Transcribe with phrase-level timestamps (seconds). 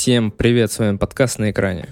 [0.00, 1.88] Всем привет, с вами подкаст «На экране».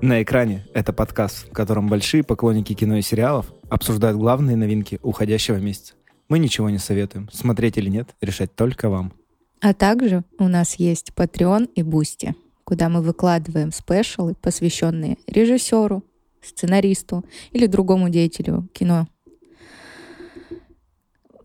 [0.00, 5.58] «На экране»— это подкаст, в котором большие поклонники кино и сериалов обсуждают главные новинки уходящего
[5.58, 5.94] месяца.
[6.28, 9.12] Мы ничего не советуем, смотреть или нет, решать только вам.
[9.60, 12.34] А также у нас есть Patreon и Boosty,
[12.64, 16.02] куда мы выкладываем special ы, посвященные режиссеру,
[16.42, 19.06] сценаристу или другому деятелю кино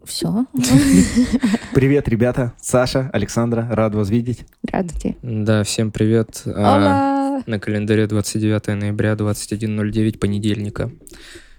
[0.08, 0.46] все.
[1.73, 2.54] Привет, ребята.
[2.59, 4.45] Саша, Александра, рад вас видеть.
[4.64, 5.18] Здравствуйте.
[5.22, 6.44] Да, всем привет.
[6.45, 10.90] А, на календаре 29 ноября, 21.09, понедельника.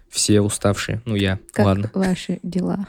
[0.08, 1.02] Все уставшие.
[1.04, 1.38] Ну, я.
[1.52, 1.90] Как Ладно.
[1.94, 2.88] ваши дела?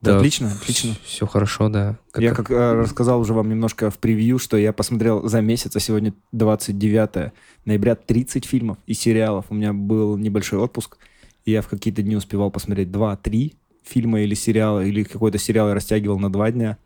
[0.00, 0.94] Да, отлично, отлично.
[1.04, 1.98] Все хорошо, да.
[2.12, 2.22] Как...
[2.22, 5.80] Я как э, рассказал уже вам немножко в превью, что я посмотрел за месяц, а
[5.80, 7.32] сегодня 29
[7.64, 9.46] ноября 30 фильмов и сериалов.
[9.48, 10.98] У меня был небольшой отпуск,
[11.44, 13.54] и я в какие-то дни успевал посмотреть 2-3
[13.86, 16.78] фильма или сериала, или какой-то сериал я растягивал на два дня.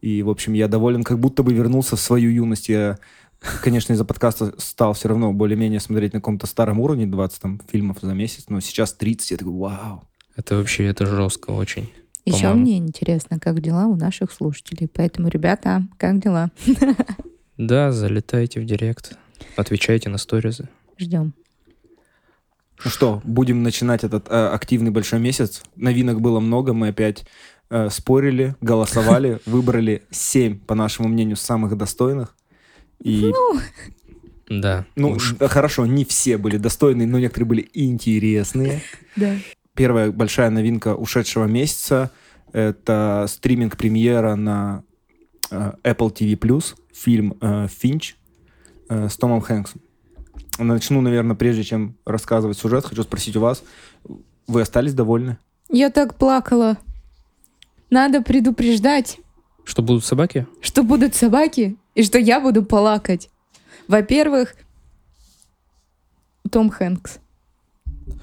[0.00, 2.68] И, в общем, я доволен, как будто бы вернулся в свою юность.
[2.68, 2.98] Я,
[3.62, 7.98] конечно, из-за подкаста стал все равно более-менее смотреть на каком-то старом уровне, 20 там, фильмов
[8.00, 10.04] за месяц, но сейчас 30, я такой, вау.
[10.36, 11.90] Это вообще, это жестко очень.
[12.24, 14.88] Еще мне интересно, как дела у наших слушателей.
[14.88, 16.50] Поэтому, ребята, как дела?
[17.56, 19.18] Да, залетайте в директ,
[19.56, 20.68] отвечайте на сторизы.
[20.96, 21.34] Ждем.
[22.84, 25.62] Ну что, будем начинать этот э, активный большой месяц.
[25.76, 27.24] Новинок было много, мы опять
[27.68, 32.34] э, спорили, голосовали, выбрали семь, по нашему мнению, самых достойных.
[33.02, 33.32] И...
[33.32, 33.60] Ну...
[34.48, 34.84] Да.
[34.96, 35.36] Ну, уж.
[35.38, 38.82] хорошо, не все были достойные, но некоторые были интересные.
[39.16, 39.34] Да.
[39.74, 42.10] Первая большая новинка ушедшего месяца—
[42.52, 44.82] это стриминг-премьера на
[45.50, 48.16] э, Apple TV+, фильм э, «Финч»
[48.88, 49.80] э, с Томом Хэнксом.
[50.58, 53.62] Начну, наверное, прежде чем рассказывать сюжет, хочу спросить у вас,
[54.46, 55.38] вы остались довольны?
[55.70, 56.76] Я так плакала.
[57.88, 59.18] Надо предупреждать.
[59.64, 60.46] Что будут собаки?
[60.60, 63.30] Что будут собаки, и что я буду плакать.
[63.88, 64.54] Во-первых,
[66.50, 67.18] Том Хэнкс.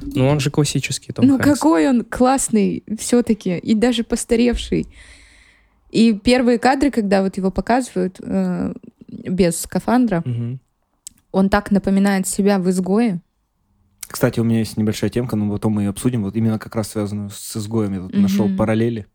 [0.01, 1.59] Ну, он же классический Том Ну, Хэнкс.
[1.59, 4.87] какой он классный все-таки, и даже постаревший.
[5.89, 8.73] И первые кадры, когда вот его показывают э,
[9.07, 10.59] без скафандра, угу.
[11.31, 13.21] Он так напоминает себя в изгое.
[14.07, 16.23] Кстати, у меня есть небольшая темка, но потом мы ее обсудим.
[16.23, 17.93] Вот именно как раз связанную с изгоем.
[17.93, 18.19] Я тут mm-hmm.
[18.19, 19.05] нашел параллели.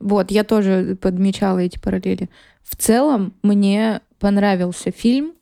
[0.00, 2.28] Вот, я тоже подмечала эти параллели.
[2.62, 5.34] В целом, мне понравился фильм.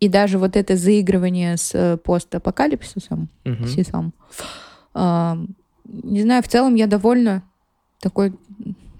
[0.00, 3.66] И даже вот это заигрывание с э, постапокалипсисом, mm-hmm.
[3.66, 4.14] сисом,
[4.94, 5.34] э,
[5.84, 7.42] не знаю, в целом я довольна.
[8.00, 8.32] Такой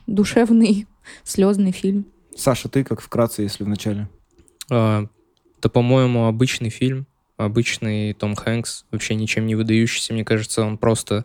[0.09, 0.89] душевный,
[1.23, 2.07] слезный фильм.
[2.37, 4.09] Саша, ты как вкратце, если в начале?
[4.71, 5.07] А,
[5.59, 10.13] это, по-моему, обычный фильм, обычный Том Хэнкс, вообще ничем не выдающийся.
[10.13, 11.25] Мне кажется, он просто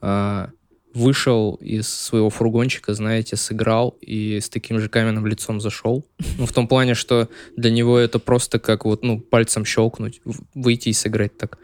[0.00, 0.46] э,
[0.94, 6.04] вышел из своего фургончика, знаете, сыграл и с таким же каменным лицом зашел.
[6.38, 10.20] Ну, в том плане, что для него это просто как вот, ну, пальцем щелкнуть,
[10.54, 11.58] выйти и сыграть так.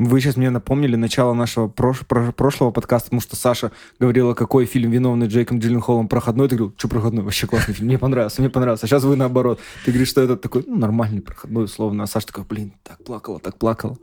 [0.00, 4.64] Вы сейчас мне напомнили начало нашего прош- прош- прошлого подкаста, потому что Саша говорила, какой
[4.64, 6.48] фильм «Виновный Джейком Джилленхолом» проходной.
[6.48, 7.22] Ты говорил, что проходной?
[7.22, 7.88] Вообще классный фильм.
[7.88, 8.86] Мне понравился, мне понравился.
[8.86, 9.60] А сейчас вы наоборот.
[9.84, 12.04] Ты говоришь, что это такой ну, нормальный проходной, условно.
[12.04, 13.98] А Саша такой, блин, так плакала, так плакала.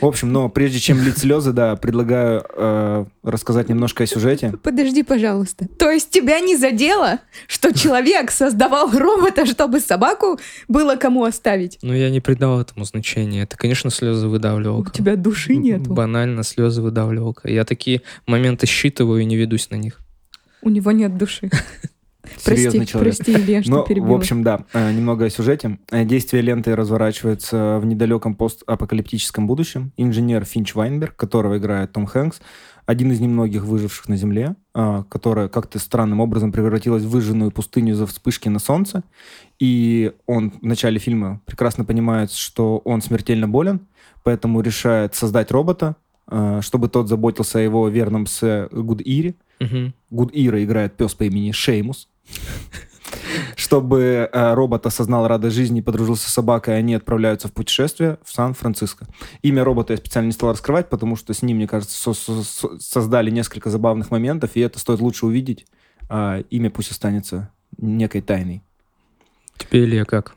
[0.00, 4.54] В общем, но прежде чем лить слезы, да, предлагаю э, рассказать немножко о сюжете.
[4.62, 5.66] Подожди, пожалуйста.
[5.78, 10.38] То есть тебя не задело, что человек создавал робота, чтобы собаку
[10.68, 11.78] было кому оставить?
[11.82, 13.42] Ну, я не придал этому значения.
[13.42, 14.90] Это, конечно, слезы выдавливалка.
[14.90, 15.86] У тебя души нет.
[15.86, 17.50] Банально слезы выдавливалка.
[17.50, 20.00] Я такие моменты считываю и не ведусь на них.
[20.62, 21.50] У него нет души.
[22.36, 23.16] Серьезный прости, человек.
[23.16, 24.08] Прости, Илья, что Но, перебила.
[24.08, 25.78] в общем, да, э, немного о сюжете.
[25.90, 29.92] Э, действие ленты разворачивается в недалеком постапокалиптическом будущем.
[29.96, 32.40] Инженер Финч Вайнберг, которого играет Том Хэнкс,
[32.86, 37.94] один из немногих выживших на Земле, э, которая как-то странным образом превратилась в выжженную пустыню
[37.94, 39.02] за вспышки на солнце.
[39.58, 43.80] И он в начале фильма прекрасно понимает, что он смертельно болен,
[44.24, 45.96] поэтому решает создать робота,
[46.60, 49.34] чтобы тот заботился о его верном с Гудире.
[49.60, 49.92] Угу.
[50.10, 52.08] Гудира играет пес по имени Шеймус.
[53.56, 58.32] Чтобы э, робот осознал радость жизни и подружился с собакой, они отправляются в путешествие в
[58.32, 59.06] Сан-Франциско.
[59.42, 62.78] Имя робота я специально не стал раскрывать, потому что с ним, мне кажется, со со
[62.78, 65.66] создали несколько забавных моментов, и это стоит лучше увидеть.
[66.08, 68.62] А имя пусть останется некой тайной.
[69.58, 70.34] Тебе или как?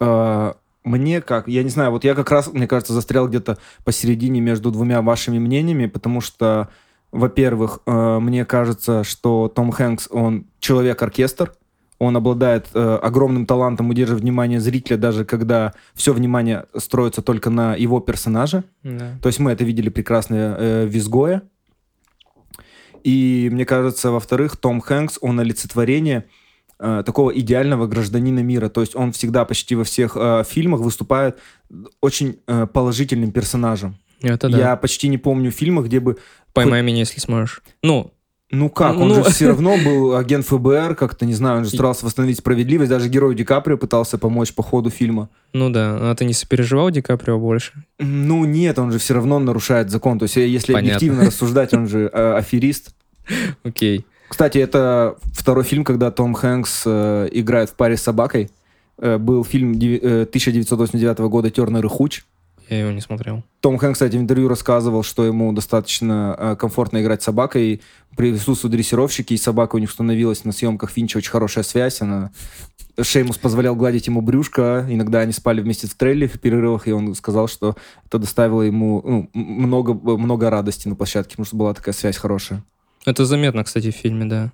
[0.00, 1.48] А, мне как?
[1.48, 5.38] Я не знаю, вот я как раз, мне кажется, застрял где-то посередине между двумя вашими
[5.38, 6.68] мнениями, потому что
[7.12, 11.52] во-первых, э, мне кажется, что Том Хэнкс, он человек-оркестр,
[11.98, 17.76] он обладает э, огромным талантом удерживать внимание зрителя, даже когда все внимание строится только на
[17.76, 18.64] его персонаже.
[18.82, 19.18] Да.
[19.22, 21.42] То есть мы это видели прекрасно э, в «Изгое».
[23.04, 26.24] И мне кажется, во-вторых, Том Хэнкс, он олицетворение
[26.78, 28.68] э, такого идеального гражданина мира.
[28.68, 31.38] То есть он всегда почти во всех э, фильмах выступает
[32.00, 33.96] очень э, положительным персонажем.
[34.22, 34.58] Это да.
[34.58, 36.16] Я почти не помню фильма, где бы...
[36.52, 37.62] Поймай меня, если сможешь.
[37.82, 38.12] Ну,
[38.50, 39.14] Ну как, он Ну.
[39.14, 42.90] же все равно был агент ФБР, как-то, не знаю, он же старался восстановить справедливость.
[42.90, 45.28] Даже герой Ди Каприо пытался помочь по ходу фильма.
[45.54, 46.10] ну да.
[46.10, 47.72] А ты не сопереживал Ди Каприо больше?
[47.98, 50.18] Ну нет, он же все равно нарушает закон.
[50.18, 50.96] То есть э, если Понятно.
[50.96, 52.94] объективно рассуждать, он же э, аферист.
[53.64, 54.04] Окей.
[54.28, 58.50] Кстати, это второй фильм, когда Том Хэнкс э, играет в паре с собакой.
[58.98, 62.24] Э, был фильм деви- э, 1989 года «Тернер и Хуч».
[62.68, 63.42] Я его не смотрел.
[63.60, 67.80] Том Хэнкс, кстати, в интервью рассказывал, что ему достаточно э, комфортно играть с собакой.
[68.16, 72.00] Присутствуют дрессировщики, и собака у них установилась на съемках Финча очень хорошая связь.
[72.00, 72.30] Она...
[73.00, 74.86] Шеймус позволял гладить ему брюшко.
[74.88, 77.76] Иногда они спали вместе в трейлере в перерывах, и он сказал, что
[78.06, 82.62] это доставило ему ну, много, много радости на площадке, потому что была такая связь хорошая.
[83.06, 84.52] Это заметно, кстати, в фильме, да.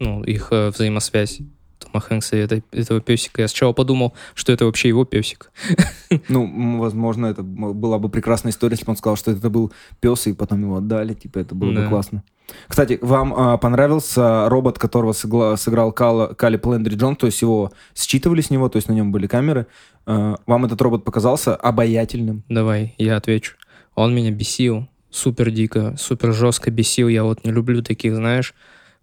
[0.00, 1.40] Ну, их э, взаимосвязь.
[1.84, 3.42] Тома Хэнкса и этой- этого песика.
[3.42, 5.50] Я сначала подумал, что это вообще его песик.
[6.28, 10.26] Ну, возможно, это была бы прекрасная история, если бы он сказал, что это был пес,
[10.28, 11.14] и потом его отдали.
[11.14, 11.88] Типа, это было бы Да.
[11.88, 12.22] классно.
[12.68, 17.72] Кстати, вам а, понравился робот, которого сыгла- сыграл Кала, Калиб Лэндри Джон, то есть его
[17.96, 19.66] считывали с него, то есть на нем были камеры.
[20.06, 22.44] А, вам этот робот показался обаятельным?
[22.48, 23.56] Давай, я отвечу.
[23.94, 24.88] Он меня бесил.
[25.10, 27.08] Супер дико, супер жестко бесил.
[27.08, 28.54] Я вот не люблю таких, знаешь,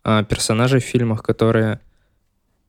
[0.03, 1.79] а, персонажей в фильмах, которые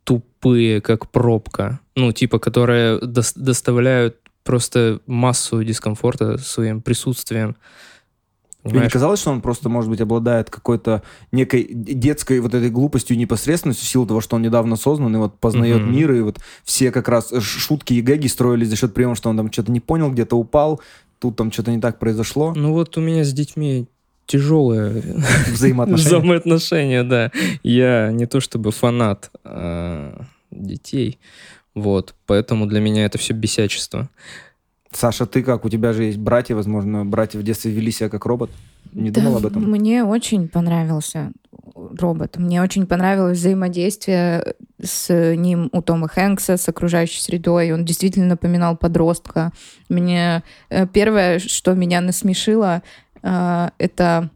[0.04, 1.81] тупые, как пробка.
[1.94, 7.56] Ну, типа, которые дос- доставляют просто массу дискомфорта своим присутствием.
[8.64, 11.02] Тебе не казалось, что он просто, может быть, обладает какой-то
[11.32, 15.19] некой детской вот этой глупостью и непосредственностью в силу того, что он недавно создан и
[15.19, 15.93] вот познает Мгм.
[15.93, 19.37] мир, и вот все как раз шутки и гэги строились за счет приема, что он
[19.37, 20.81] там что-то не понял, где-то упал,
[21.19, 22.52] тут там что-то не так произошло.
[22.55, 23.88] Ну вот у меня с детьми
[24.26, 25.02] тяжелые
[25.52, 26.08] Взаимоотношения.
[26.19, 27.30] взаимоотношения, да.
[27.62, 31.19] Я не то чтобы фанат а, детей,
[31.74, 34.08] вот, поэтому для меня это все бесячество.
[34.92, 35.64] Саша, ты как?
[35.64, 38.50] У тебя же есть братья, возможно, братья в детстве вели себя как робот.
[38.92, 39.62] Не Да, думал об этом?
[39.70, 41.32] Мне очень понравился
[41.74, 42.36] робот.
[42.36, 47.72] Мне очень понравилось взаимодействие с ним у Тома Хэнкса, с окружающей средой.
[47.72, 49.52] Он действительно напоминал подростка.
[49.88, 52.82] Мне э, первое, что меня насмешило,
[53.22, 54.30] это...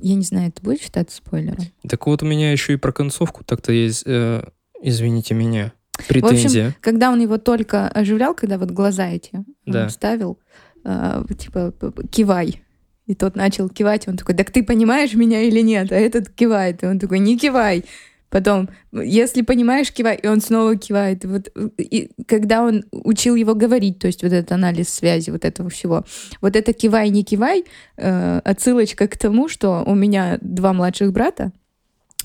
[0.00, 1.64] Я не знаю, это будет считаться спойлером?
[1.88, 4.44] Так вот у меня еще и про концовку так-то есть, э,
[4.80, 5.72] извините меня,
[6.06, 6.74] претензия.
[6.80, 9.88] Когда он его только оживлял, когда вот глаза эти Да.
[9.88, 10.38] ставил,
[10.84, 11.74] э, типа
[12.10, 12.62] кивай.
[13.06, 15.90] И тот начал кивать, и он такой, так ты понимаешь меня или нет?
[15.90, 17.84] А этот кивает, и он такой, не кивай.
[18.30, 21.24] Потом, если понимаешь, кивай, и он снова кивает.
[21.24, 21.48] Вот,
[21.78, 26.04] и когда он учил его говорить, то есть вот этот анализ связи вот этого всего,
[26.40, 27.64] вот это кивай, не кивай,
[27.96, 31.52] э, отсылочка к тому, что у меня два младших брата,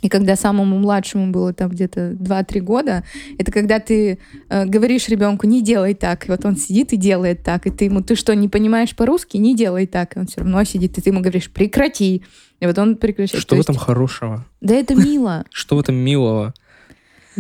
[0.03, 3.03] и когда самому младшему было там где-то 2-3 года,
[3.39, 4.19] это когда ты
[4.50, 7.85] э, говоришь ребенку, не делай так, и вот он сидит и делает так, и ты
[7.85, 11.01] ему, ты что, не понимаешь по-русски, не делай так, и он все равно сидит, и
[11.01, 12.23] ты ему говоришь, прекрати,
[12.59, 13.41] и вот он прекращает.
[13.41, 14.45] Что То в есть- этом хорошего?
[14.59, 15.45] Да это мило.
[15.51, 16.53] Что в этом милого?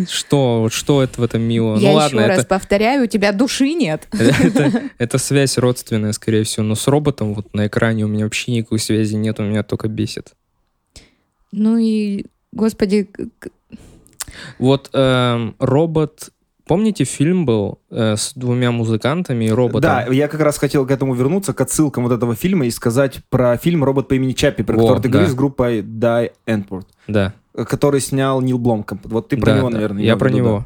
[0.09, 1.77] Что, вот что это в этом милого?
[1.77, 4.07] Я ну ладно, еще это, раз повторяю, у тебя души нет.
[4.11, 8.53] это, это связь родственная, скорее всего, но с роботом вот на экране у меня вообще
[8.53, 10.33] никакой связи нет, он меня только бесит.
[11.51, 13.09] Ну и, господи,
[14.59, 16.29] Вот эм, робот...
[16.65, 19.81] Помните, фильм был э, с двумя музыкантами и роботом?
[19.81, 23.19] Да, я как раз хотел к этому вернуться, к отсылкам вот этого фильма и сказать
[23.29, 25.11] про фильм «Робот по имени Чаппи», про Во, который ты да.
[25.11, 27.33] говоришь с группой Die Antwoord, Да.
[27.53, 29.01] который снял Нил Бломкомп.
[29.07, 30.57] Вот ты про Да, него, да, наверное, Я про виду, него.
[30.59, 30.65] да.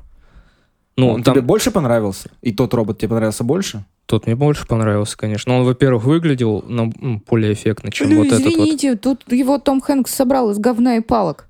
[0.98, 2.30] Ну, он там тебе больше понравился?
[2.44, 3.84] И тот робот тебе понравился больше?
[4.06, 5.52] тот мне больше понравился, конечно.
[5.52, 6.94] Но он, во-первых, выглядел ну,
[7.30, 8.54] более эффектно, чем Ну, вот этот вот.
[8.54, 11.47] извините, тут его Том Хэнкс собрал из говна и палок.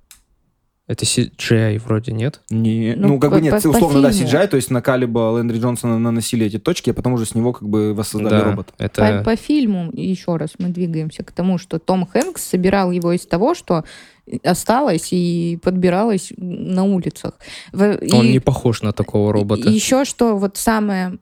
[0.88, 2.40] Это CGI вроде нет?
[2.50, 4.30] Не, Ну, ну, как по- бы нет, по- по условно, да, фильму.
[4.30, 7.52] CGI, то есть на Калиба Лэндри Джонсона наносили эти точки, а потом уже с него
[7.52, 8.72] как бы воссоздали да, робота.
[8.78, 9.22] это...
[9.26, 13.26] По, по фильму, еще раз, мы двигаемся к тому, что Том Хэнкс собирал его из
[13.26, 13.84] того, что
[14.46, 17.34] осталось и подбиралось на улицах.
[17.74, 19.70] В- Он и- не похож на такого робота.
[19.70, 21.18] И еще что вот самое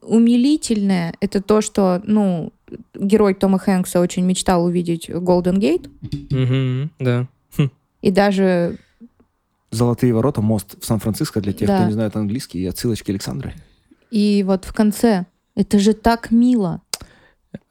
[0.00, 2.52] умилительное, это то, что, ну,
[2.94, 5.88] герой Тома Хэнкса очень мечтал увидеть Голден Гейт,
[6.30, 7.28] Мгм, да.
[8.02, 8.76] И даже
[9.70, 11.76] Золотые ворота, мост в Сан-Франциско для тех, Да.
[11.78, 13.54] кто не знает английский, и отсылочки Александры.
[14.10, 15.24] и вот в конце.
[15.54, 16.82] Это же так мило.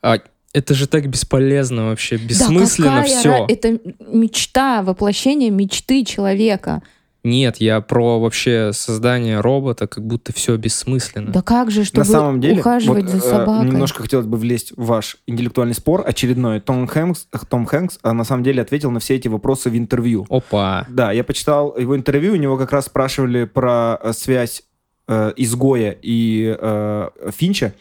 [0.02, 0.18] А
[0.54, 3.30] это же так бесполезно вообще, Да бессмысленно какая все.
[3.30, 3.80] ра- Это
[4.12, 6.82] мечта, воплощение мечты человека.
[7.24, 11.32] Нет, я про вообще создание робота, как будто все бессмысленно.
[11.32, 13.68] Да как же, чтобы На самом деле, ухаживать вот, за э, собакой?
[13.68, 16.60] немножко хотелось бы влезть в ваш интеллектуальный спор очередной.
[16.60, 20.26] Том Хэнкс, Том Хэнкс а на самом деле ответил на все эти вопросы в интервью.
[20.30, 20.86] Опа.
[20.90, 24.64] Да, я почитал его интервью, у него как раз спрашивали про э, связь
[25.08, 27.74] э, изгоя и э, Финча.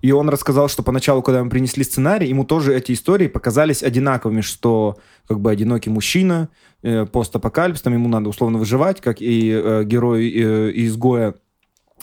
[0.00, 4.42] И он рассказал, что поначалу, когда ему принесли сценарий, ему тоже эти истории показались одинаковыми,
[4.42, 6.48] что как бы одинокий мужчина,
[6.82, 11.34] э, постапокалипс, там ему надо условно выживать, как и э, герой э, изгоя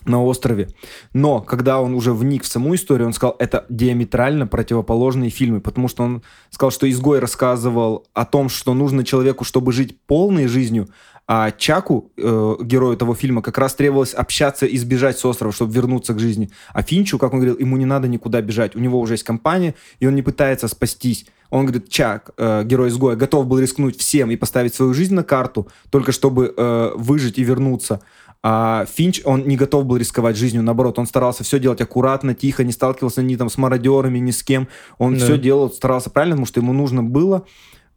[0.06, 0.70] на острове.
[1.14, 5.88] Но когда он уже вник в саму историю, он сказал, это диаметрально противоположные фильмы, потому
[5.88, 6.22] что он
[6.52, 10.90] сказал, что изгой рассказывал о том, что нужно человеку, чтобы жить полной жизнью,
[11.28, 15.74] а Чаку, э, герою того фильма, как раз требовалось общаться и сбежать с острова, чтобы
[15.74, 16.52] вернуться к жизни.
[16.74, 18.76] А Финчу, как он говорил, ему не надо никуда бежать.
[18.76, 21.26] У него уже есть компания, и он не пытается спастись.
[21.50, 25.24] Он говорит, Чак, э, герой изгоя, готов был рискнуть всем и поставить свою жизнь на
[25.24, 28.02] карту, только чтобы э, выжить и вернуться.
[28.44, 32.64] А Финч, он не готов был рисковать жизнью, наоборот, он старался все делать аккуратно, тихо,
[32.64, 34.68] не сталкивался ни там с мародерами, ни с кем.
[35.00, 35.26] Он Да.
[35.26, 37.48] все делал, старался правильно, потому что ему нужно было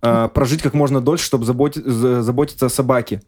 [0.02, 3.22] э, прожить как можно дольше, чтобы заботи- за- заботиться о собаке.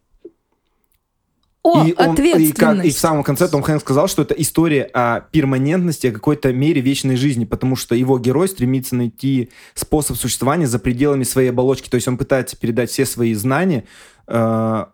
[1.62, 4.85] О, и, он- и, как- и в самом конце Том Хэнкс сказал, что это история
[4.95, 10.67] о перманентности, о какой-то мере вечной жизни, потому что его герой стремится найти способ существования
[10.67, 11.91] за пределами своей оболочки.
[11.91, 13.85] То есть он пытается передать все свои знания
[14.27, 14.85] э,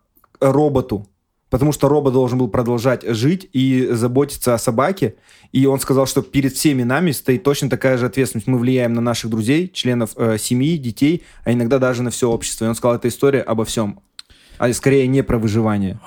[0.41, 1.07] роботу,
[1.49, 5.15] потому что робот должен был продолжать жить и заботиться о собаке.
[5.51, 8.47] И он сказал, что перед всеми нами стоит точно такая же ответственность.
[8.47, 12.65] Мы влияем на наших друзей, членов э, семьи, детей, а иногда даже на все общество.
[12.65, 13.99] И он сказал, это история обо всем.
[14.57, 15.99] А скорее не про выживание.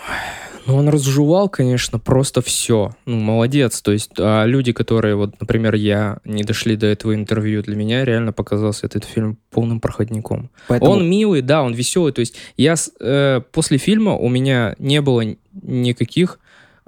[0.67, 2.91] Ну, он разжевал, конечно, просто все.
[3.07, 3.81] Ну, молодец.
[3.83, 8.05] То есть а люди, которые, вот, например, я, не дошли до этого интервью, для меня
[8.05, 10.51] реально показался этот фильм полным проходником.
[10.69, 12.13] Поэтому Он милый, да, он веселый.
[12.13, 15.25] То есть я э, после фильма у меня не было
[15.63, 16.39] никаких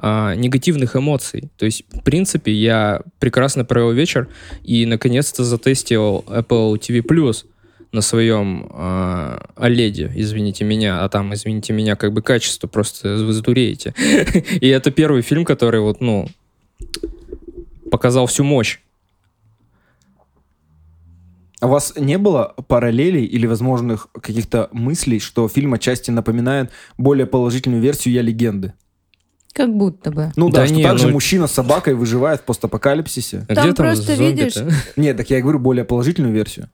[0.04, 1.50] а, негативных эмоций.
[1.56, 4.28] То есть, в принципе, я прекрасно провел вечер
[4.64, 7.02] и наконец-то затестил Apple TV
[7.92, 13.32] на своем а, OLED, извините меня, а там, извините меня, как бы качество просто вы
[13.34, 13.94] сдуреете.
[14.60, 16.26] И это первый фильм, который вот, ну,
[17.90, 18.78] показал всю мощь.
[21.60, 27.26] А у вас не было параллелей или возможных каких-то мыслей, что фильм отчасти напоминает более
[27.26, 28.72] положительную версию «Я легенды»?
[29.52, 30.32] Как будто бы.
[30.34, 33.44] Ну да, Да что не, также ну- мужчина с собакой выживает в постапокалипсисе.
[33.48, 34.76] А Где там просто видишь- зомби-то?
[34.96, 36.70] Нет, так я и говорю более положительную версию.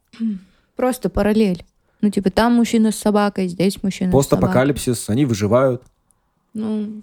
[0.78, 1.64] Просто параллель.
[2.00, 4.18] Ну, типа, там мужчина с собакой, здесь мужчина с собакой.
[4.38, 5.82] Постапокалипсис, они выживают.
[6.54, 7.02] Ну,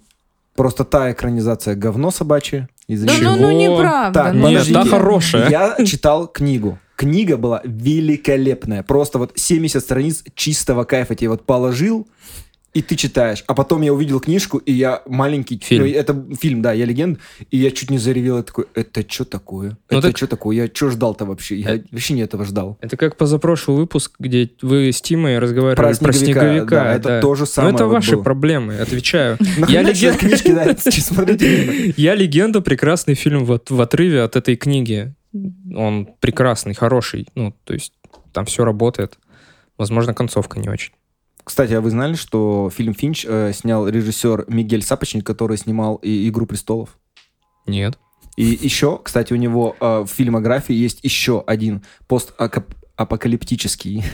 [0.54, 2.68] Просто та экранизация говно собачье.
[2.88, 3.74] из-за да чего- ну, ну, Чего?
[3.76, 4.20] неправда.
[4.24, 4.80] Так, ну, Нет, подождите.
[4.82, 5.50] та хорошая.
[5.50, 6.78] Я читал книгу.
[6.96, 8.82] Книга была великолепная.
[8.82, 12.08] Просто вот 70 страниц чистого кайфа тебе вот положил,
[12.78, 13.42] и ты читаешь.
[13.46, 15.58] А потом я увидел книжку, и я маленький...
[15.62, 15.84] Фильм.
[15.86, 17.18] ну, это фильм, да, я легенда.
[17.50, 18.36] И я чуть не заревел.
[18.36, 19.78] Я такой, это что такое?
[19.90, 20.56] Ну это так- что такое?
[20.56, 21.56] Я что ждал-то вообще?
[21.56, 22.76] Я Э- вообще не этого ждал.
[22.80, 26.76] Это как позапрошлый выпуск, где вы с Тимой разговаривали Про про снеговика, снеговика.
[26.84, 28.22] да, это то же Ну, самое это вот ваши было.
[28.22, 29.38] проблемы, отвечаю.
[29.68, 31.92] Я читать леген- книжки, да.
[31.96, 35.14] Я легенда, прекрасный фильм в отрыве от этой книги.
[35.74, 37.26] Он прекрасный, хороший.
[37.34, 37.92] Ну, то есть
[38.32, 39.18] там все работает.
[39.78, 40.92] Возможно, концовка не очень.
[41.46, 46.28] Кстати, а вы знали, что фильм «Финч» э, снял режиссер Мигель Сапочник, который снимал и
[46.28, 46.98] «Игру престолов»?
[47.66, 48.00] Нет.
[48.36, 54.04] И еще, кстати, у него э, в фильмографии есть еще один постапокалиптический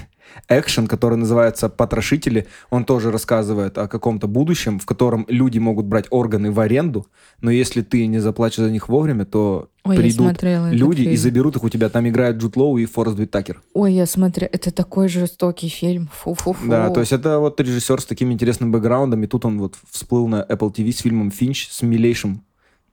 [0.48, 2.46] экшен, который называется «Потрошители».
[2.70, 7.06] Он тоже рассказывает о каком-то будущем, в котором люди могут брать органы в аренду,
[7.40, 11.64] но если ты не заплатишь за них вовремя, то Ой, придут люди и заберут их
[11.64, 11.88] у тебя.
[11.88, 13.60] Там играют Джуд Лоу и Форест Уитакер.
[13.74, 16.08] Ой, я смотрю, это такой жестокий фильм.
[16.12, 16.68] Фу-фу-фу.
[16.68, 20.28] Да, то есть это вот режиссер с таким интересным бэкграундом, и тут он вот всплыл
[20.28, 22.44] на Apple TV с фильмом «Финч» с милейшим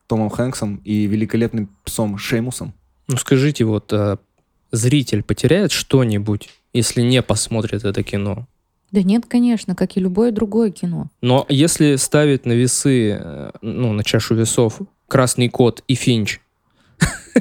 [0.07, 2.73] Томом Хэнксом и великолепным псом Шеймусом.
[3.07, 4.17] Ну, скажите, вот а,
[4.71, 8.47] зритель потеряет что-нибудь, если не посмотрит это кино?
[8.91, 11.07] Да нет, конечно, как и любое другое кино.
[11.21, 16.39] Но если ставить на весы, э, ну, на чашу весов Красный кот и Финч,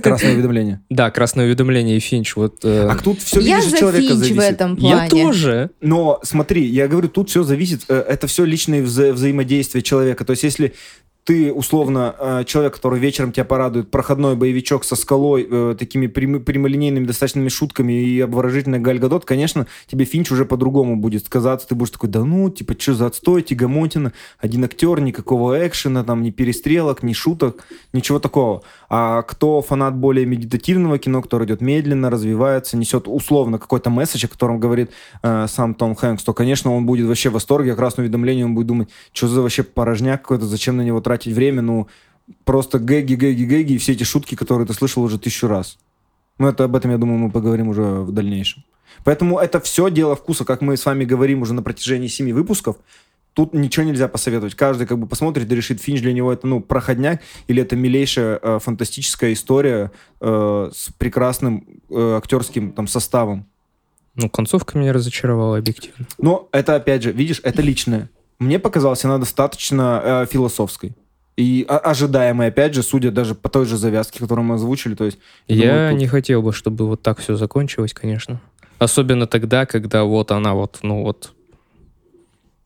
[0.02, 0.80] Красное уведомление.
[0.90, 2.64] да, Красное уведомление и Финч, вот...
[2.64, 4.42] э, А тут все я видишь, за человека Финч в зависит.
[4.42, 5.02] этом плане.
[5.04, 5.70] я тоже.
[5.80, 10.24] Но смотри, я говорю, тут все зависит, э, это все личное вза- взаимодействие человека.
[10.26, 10.74] То есть если
[11.28, 16.42] ты, условно, э, человек, который вечером тебя порадует, проходной боевичок со скалой, э, такими прям-
[16.42, 21.68] прямолинейными достаточными шутками и обворожительный Галь Гадот, конечно, тебе Финч уже по-другому будет сказаться.
[21.68, 26.22] Ты будешь такой, да ну, типа, что за отстой, тягомотина, один актер, никакого экшена, там,
[26.22, 28.62] ни перестрелок, ни шуток, ничего такого.
[28.90, 34.28] А кто фанат более медитативного кино, который идет медленно, развивается, несет условно какой-то месседж, о
[34.28, 34.90] котором говорит
[35.22, 38.46] э, сам Том Хэнкс, то, конечно, он будет вообще в восторге, как раз на уведомление
[38.46, 41.88] он будет думать, что за вообще порожняк какой-то, зачем на него тратить время, ну,
[42.44, 45.78] просто гэги, гэги, гэги, и все эти шутки, которые ты слышал уже тысячу раз.
[46.38, 48.64] Ну, это об этом, я думаю, мы поговорим уже в дальнейшем.
[49.04, 52.76] Поэтому это все дело вкуса, как мы с вами говорим уже на протяжении семи выпусков.
[53.38, 54.56] Тут ничего нельзя посоветовать.
[54.56, 58.36] Каждый как бы посмотрит и решит, Финч для него это, ну, проходняк или это милейшая
[58.42, 63.46] э, фантастическая история э, с прекрасным э, актерским там составом.
[64.16, 66.04] Ну, концовка меня разочаровала объективно.
[66.18, 68.10] Но это, опять же, видишь, это личное.
[68.40, 70.96] Мне показалось, она достаточно э, философской.
[71.36, 74.96] И ожидаемой, опять же, судя даже по той же завязке, которую мы озвучили.
[74.96, 78.40] То есть, Я думаю, тут- не хотел бы, чтобы вот так все закончилось, конечно.
[78.80, 81.34] Особенно тогда, когда вот она вот, ну вот,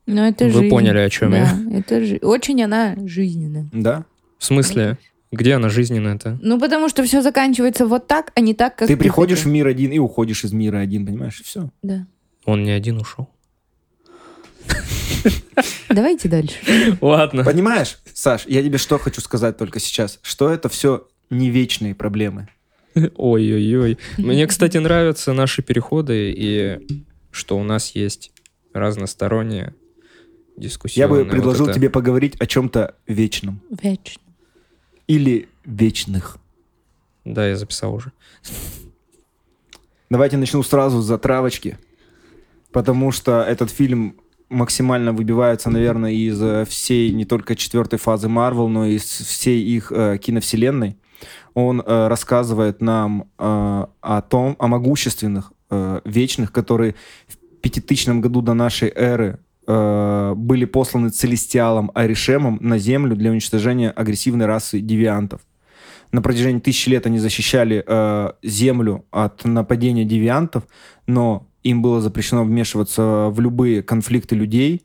[0.05, 0.69] Но это вы жизнь.
[0.69, 1.77] поняли, о чем Да, я.
[1.79, 3.67] это жи- очень она жизненная.
[3.71, 4.05] Да.
[4.37, 4.97] В смысле,
[5.31, 6.37] где она жизненная-то?
[6.41, 9.53] Ну, потому что все заканчивается вот так, а не так, как ты приходишь в хотел.
[9.53, 11.39] мир один и уходишь из мира один, понимаешь?
[11.39, 11.69] И все.
[11.81, 12.05] Да.
[12.45, 13.29] Он не один ушел.
[15.89, 16.55] Давайте дальше.
[17.01, 17.43] Ладно.
[17.43, 20.19] Понимаешь, Саш, я тебе что хочу сказать только сейчас?
[20.21, 22.49] Что это все не вечные проблемы.
[23.15, 23.97] Ой-ой-ой.
[24.17, 28.31] Мне, кстати, нравятся наши переходы и что у нас есть
[28.73, 29.73] разносторонние.
[30.57, 33.61] Я бы предложил тебе поговорить о чем-то вечном.
[33.81, 34.21] Вечно.
[35.07, 36.37] Или вечных.
[37.25, 38.11] Да, я записал уже.
[40.09, 41.77] Давайте начну сразу с затравочки.
[42.71, 44.15] Потому что этот фильм
[44.49, 49.63] максимально выбивается, наверное, из э, всей не только четвертой фазы Марвел, но и из всей
[49.63, 50.97] их э, киновселенной.
[51.53, 56.95] Он э, рассказывает нам э, о том, о могущественных э, вечных, которые
[57.27, 63.89] в пятитысячном году до нашей эры э, были посланы Целестиалом Аришемом на Землю для уничтожения
[63.91, 65.41] агрессивной расы девиантов.
[66.11, 70.63] На протяжении тысячи лет они защищали э, Землю от нападения девиантов,
[71.07, 74.83] но им было запрещено вмешиваться в любые конфликты людей.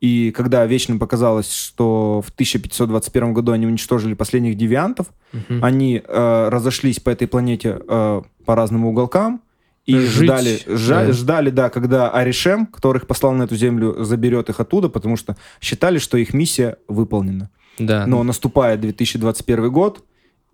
[0.00, 5.64] И когда Вечным показалось, что в 1521 году они уничтожили последних девиантов, Мгм.
[5.64, 9.40] они э, разошлись по этой планете э, по разным уголкам
[9.86, 11.12] и Жить, ждали, жа- да.
[11.12, 15.98] ждали, да, когда Аришем, которых послал на эту землю, заберет их оттуда, потому что считали,
[15.98, 17.50] что их миссия выполнена.
[17.78, 18.06] Да.
[18.06, 20.04] Но наступает 2021 год,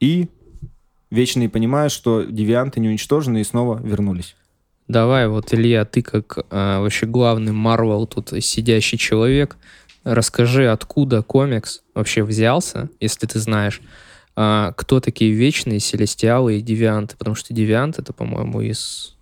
[0.00, 0.28] и
[1.10, 4.36] Вечные понимают, что девианты не уничтожены и снова вернулись.
[4.86, 9.56] Давай, вот, Илья, ты как а, вообще главный Марвел тут сидящий человек,
[10.04, 13.80] расскажи, откуда комикс вообще взялся, если ты знаешь,
[14.36, 19.16] а, кто такие вечные селестиалы и девианты, потому что девиант это, по-моему, из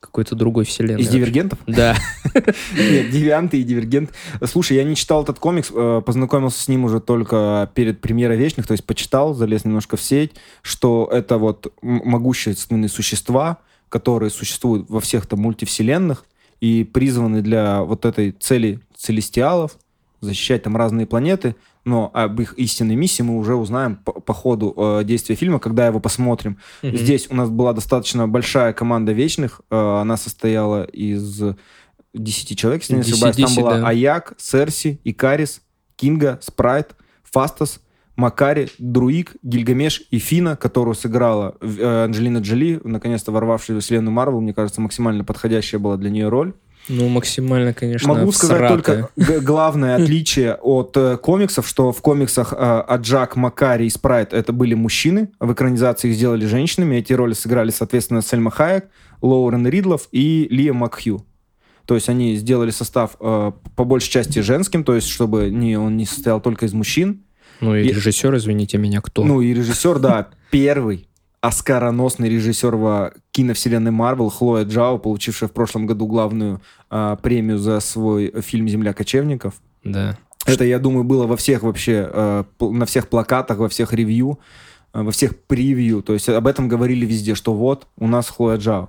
[0.00, 1.02] какой-то другой вселенной.
[1.02, 1.58] Из дивергентов?
[1.66, 1.94] Да.
[2.34, 4.10] Нет, девианты и дивергент.
[4.44, 8.66] Слушай, я не читал этот комикс, э, познакомился с ним уже только перед премьерой Вечных,
[8.66, 10.32] то есть почитал, залез немножко в сеть,
[10.62, 13.58] что это вот могущественные существа,
[13.90, 16.24] которые существуют во всех там мультивселенных
[16.60, 19.78] и призваны для вот этой цели целестиалов,
[20.20, 24.74] защищать там разные планеты, но об их истинной миссии мы уже узнаем по, по ходу
[24.76, 26.58] э, действия фильма, когда его посмотрим.
[26.82, 26.96] Мгм.
[26.96, 29.60] Здесь у нас была достаточно большая команда вечных.
[29.70, 31.42] Э, Она состояла из
[32.14, 33.36] 10 человек, если не 10, ошибаюсь.
[33.36, 33.88] Там 10, была да.
[33.88, 35.62] Аяк, Серси, Икарис,
[35.96, 37.80] Кинга, Спрайт, Фастас,
[38.16, 44.40] Макари, Друик, Гильгамеш и Фина, которую сыграла э, Анджелина Джоли, наконец-то ворвавшая в вселенную Марвел.
[44.40, 46.52] Мне кажется, максимально подходящая была для нее роль.
[46.90, 52.56] Ну, максимально, конечно, Могу сказать только главное отличие от э, комиксов, что в комиксах э,
[52.56, 56.96] Аджак, Макари и Спрайт это были мужчины, в экранизации их сделали женщинами.
[56.96, 58.88] Эти роли сыграли, соответственно, Сельма Хайек,
[59.22, 61.24] Лоурен Ридлов и Лия Макхью.
[61.86, 65.96] То есть они сделали состав э, по большей части женским, то есть чтобы не, он
[65.96, 67.22] не состоял только из мужчин.
[67.60, 69.24] Ну и И- режиссер, извините меня, кто?
[69.24, 71.08] Ну и режиссер, да, первый
[71.40, 77.80] оскароносный режиссер во киновселенной Марвел Хлоя Джао, получившая в прошлом году главную а, премию за
[77.80, 79.54] свой фильм «Земля кочевников».
[79.84, 80.18] Да.
[80.46, 82.10] Это, я думаю, было во всех вообще,
[82.58, 84.38] пл- на всех плакатах, во всех ревью,
[84.92, 86.02] э, во всех превью.
[86.02, 88.88] То есть об этом говорили везде, что вот у нас Хлоя Джао.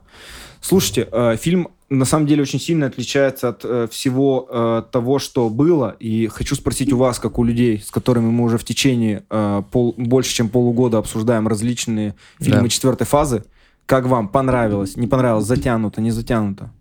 [0.62, 5.50] Слушайте, э, фильм на самом деле очень сильно отличается от э, всего э, того, что
[5.50, 5.96] было.
[6.00, 9.62] И хочу спросить у вас, как у людей, с которыми мы уже в течение э,
[9.72, 12.70] пол- больше чем полугода обсуждаем различные фильмы Да.
[12.70, 13.44] четвертой фазы,
[13.86, 16.72] как вам понравилось, не понравилось, затянуто, не затянуто?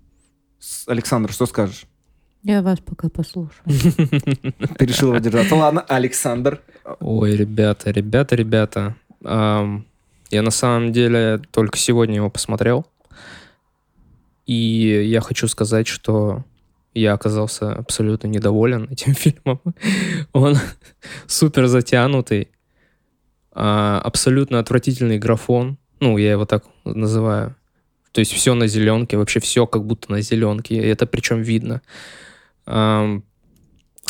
[0.61, 1.87] С- Александр, что скажешь?
[2.45, 3.53] Я вас пока послушаю.
[3.67, 5.55] Ты решил выдержаться.
[5.57, 6.61] Ладно, Александр.
[7.01, 8.95] Ой, ребята, ребята, ребята.
[9.23, 12.87] я на самом деле только сегодня его посмотрел.
[14.47, 16.45] И я хочу сказать, что
[16.95, 19.61] я оказался абсолютно недоволен этим фильмом.
[20.33, 20.57] Он
[21.27, 22.51] супер затянутый,
[23.53, 25.79] а, абсолютно отвратительный графон.
[26.01, 27.57] Ну, я его так называю.
[28.13, 30.75] То есть все на зеленке, вообще все как будто на зеленке.
[30.75, 31.83] И это причем видно.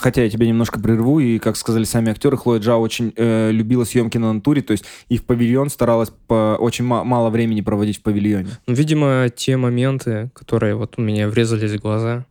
[0.01, 3.85] Хотя я тебя немножко прерву, и, как сказали сами актеры, Хлоя Джао очень э, любила
[3.85, 7.99] съемки на натуре, то есть и в павильон старалась по очень ма- мало времени проводить
[7.99, 8.49] в павильоне.
[8.67, 12.25] Ну, видимо, те моменты, которые вот у меня врезались в глаза,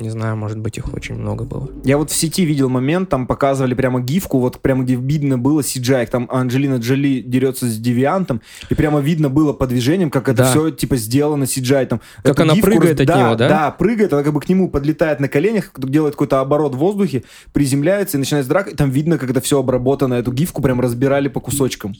[0.00, 1.68] не знаю, может быть, их очень много было.
[1.84, 5.60] Я вот в сети видел момент, там показывали прямо гифку, вот прямо где видно было
[5.60, 10.38] CGI, там Анджелина Джоли дерется с девиантом, и прямо видно было по движениям, как это
[10.42, 10.50] Да.
[10.50, 11.86] все типа сделано CGI.
[11.86, 13.48] Там, Как она гифку прыгает от да, него, да?
[13.48, 17.24] Да, прыгает, она как бы к нему подлетает на коленях, делает какой-то оборот в воздухе,
[17.52, 21.28] приземляется и начинает драка, и там видно, как это все обработано, эту гифку прям разбирали
[21.28, 21.94] по кусочкам.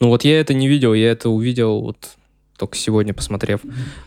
[0.00, 1.96] Ну вот я это не видел, я это увидел вот
[2.58, 3.60] только сегодня посмотрев.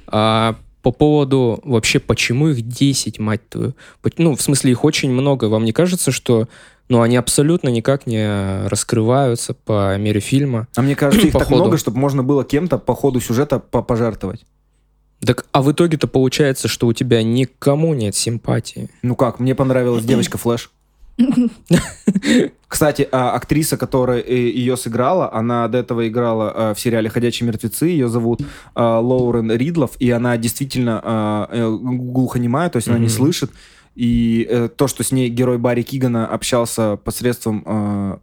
[0.07, 3.73] А по поводу вообще, почему их 10, мать твою?
[4.17, 5.45] Ну, в смысле, их очень много.
[5.45, 6.47] Вам не кажется, что
[6.87, 10.67] ну, они абсолютно никак не раскрываются по мере фильма?
[10.75, 11.61] А мне кажется, их По так ходу.
[11.61, 14.45] много, чтобы можно было кем-то по ходу сюжета по- пожертвовать.
[15.21, 18.89] Так, а в итоге-то получается, что у тебя никому нет симпатии.
[19.01, 20.71] Ну как, мне понравилась девочка Флэш.
[22.67, 27.87] Кстати, а, актриса, которая ее сыграла, она до этого играла э, в сериале «Ходячие мертвецы»,
[27.87, 33.51] ее зовут э, Лоурен Ридлов, и она действительно э, глухонемая, то есть она не слышит.
[33.95, 38.21] И э, то, что с ней герой Барри Кигана общался посредством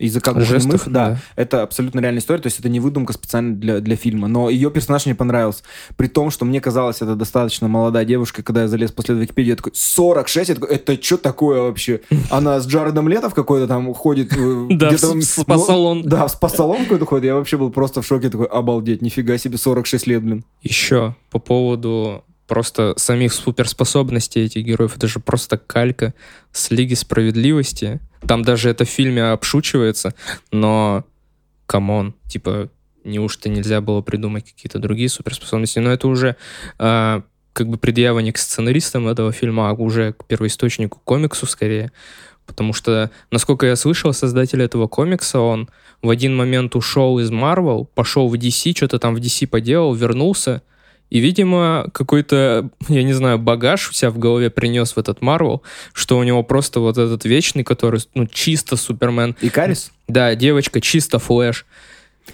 [0.00, 1.18] языка глухонемых, Жестов, да, да.
[1.36, 4.28] это абсолютно реальная история, то есть это не выдумка специально для, для фильма.
[4.28, 5.62] Но ее персонаж мне понравился.
[5.96, 9.52] При том, что мне казалось, это достаточно молодая девушка, когда я залез после в Википедию,
[9.52, 10.48] я такой, 46?
[10.48, 12.00] Я такой, это что такое вообще?
[12.30, 14.32] Она с Джаредом Лето в какой-то там ходит?
[14.32, 16.02] э, Да, в он- спа-салон.
[16.02, 17.26] Да, в спа-салон какой-то ходит.
[17.26, 20.44] Я вообще был просто в шоке, такой, обалдеть, нифига себе, 46 лет, блин.
[20.62, 24.96] Еще по поводу просто самих суперспособностей этих героев.
[24.96, 26.14] Это же просто калька
[26.52, 28.00] с Лиги Справедливости.
[28.26, 30.14] Там даже это в фильме обшучивается,
[30.52, 31.04] но
[31.66, 32.68] come on, типа,
[33.04, 35.78] неужто нельзя было придумать какие-то другие суперспособности?
[35.78, 36.36] Но это уже
[36.78, 41.92] а, как бы предъява не к сценаристам этого фильма, а уже к первоисточнику комиксу скорее.
[42.46, 45.68] Потому что, насколько я слышал, создатель этого комикса, он
[46.02, 50.62] в один момент ушел из Marvel, пошел в DC, что-то там в DC поделал, вернулся,
[51.10, 55.60] и, видимо, какой-то, я не знаю, багаж у себя в голове принес в этот Marvel,
[55.92, 59.36] что у него просто вот этот вечный, который, ну, чисто Супермен.
[59.40, 59.90] Икарис?
[60.08, 61.66] Да, девочка чисто Флэш.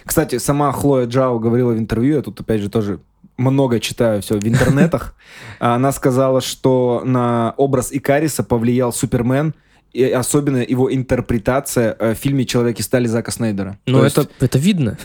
[0.04, 3.00] Кстати, сама Хлоя Джао говорила в интервью, я тут опять же тоже
[3.38, 5.14] много читаю все в интернетах.
[5.58, 9.54] Она сказала, что на образ Икариса повлиял Супермен,
[9.92, 13.78] и особенно его интерпретация э, в фильме «Человек из стали» Зака Снайдера.
[13.86, 14.98] Ну, То есть- это, это видно.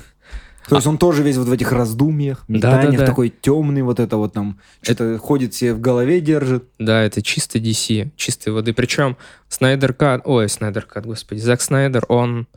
[0.72, 3.06] То есть он тоже весь вот в этих раздумьях, Да, метаниях, да, да.
[3.06, 6.64] такой темный, вот это вот там, что-то ходит себе в голове держит.
[6.80, 8.74] Да, это чисто DC, чистой воды.
[8.74, 9.18] Причем
[9.50, 12.48] Снайдер Кат, ой, Снайдер Кат, господи, Зак Снайдер, он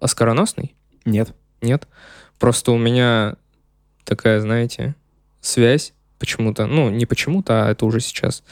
[0.00, 0.74] оскароносный?
[1.04, 1.34] Нет.
[1.60, 1.86] Нет.
[2.38, 3.36] Просто у меня
[4.04, 4.94] такая, знаете,
[5.42, 8.44] связь почему-то, ну, не почему-то, а это уже сейчас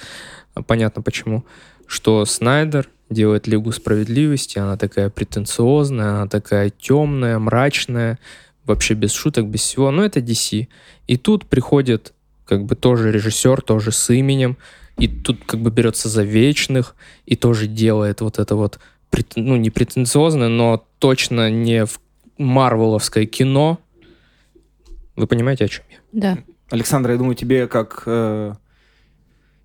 [0.52, 1.46] а, понятно почему,
[1.86, 8.18] что Снайдер делает Лигу Справедливости, она такая претенциозная, она такая темная, мрачная,
[8.64, 10.68] вообще без шуток, без всего, но это DC.
[11.06, 12.14] И тут приходит
[12.46, 14.56] как бы тоже режиссер, тоже с именем,
[14.98, 16.94] и тут как бы берется за вечных,
[17.26, 18.78] и тоже делает вот это вот,
[19.36, 22.00] ну, не претенциозное, но точно не в
[22.38, 23.78] марвеловское кино.
[25.16, 25.96] Вы понимаете, о чем я?
[26.12, 26.38] Да.
[26.70, 28.54] Александр, я думаю, тебе как э,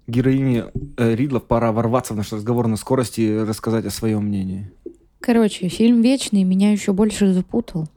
[0.07, 0.65] героине
[0.97, 4.71] э, Ридлов пора ворваться в наш разговор на скорости и рассказать о своем мнении.
[5.19, 7.88] Короче, фильм вечный меня еще больше запутал.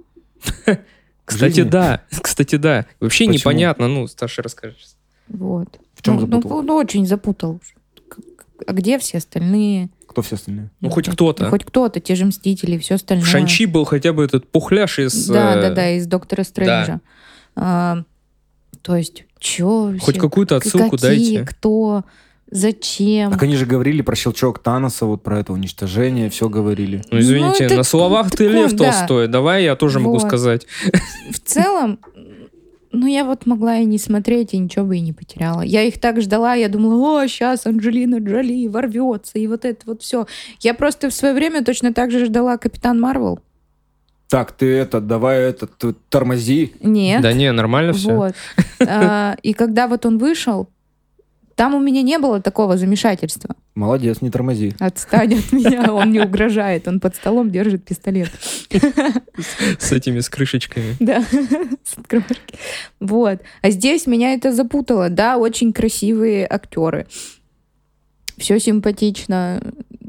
[1.25, 1.71] Кстати, жизни?
[1.71, 2.03] да.
[2.21, 2.87] Кстати, да.
[3.01, 3.39] Вообще Почему?
[3.39, 3.89] непонятно.
[3.89, 4.89] Ну, Старший расскажешь.
[5.29, 5.79] Вот.
[5.95, 6.51] В чем ну, запутал?
[6.51, 7.61] Ну, ну, очень запутал.
[8.67, 9.91] А где все остальные?
[10.07, 10.71] Кто все остальные?
[10.81, 11.49] Ну, хоть да, кто-то.
[11.49, 13.25] Хоть кто-то, те же Мстители и все остальное.
[13.25, 15.27] В Шанчи был хотя бы этот пухляш из...
[15.29, 17.01] Да, э, да, да, из Доктора Стрэнджа.
[17.57, 18.05] А,
[18.83, 21.45] то есть, чё Хоть какую-то отсылку Какие, дайте.
[21.47, 22.05] кто,
[22.53, 23.31] зачем?
[23.33, 27.03] Так они же говорили про щелчок Таноса, вот про это уничтожение, все говорили.
[27.11, 28.85] Ну, извините, Ну, это на словах ты такое, Лев да.
[28.93, 29.29] Толстой.
[29.29, 30.23] Давай я тоже могу Вот.
[30.23, 30.67] сказать.
[31.31, 31.99] В целом,
[32.93, 35.63] ну, я вот могла и не смотреть, и ничего бы и не потеряла.
[35.63, 40.03] Я их так ждала, я думала, о, сейчас Анджелина Джоли ворвется, и вот это вот
[40.03, 40.27] все.
[40.61, 43.41] Я просто в свое время точно так же ждала Капитан Марвел.
[44.29, 46.73] Так, ты это, давай это, ты тормози.
[46.81, 47.21] Нет.
[47.23, 48.15] Да не, нормально все.
[48.15, 48.35] Вот.
[48.81, 50.69] А, И когда вот он вышел,
[51.55, 53.55] Там у меня не было такого замешательства.
[53.75, 54.75] Молодец, не тормози.
[54.79, 58.31] Отстань от меня, он не угрожает, он под столом держит пистолет.
[59.79, 60.97] С этими, с крышечками.
[61.01, 61.23] Да,
[61.85, 62.55] с открывашки.
[63.01, 63.41] Вот.
[63.63, 65.09] А здесь меня это запутало.
[65.09, 67.07] Да, очень красивые актеры.
[68.39, 69.63] Все симпатично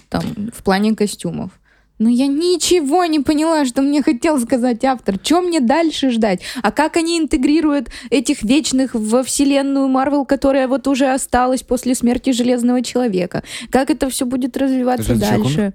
[0.09, 1.51] там в плане костюмов.
[1.99, 5.19] Но я ничего не поняла, что мне хотел сказать автор.
[5.19, 6.41] Чем мне дальше ждать?
[6.61, 12.31] А как они интегрируют этих вечных во вселенную Марвел, которая вот уже осталась после смерти
[12.31, 13.43] Железного Человека?
[13.69, 15.73] Как это все будет развиваться Железный дальше?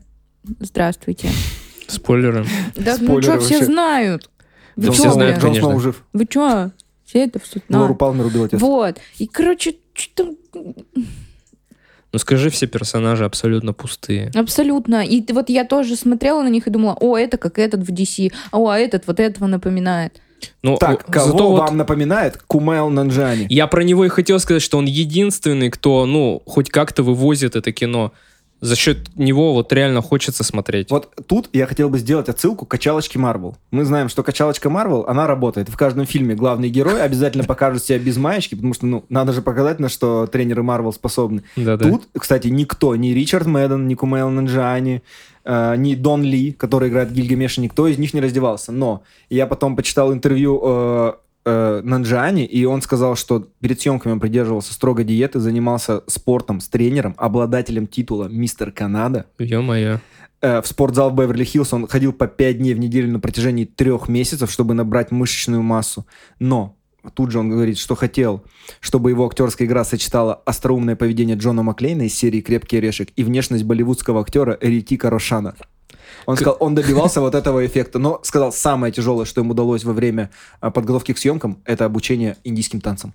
[0.61, 1.29] Здравствуйте.
[1.87, 2.45] Спойлеры.
[2.75, 4.31] Да ну Спойлеры что, все знают.
[4.77, 5.71] Вы Да все знают, конечно.
[5.71, 6.05] Сноу жив.
[6.13, 6.73] Вы что?
[7.05, 8.61] Все это все Лору Палмер убил отец.
[8.61, 8.99] Вот.
[9.19, 10.35] И, короче, что
[12.13, 14.31] Ну скажи, все персонажи абсолютно пустые.
[14.35, 15.05] Абсолютно.
[15.05, 18.33] И вот я тоже смотрела на них и думала, о, это как этот в DC,
[18.51, 20.21] о, а этот вот этого напоминает.
[20.63, 23.47] Ну, Так, кого зато вот вам напоминает Кумайл Нанджани?
[23.51, 27.73] я про него и хотел сказать, что он единственный, кто, ну, хоть как-то вывозит это
[27.73, 28.13] кино.
[28.61, 30.91] За счет него вот реально хочется смотреть.
[30.91, 33.57] Вот тут я хотел бы сделать отсылку к качалочке Марвел.
[33.71, 35.69] Мы знаем, что качалочка Марвел, она работает.
[35.69, 39.43] В каждом фильме главный герой обязательно покажет себя без маечки, потому что, ну, надо же
[39.43, 41.45] показать, на что тренеры Марвел способны.
[41.57, 41.89] Да-да.
[41.89, 45.03] Тут, кстати, никто, ни Ричард Мэдден, ни Кумейл Нанджани,
[45.45, 48.73] э, ни Дон Ли, который играет Гильгамеша, никто из них не раздевался.
[48.73, 51.13] Но я потом почитал интервью э,
[51.79, 56.69] э, Нанджани, и он сказал, что перед съемками он придерживался строгой диеты, занимался спортом с
[56.69, 59.27] тренером, обладателем титула «Мистер Канада».
[59.39, 60.01] Ё-моё.
[60.41, 64.09] Э, в спортзал в Беверли-Хиллз он ходил по 5 дней в неделю на протяжении трех
[64.09, 66.07] месяцев, чтобы набрать мышечную массу.
[66.39, 66.77] Но
[67.15, 68.45] тут же он говорит, что хотел,
[68.81, 73.65] чтобы его актерская игра сочетала остроумное поведение Джона Маклейна из серии «Крепкий орешек» и внешность
[73.65, 75.55] болливудского актера Ритика Рошана.
[76.27, 79.93] Он сказал, он добивался вот этого эффекта, но сказал, самое тяжелое, что ему удалось во
[79.93, 83.15] время а, подготовки к съемкам, это обучение индийским танцам.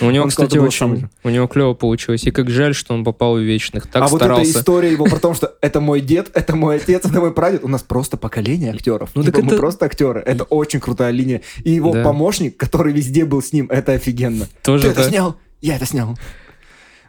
[0.00, 1.08] У него, кстати, очень...
[1.24, 2.24] У него клево получилось.
[2.24, 3.86] И как жаль, что он попал в Вечных.
[3.86, 7.04] Так а вот эта история его про то, что это мой дед, это мой отец,
[7.04, 7.64] это мой прадед.
[7.64, 9.10] У нас просто поколение актеров.
[9.14, 10.20] Ну, Типа, так мы просто актеры.
[10.20, 11.42] Это очень крутая линия.
[11.64, 14.48] И его помощник, который везде был с ним, это офигенно.
[14.62, 15.36] Тоже Ты это снял?
[15.60, 16.16] Я это снял.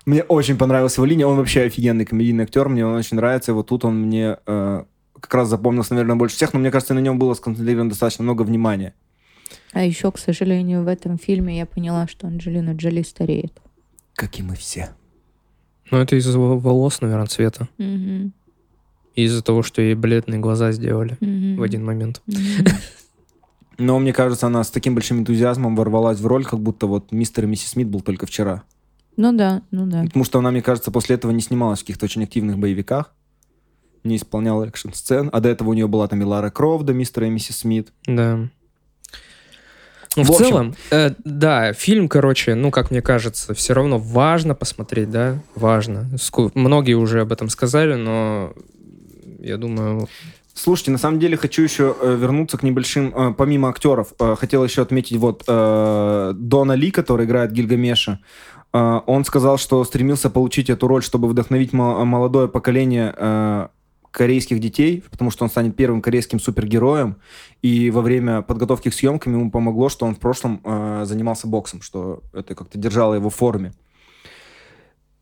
[0.08, 1.28] Мне очень понравилась его линия.
[1.28, 2.70] Он вообще офигенный комедийный актер.
[2.70, 3.52] Мне он очень нравится.
[3.52, 4.84] И вот тут он мне э,
[5.20, 6.54] как раз запомнился, наверное, больше всех.
[6.54, 8.93] Но мне кажется, на нем было сконцентрировано достаточно много внимания.
[9.74, 13.60] А еще, к сожалению, в этом фильме я поняла, что Анджелина Джоли стареет.
[14.15, 14.91] Как и мы все.
[15.91, 17.67] Ну, это из-за во- волос, наверное, цвета.
[17.78, 21.58] И из-за того, что ей бледные глаза сделали Мгм.
[21.58, 22.22] в один момент.
[22.28, 22.39] Мгм.
[23.78, 27.43] Но мне кажется, она с таким большим энтузиазмом ворвалась в роль, как будто вот мистер
[27.43, 28.63] и миссис Смит был только вчера.
[29.17, 30.03] Ну да, ну да.
[30.03, 33.12] Потому что она, мне кажется, после этого не снималась в каких-то очень активных боевиках,
[34.03, 37.23] не исполняла экшн-сцен, а до этого у нее была там и Лара Крофт, да, мистер
[37.23, 37.89] и миссис Смит.
[38.06, 38.47] Да.
[40.15, 43.99] Ну, в, В общем- целом, э, да, фильм, короче, ну, как мне кажется, все равно
[43.99, 46.08] важно посмотреть, да, важно.
[46.17, 48.53] Ску- Многие уже об этом сказали, но
[49.39, 50.08] я думаю,
[50.60, 54.63] Слушайте, на самом деле хочу еще э, вернуться к небольшим, э, помимо актеров, э, хотел
[54.63, 58.19] еще отметить вот э, Дона Ли, который играет Гильгамеша.
[58.78, 63.68] Э, он сказал, что стремился получить эту роль, чтобы вдохновить мо- молодое поколение э,
[64.12, 67.18] корейских детей, потому что он станет первым корейским супергероем.
[67.62, 71.82] И во время подготовки к съемкам ему помогло, что он в прошлом э, занимался боксом,
[71.82, 73.74] что это как-то держало его в форме.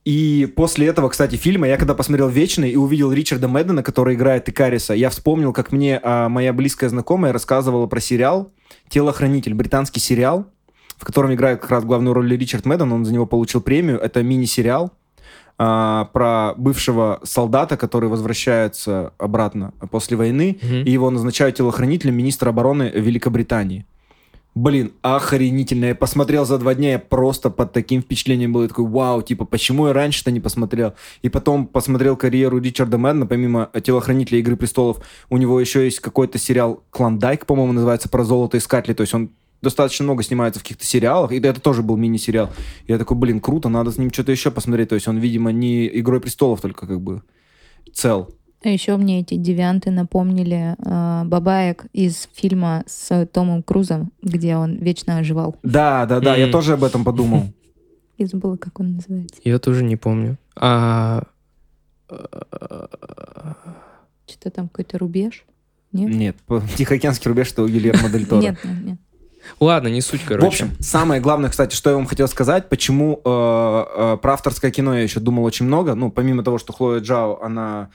[0.04, 4.48] И после этого, кстати, фильма, я когда посмотрел «Вечный» и увидел Ричарда Мэддена, который играет
[4.48, 8.52] Икариса, я вспомнил, как мне а, моя близкая знакомая рассказывала про сериал
[8.90, 10.46] «Телохранитель», британский сериал,
[10.98, 14.00] в котором играет как раз главную роль Ричард Мэдден, он за него получил премию.
[14.00, 14.92] Это мини-сериал
[15.58, 20.84] а, про бывшего солдата, который возвращается обратно после войны, Мгм.
[20.84, 23.86] и его назначают телохранителем министра обороны Великобритании.
[24.54, 25.86] Блин, охренительно.
[25.88, 28.62] Я посмотрел за два дня, я просто под таким впечатлением был.
[28.62, 30.94] Я такой, вау, типа, почему я раньше-то не посмотрел?
[31.22, 36.38] И потом посмотрел карьеру Ричарда Мэддена, помимо телохранителя «Игры престолов», у него еще есть какой-то
[36.38, 38.94] сериал «Клондайк», по-моему, называется, про золото искатели.
[38.94, 39.32] То есть он
[39.66, 42.50] достаточно много снимается в каких-то сериалах, и это тоже был мини-сериал.
[42.88, 44.90] Я такой, блин, круто, надо с ним что-то еще посмотреть.
[44.90, 47.22] То есть он, видимо, не «Игрой престолов» только как бы
[47.94, 48.30] цел.
[48.64, 54.78] А еще мне эти девианты напомнили э, Бабаек из фильма с Томом Крузом, где он
[54.78, 55.56] вечно оживал.
[55.62, 57.44] Да, да, да, я тоже об этом подумал.
[58.18, 59.42] Я забыла, как он называется.
[59.44, 60.38] я тоже не помню.
[60.56, 61.24] А,
[64.26, 65.44] Что-то там какой-то рубеж?
[65.92, 66.10] Нет?
[66.10, 66.36] Нет,
[66.78, 68.42] Тихоокеанский рубеж, что у Гильермо Дель Торо.
[68.42, 69.00] Нет, нет, нет.
[69.60, 70.46] Ладно, не суть, короче.
[70.46, 74.72] В общем, самое главное, кстати, что я вам хотел сказать, почему э, э, про авторское
[74.72, 75.96] кино я еще думал очень много.
[75.96, 77.90] Ну, помимо того, что Хлоя Джао, она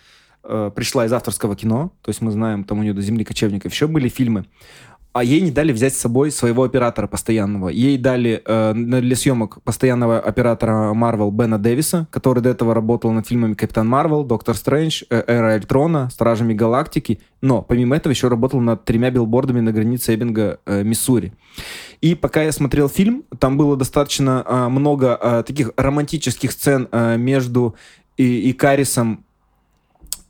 [0.45, 3.73] э, пришла из авторского кино, то есть мы знаем, там у нее до «Земли кочевников»
[3.73, 4.47] еще были фильмы.
[5.13, 7.69] А ей не дали взять с собой своего оператора постоянного.
[7.69, 13.27] Ей дали э, для съемок постоянного оператора Марвел Бена Дэвиса, который до этого работал над
[13.27, 17.21] фильмами Капитан Марвел, Доктор Стрэндж, э, Эра Эльтрона, Стражами Галактики.
[17.41, 21.33] Но помимо этого еще работал над тремя билбордами на границе Эббинга, э, Миссури.
[22.01, 27.17] И пока я смотрел фильм, там было достаточно э, много э, таких романтических сцен э,
[27.17, 27.75] между
[28.17, 29.25] и, и Карисом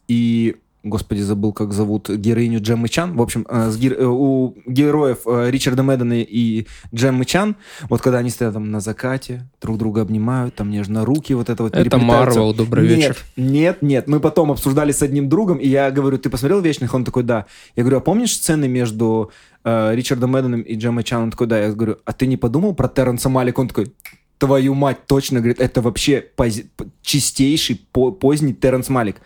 [0.09, 3.15] и Господи, забыл, как зовут героиню Джеммы Чан.
[3.15, 3.97] В общем, э, с гер...
[3.99, 7.57] Э, у героев э, Ричарда Мэддена и Джеммы Чан,
[7.91, 11.65] вот когда они стоят там на закате, друг друга обнимают, там нежно руки вот это
[11.65, 13.17] вот Это Марвел, добрый нет, вечер.
[13.37, 16.95] Нет, нет, мы потом обсуждали с одним другом, и я говорю, ты посмотрел «Вечных»?
[16.95, 17.45] Он такой, да.
[17.77, 19.33] Я говорю, а помнишь сцены между
[19.65, 21.25] э, Ричардом Мэдденом и Джеммой Чан?
[21.25, 21.61] Он такой, да.
[21.61, 23.61] Я говорю, а ты не подумал про Терренса Малика?
[23.61, 23.93] Он такой,
[24.41, 26.67] твою мать, точно, говорит, это вообще пози-
[27.03, 29.17] чистейший по- поздний Терренс Малик.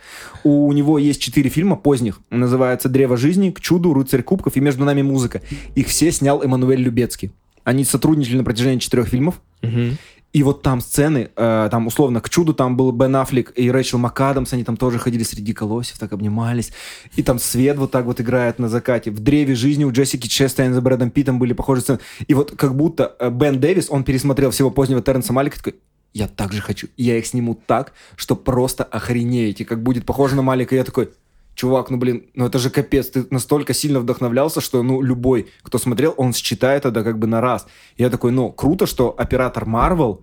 [0.43, 4.83] У него есть четыре фильма поздних, называется «Древо жизни», «К чуду», «Рыцарь кубков» и «Между
[4.83, 5.41] нами музыка».
[5.73, 7.31] Их все снял Эммануэль Любецкий.
[7.63, 9.41] Они сотрудничали на протяжении четырех фильмов.
[9.63, 9.97] Мгм.
[10.35, 13.99] И вот там сцены, э, там условно к чуду там был Бен Аффлек и Рэйчел
[13.99, 16.73] МакАдамс, они там тоже ходили среди колосьев, так обнимались.
[17.15, 19.11] И там свет вот так вот играет на закате.
[19.11, 21.99] В древе жизни у Джессики Честейн за Брэдом Питтом были похожие сцены.
[22.27, 25.75] И вот как будто э, Бен Дэвис, он пересмотрел всего позднего Терренса Малика, такой,
[26.13, 26.89] я так же хочу.
[26.97, 30.75] Я их сниму так, что просто охренеете, как будет похоже на Малика.
[30.75, 31.11] Я такой,
[31.55, 35.77] чувак, ну блин, ну это же капец, ты настолько сильно вдохновлялся, что ну любой, кто
[35.77, 37.65] смотрел, он считает это как бы на раз.
[37.97, 40.19] Я такой, ну круто, что оператор Marvel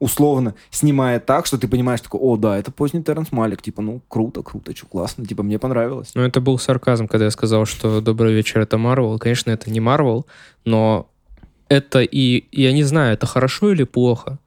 [0.00, 4.00] условно снимает так, что ты понимаешь, такой, о, да, это поздний Терренс Малик, типа, ну,
[4.08, 6.12] круто, круто, что классно, типа, мне понравилось.
[6.14, 9.18] Ну, это был сарказм, когда я сказал, что «Добрый вечер»— это Марвел.
[9.18, 10.26] Конечно, это не Марвел,
[10.64, 11.06] но
[11.68, 12.46] это и...
[12.50, 14.38] Я не знаю, это хорошо или плохо.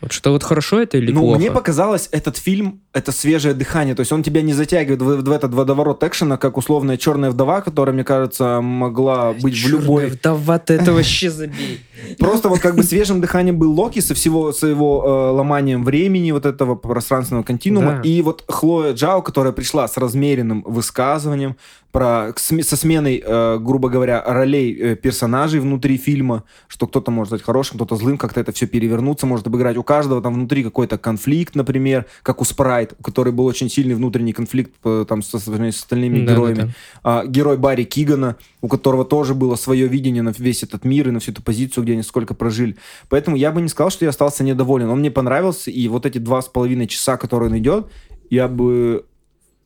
[0.00, 1.38] Вот что вот хорошо это или ну, плохо?
[1.40, 5.30] мне показалось, этот фильм— это свежее дыхание, то есть он тебя не затягивает в, в
[5.30, 10.06] этот водоворот экшена, как условная «Черная вдова», которая, мне кажется, могла быть в любой...
[10.06, 11.80] вдова, ты это вообще забей.
[12.18, 16.32] Просто вот как бы свежим дыханием был Локи со всего с его э, ломанием времени,
[16.32, 18.00] вот этого пространственного континуума.
[18.02, 18.08] Да.
[18.08, 21.56] И вот Хлоя Джао, которая пришла с размеренным высказыванием,
[21.92, 27.42] про, со сменой, э, грубо говоря, ролей э, персонажей внутри фильма, что кто-то может стать
[27.42, 29.76] хорошим, кто-то злым, как-то это все перевернуться может обыграть.
[29.76, 32.44] У каждого там внутри какой-то конфликт, например, как у
[32.82, 36.56] Спрайт, у которой был очень сильный внутренний конфликт э, там со- с остальными Да, героями.
[36.56, 36.72] да, да.
[37.02, 41.10] А, герой Барри Кигана, у которого тоже было свое видение на весь этот мир и
[41.10, 42.76] на всю эту позицию, где они сколько прожили.
[43.08, 44.88] Поэтому я бы не сказал, что я остался недоволен.
[44.90, 47.86] Он мне понравился, и вот эти два с половиной часа, которые он идет,
[48.30, 49.04] я бы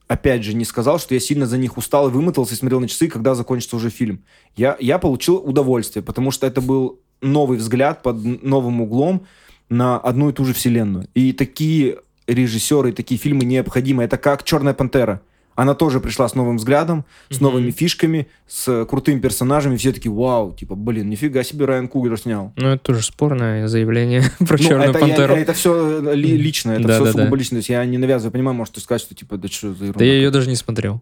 [0.09, 2.89] опять же, не сказал, что я сильно за них устал и вымотался и смотрел на
[2.89, 4.21] часы, когда закончится уже фильм.
[4.57, 9.27] Я, я получил удовольствие, потому что это был новый взгляд под новым углом
[9.69, 11.09] на одну и ту же вселенную.
[11.15, 14.05] И такие режиссеры, и такие фильмы необходимы.
[14.05, 15.21] Это как «Черная пантера».
[15.55, 17.45] Она тоже пришла с новым взглядом, с Мгм.
[17.45, 19.77] новыми фишками, с крутыми персонажами.
[19.79, 22.53] Все такие, вау, типа, блин, нифига себе Райан Кугер снял.
[22.57, 25.35] Ну, это тоже спорное заявление про Ну, Черную это, я- Пантеру.
[25.35, 27.37] это все лично, это Да, все да, сугубо да.
[27.37, 27.55] лично.
[27.55, 29.99] То есть я не навязываю, понимаю, может, ты сказать, что типа, да что за ерунда.
[29.99, 31.01] Да я ее даже не смотрел.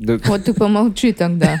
[0.00, 1.60] Да, Вот ты помолчи тогда.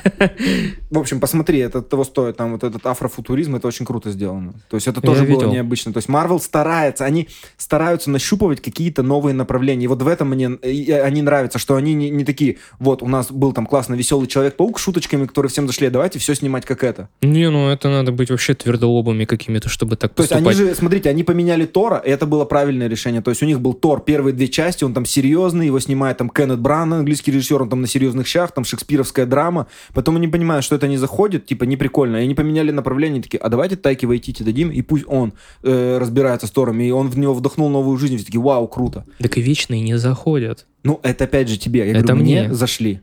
[0.90, 2.38] В общем, посмотри, это того стоит.
[2.38, 4.54] Там вот этот афрофутуризм, это очень круто сделано.
[4.70, 5.92] То есть это тоже было необычно.
[5.92, 9.84] То есть Marvel старается, они стараются нащупывать какие-то новые направления.
[9.84, 13.30] И вот в этом мне они нравятся, что они не, не такие, вот у нас
[13.30, 17.10] был там классный веселый Человек-паук с шуточками, которые всем зашли, давайте все снимать как это.
[17.20, 20.70] Не, ну это надо быть вообще твердолобыми какими-то, чтобы так То есть они поступать.
[20.70, 23.20] же, смотрите, они поменяли Тора, и это было правильное решение.
[23.20, 26.30] То есть у них был Тор, первые две части, он там серьезный, его снимает там
[26.30, 29.66] Кеннет Бран, английский режиссер, он там на серьезных щах, там шекспировская драма.
[29.94, 32.16] Потом они понимают, что это не заходит, типа не прикольно.
[32.18, 36.46] И они поменяли направление, такие, а давайте Тайки Вайтити дадим, и пусть он э, разбирается
[36.46, 36.80] с Тором.
[36.80, 39.04] И он в него вдохнул новую жизнь, все такие, вау, круто.
[39.18, 40.66] Так и вечные не заходят.
[40.82, 41.80] Ну, это опять же тебе.
[41.80, 42.54] Я Это говорю, мне мне.
[42.54, 43.00] зашли.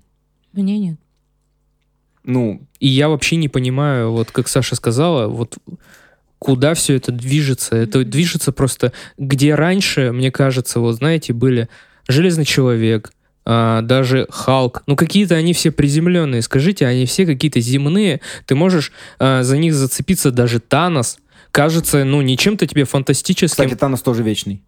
[0.54, 1.00] Мне нет.
[2.24, 5.58] Ну, И я вообще не понимаю, вот как Саша сказала, вот
[6.40, 7.76] куда все это движется.
[7.76, 11.70] Это движется просто, где раньше, мне кажется, вот знаете, были
[12.08, 13.12] Железный Человек,
[13.50, 18.92] а, даже Халк, ну какие-то они все приземленные, скажите, они все какие-то земные, ты можешь
[19.20, 21.18] а, за них зацепиться, даже Танос,
[21.52, 23.64] кажется, ну, не чем-то тебе фантастическим.
[23.64, 24.62] кстати, Танос тоже вечный.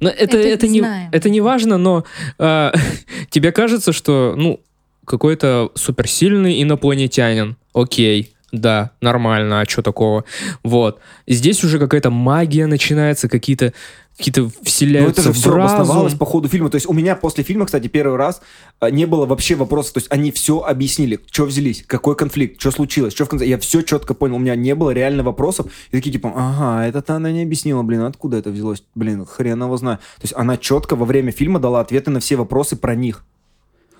[0.00, 1.08] Но это, Это это, не, знаем.
[1.12, 2.04] это не важно, но
[2.38, 2.74] а,
[3.30, 4.60] тебе кажется, что, ну,
[5.06, 7.56] какой-то суперсильный инопланетянин.
[7.72, 10.24] Окей, да, нормально, а что такого?
[10.62, 11.00] Вот.
[11.26, 13.72] Здесь уже какая-то магия начинается, какие-то
[14.16, 15.76] какие-то Ну, вселяются это же все разум.
[15.80, 16.70] обосновалось по ходу фильма.
[16.70, 18.40] То есть у меня после фильма, кстати, первый раз
[18.80, 19.92] а, не было вообще вопроса.
[19.92, 23.46] То есть они все объяснили, что взялись, какой конфликт, что случилось, что в конце.
[23.46, 24.36] Я все четко понял.
[24.36, 25.66] У меня не было реально вопросов.
[25.90, 28.82] И такие типа, ага, это она не объяснила, блин, откуда это взялось?
[28.94, 30.00] Блин, хрен его знает.
[30.00, 33.22] То есть она четко во время фильма дала ответы на все вопросы про них.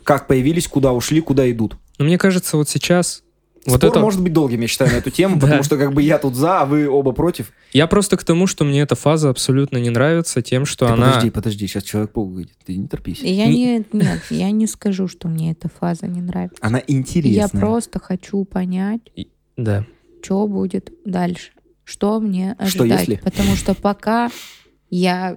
[0.02, 1.76] Как появились, куда ушли, куда идут.
[1.98, 3.22] Но мне кажется, вот сейчас
[3.66, 4.00] Вот Спор это...
[4.00, 6.60] может быть долгим, я считаю, на эту тему, потому что как бы я тут за,
[6.62, 7.52] а вы оба против.
[7.72, 11.08] Я просто к тому, что мне эта фаза абсолютно не нравится тем, что она...
[11.08, 12.54] Подожди, подожди, сейчас Человек-паук выйдет.
[12.64, 13.20] Ты не торпись.
[13.22, 16.58] Я Не- не, нет, я не скажу, что мне эта фаза не нравится.
[16.60, 17.42] Она интересная.
[17.42, 19.00] Я просто хочу понять,
[19.56, 19.84] Да.
[20.22, 21.50] что будет дальше.
[21.84, 23.00] Что мне Что ожидать.
[23.08, 23.16] если?
[23.22, 24.30] Потому что пока
[24.90, 25.36] я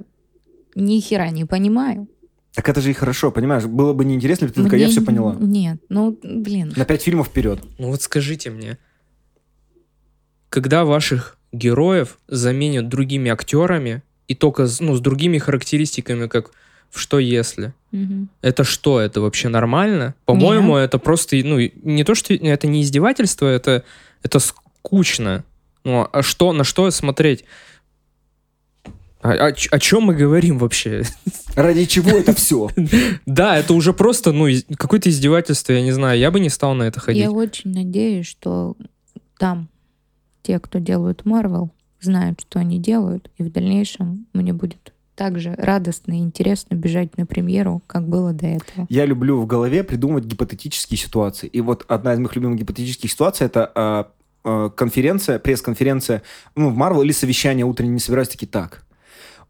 [0.75, 2.07] ни хера не понимаю.
[2.60, 3.64] Так это же и хорошо, понимаешь?
[3.68, 5.34] Было бы неинтересно, если бы ты такая, я Мне все поняла.
[5.39, 6.74] Нет, ну, блин.
[6.76, 7.62] На пять фильмов вперед.
[7.78, 8.78] Ну вот скажите мне,
[10.49, 16.51] когда ваших героев заменят другими актерами и только с- ну, с другими характеристиками, как
[16.89, 18.28] в «Что если?», Мгм.
[18.41, 18.99] это что?
[18.99, 20.14] Это вообще нормально?
[20.26, 23.86] По-моему, это просто, ну, не то, что это не издевательство, это,
[24.22, 25.45] это скучно.
[25.86, 27.45] Ну, а что, на что смотреть?
[29.22, 31.03] А- О, ч- о чем мы говорим вообще?
[31.55, 32.70] Ради чего это все?
[33.26, 34.47] Да, это уже просто, ну,
[34.78, 37.22] какое-то издевательство, я не знаю, я бы не стал на это ходить.
[37.22, 38.76] Я очень надеюсь, что
[39.38, 39.67] там
[40.41, 45.53] те, кто делают Марвел, знают, что они делают, и в дальнейшем мне будет так же
[45.57, 48.88] радостно и интересно бежать на премьеру, как было до этого.
[48.89, 51.47] Я люблю в голове придумывать гипотетические ситуации.
[51.47, 54.07] И вот одна из моих любимых гипотетических ситуаций это а,
[54.45, 56.22] а, конференция, пресс-конференция,
[56.55, 58.86] ну, в Марвел или совещание утреннее не собираюсь такие, так,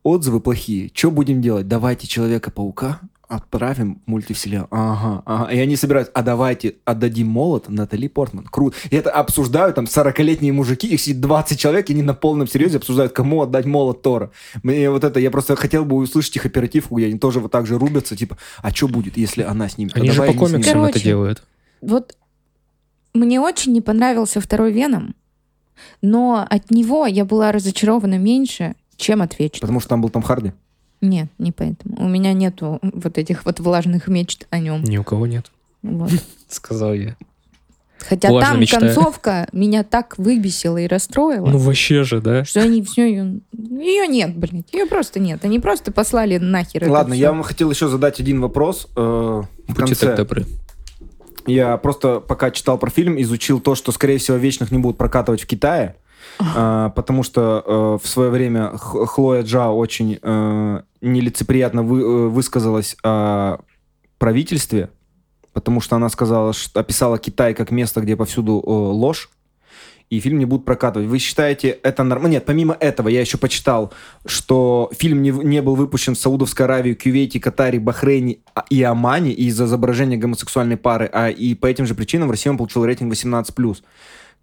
[0.04, 1.68] отзывы плохие, что будем делать?
[1.68, 4.68] Давайте Человека-паука отправим в мультивселенную.
[4.72, 5.52] Ага, ага.
[5.52, 8.45] И они собираются, а давайте отдадим молот Натали Портман.
[8.45, 8.76] Круто.
[8.89, 12.78] И это обсуждают там 40-летние мужики, их сидит 20 человек, и они на полном серьезе
[12.78, 14.32] обсуждают, кому отдать молот Тора.
[14.64, 17.68] Мне вот это, я просто хотел бы услышать их оперативку, где они тоже вот так
[17.68, 19.95] же рубятся, типа, а что будет, если она снимет?
[19.95, 21.43] А Они же давай по комиксам это Короче, делают.
[21.82, 22.18] Вот
[23.14, 25.16] мне очень не понравился второй Веном,
[26.02, 29.62] но от него я была разочарована меньше, чем от Вечного.
[29.62, 30.52] Потому что там был Том Харди.
[31.02, 31.95] Нет, не поэтому.
[32.06, 34.84] У меня нету вот этих вот влажных мечт о нем.
[34.84, 35.50] Ни у кого нет,
[35.82, 36.12] Вот.
[36.50, 37.16] сказал я.
[38.00, 38.93] Хотя Влажно там мечтаю.
[38.93, 42.45] концовка меня так выбесила и расстроила, Ну вообще же, да?
[42.45, 43.39] что они все ее...
[43.52, 44.72] Ее нет, блядь.
[44.74, 45.43] Ее просто нет.
[45.43, 48.88] Они просто послали нахер Ладно, я вам хотел еще задать один вопрос.
[48.95, 50.06] э, в Будьте конце.
[50.08, 50.45] так добры.
[51.45, 55.41] Я просто пока читал про фильм, изучил то, что, скорее всего, вечных не будут прокатывать
[55.41, 55.95] в Китае.
[56.39, 62.95] А, потому что э, в свое время Хлоя Джао очень э, нелицеприятно вы- э, высказалась
[63.03, 63.59] о
[64.17, 64.89] правительстве,
[65.53, 69.30] потому что она сказала, что описала Китай как место, где повсюду э, ложь,
[70.09, 71.07] и фильм не будут прокатывать.
[71.07, 72.34] Вы считаете это нормально?
[72.34, 73.93] Нет, помимо этого, я еще почитал,
[74.26, 79.32] что фильм не, не был выпущен в Саудовской Аравии, Кювейте, Катаре, Бахрейне а- и Омане
[79.32, 83.13] из-за изображения гомосексуальной пары, а и по этим же причинам в России он получил рейтинг
[83.13, 83.84] 18+.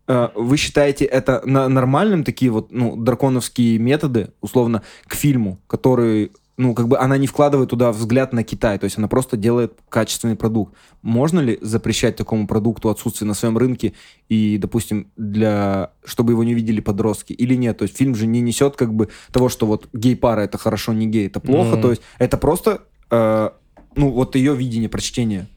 [0.09, 6.75] Э, Вы считаете это нормальным, такие вот, ну, драконовские методы, условно, к фильму, который, ну,
[6.75, 10.37] как бы она не вкладывает туда взгляд на Китай, то есть она просто делает качественный
[10.37, 10.75] продукт.
[11.03, 13.93] Можно ли запрещать такому продукту отсутствие на своем рынке
[14.29, 17.79] и, допустим, для, чтобы его не видели подростки или нет?
[17.79, 21.07] То есть фильм же не несет как бы того, что вот гей-пара это хорошо, не
[21.07, 21.83] гей, это плохо, Ну.
[21.83, 23.51] то есть это просто, э,
[23.97, 25.49] ну, вот ее видение, прочтение.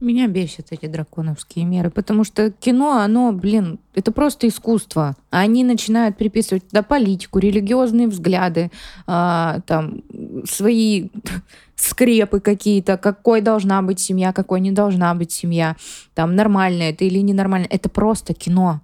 [0.00, 5.16] Меня бесят эти драконовские меры, потому что кино, оно, блин, это просто искусство.
[5.30, 8.70] Они начинают приписывать туда политику, религиозные взгляды,
[9.06, 10.02] а, там,
[10.48, 11.08] свои
[11.76, 15.76] скрепы какие-то, какой должна быть семья, какой не должна быть семья,
[16.14, 17.66] там, нормально это или ненормально.
[17.68, 18.80] Это просто кино.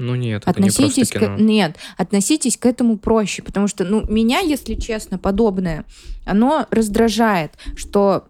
[0.00, 1.36] Ну нет, это не Относитесь просто к...
[1.36, 1.36] кино.
[1.36, 5.84] Нет, относитесь к этому проще, потому что, ну, меня, если честно, подобное,
[6.24, 8.24] оно раздражает, что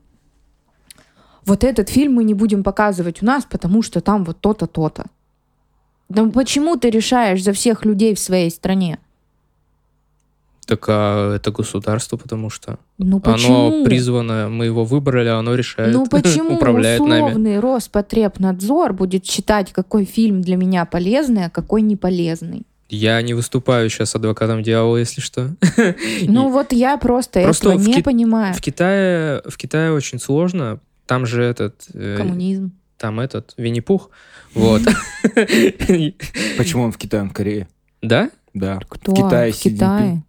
[1.47, 5.07] вот этот фильм мы не будем показывать у нас, потому что там вот то-то, то-то.
[6.09, 8.99] Да почему ты решаешь за всех людей в своей стране?
[10.67, 13.69] Так а это государство, потому что Ну почему?
[13.69, 17.23] оно призвано, мы его выбрали, а оно решает, ну почему управляет нами.
[17.23, 22.63] условный Роспотребнадзор будет считать, какой фильм для меня полезный, а какой не полезный?
[22.89, 25.51] Я не выступаю сейчас адвокатом дьявола, если что.
[26.23, 28.55] Ну вот я просто, Просто этого не Ки- понимаю.
[28.55, 30.79] В Китае, в Китае очень сложно.
[31.11, 32.71] Там же этот, э, Коммунизм.
[32.97, 34.11] там этот Винни-Пух.
[34.55, 34.81] Вот.
[36.57, 37.67] Почему он в Китае, он в Корее?
[38.01, 38.31] Да?
[38.55, 38.79] Да.
[38.89, 39.11] Кто?
[39.11, 40.23] В Китае В Китае.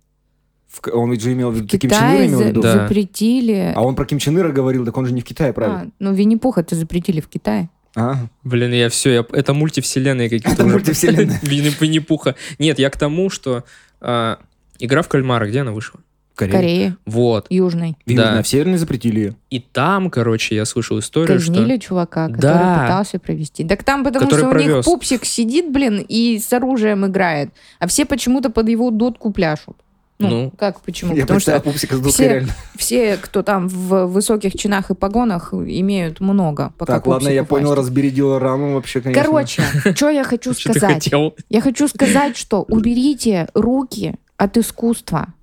[0.68, 2.62] В Он ведь же имел в виду Ким Чен Ира имел в виду?
[2.64, 2.74] Да.
[2.74, 3.74] запретили...
[3.76, 5.82] А он про Ким Чен Ира говорил, так он же не в Китае, правильно?
[5.82, 7.70] А, ну, Винни-Пуха это запретили в Китае.
[7.96, 10.50] А, Блин, я все, я, это мультивселенные какие-то.
[10.54, 10.74] Это уже.
[10.74, 11.40] мультивселенные.
[11.44, 12.34] Винни- Винни-Пуха.
[12.58, 13.66] Нет, я к тому, что
[14.00, 14.40] а,
[14.80, 16.00] игра в кальмара, где она вышла?
[16.34, 16.54] В Корее.
[16.58, 17.48] Корее, Вот.
[17.50, 17.98] Южной.
[18.06, 18.42] Да.
[18.42, 19.36] в Северной запретили ее.
[19.50, 21.88] И там, короче, я слышал историю, Казнили что...
[21.88, 22.80] чувака, который Да.
[22.84, 23.64] пытался провести.
[23.66, 24.86] Так там потому Который что у них провез.
[24.86, 27.50] пупсик сидит, блин, и с оружием играет.
[27.80, 29.76] А все почему-то под его дотку пляшут.
[30.20, 30.52] Ну, Ну.
[30.56, 31.16] как почему?
[31.16, 32.50] Я Потому что пупсика с дудкой все- реально.
[32.78, 36.72] все, кто там в высоких чинах и погонах, имеют много.
[36.78, 39.24] Пока Так, ладно, я понял, разбередила раму вообще, конечно.
[39.24, 39.64] Короче,
[39.96, 41.10] что я хочу сказать?
[41.50, 45.34] Я хочу сказать, что уберите руки от искусства.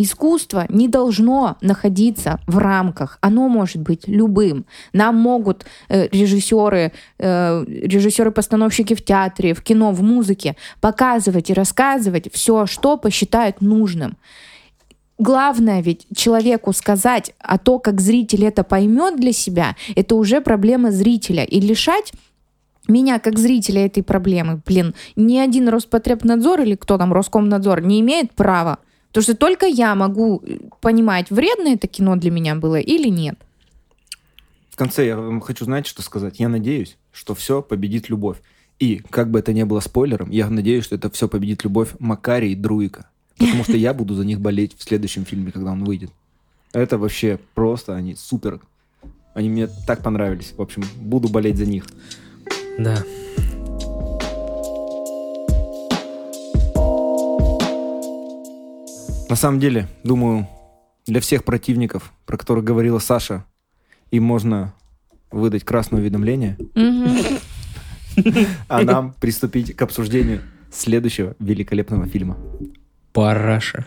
[0.00, 3.18] Искусство не должно находиться в рамках.
[3.20, 4.64] Оно может быть любым.
[4.92, 12.32] Нам могут э, режиссеры, э, режиссеры-постановщики в театре, в кино, в музыке показывать и рассказывать
[12.32, 14.16] все, что посчитают нужным.
[15.18, 20.92] Главное ведь человеку сказать, а то, как зритель это поймет для себя, это уже проблема
[20.92, 21.42] зрителя.
[21.42, 22.12] И лишать
[22.86, 28.32] меня как зрителя этой проблемы, блин, ни один Роспотребнадзор или кто там, Роскомнадзор не имеет
[28.32, 28.78] права.
[29.18, 33.36] Потому что только я могу э, понимать, вредно это кино для меня было или нет.
[34.70, 36.38] В конце я вам хочу знать, что сказать.
[36.38, 38.36] Я надеюсь, что все победит любовь.
[38.78, 42.52] И, как бы это ни было спойлером, я надеюсь, что это все победит любовь Макари
[42.52, 43.10] и Друика.
[43.38, 46.12] Потому что я буду за них болеть в следующем фильме, когда он выйдет.
[46.72, 48.60] Это вообще просто, они супер.
[49.34, 50.54] Они мне так понравились.
[50.56, 51.86] В общем, буду болеть за них.
[52.78, 53.02] Да.
[59.28, 60.48] На самом деле, думаю,
[61.06, 63.44] для всех противников, про которых говорила Саша,
[64.10, 64.74] им можно
[65.30, 66.56] выдать красное уведомление,
[68.68, 70.40] а нам приступить к обсуждению
[70.72, 72.36] следующего великолепного фильма.
[73.18, 73.84] Параша.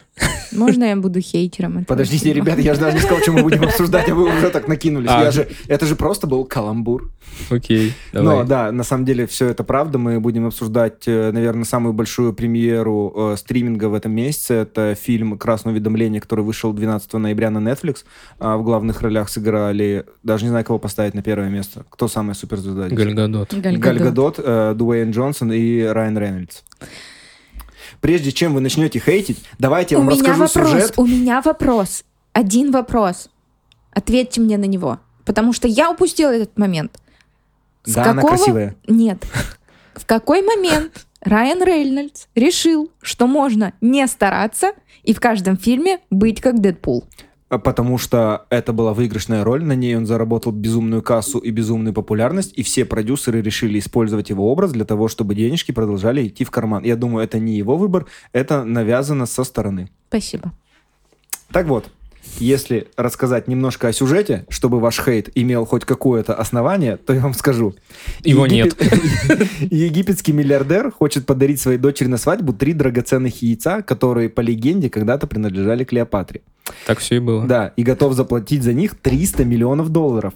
[0.51, 1.71] Можно я буду хейтером?
[1.77, 2.45] этого Подождите, фильма?
[2.45, 5.09] ребята, я же даже не сказал, что мы будем обсуждать, а вы уже так накинулись.
[5.09, 5.23] А.
[5.23, 7.09] Я же, это же просто был каламбур.
[7.49, 8.39] Окей, давай.
[8.39, 9.97] Но да, на самом деле все это правда.
[9.97, 14.55] Мы будем обсуждать, э, наверное, самую большую премьеру э, стриминга в этом месяце.
[14.55, 17.99] Это фильм «Красное уведомление», который вышел 12 ноября на Netflix.
[18.37, 21.85] А в главных ролях сыграли, даже не знаю, кого поставить на первое место.
[21.89, 22.89] Кто самая суперзвезда?
[22.89, 23.53] Гальгадот.
[23.53, 24.35] Галь Галь Гадот.
[24.37, 26.63] Гадот, э, Дуэйн Джонсон и Райан Рейнольдс.
[28.01, 30.93] Прежде чем вы начнете хейтить, давайте я У вам меня расскажу вопрос, сюжет.
[30.97, 32.03] у меня вопрос.
[32.33, 33.29] Один вопрос.
[33.91, 34.99] Ответьте мне на него.
[35.25, 36.99] Потому что я упустила этот момент.
[37.83, 38.75] С Да, она какого- красивая.
[38.87, 39.23] Нет.
[39.95, 44.73] В какой момент Райан Рейнольдс решил, что можно не стараться
[45.03, 47.05] и в каждом фильме быть как Дэдпул?
[47.51, 51.93] А Потому что это была выигрышная роль, на ней он заработал безумную кассу и безумную
[51.93, 56.49] популярность, и все продюсеры решили использовать его образ для того, чтобы денежки продолжали идти в
[56.49, 56.85] карман.
[56.85, 59.89] Я думаю, это не его выбор, это навязано со стороны.
[60.07, 60.53] Спасибо.
[61.51, 61.91] Так вот,
[62.39, 67.33] если рассказать немножко о сюжете, чтобы ваш хейт имел хоть какое-то основание, то я вам
[67.33, 67.75] скажу.
[68.23, 68.45] Его
[69.71, 75.27] Египетский миллиардер хочет подарить своей дочери на свадьбу три драгоценных яйца, которые, по легенде, когда-то
[75.27, 76.41] принадлежали Клеопатре.
[76.85, 77.45] Так все и было.
[77.45, 80.33] Да, и готов заплатить за них 300 миллионов долларов.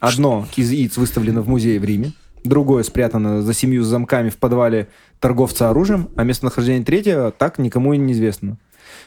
[0.00, 2.12] Одно из яиц выставлено в музее в Риме,
[2.44, 4.88] другое спрятано за семью замками в подвале
[5.20, 8.58] торговца оружием, а местонахождение третьего так никому и неизвестно.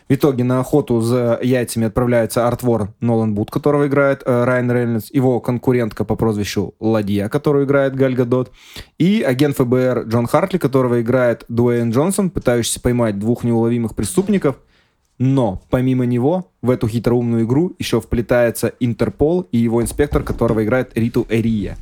[0.09, 5.11] В итоге на охоту за яйцами отправляется артвор Нолан Бут, которого играет э, Райан Рейнольдс,
[5.11, 8.51] его конкурентка по прозвищу Ладья, которую играет Галь Гадот,
[8.97, 14.57] и агент ФБР Джон Хартли, которого играет Дуэйн Джонсон, пытающийся поймать двух неуловимых преступников.
[15.17, 20.97] Но помимо него в эту хитроумную игру еще вплетается Интерпол и его инспектор, которого играет
[20.97, 21.77] Риту Эрия.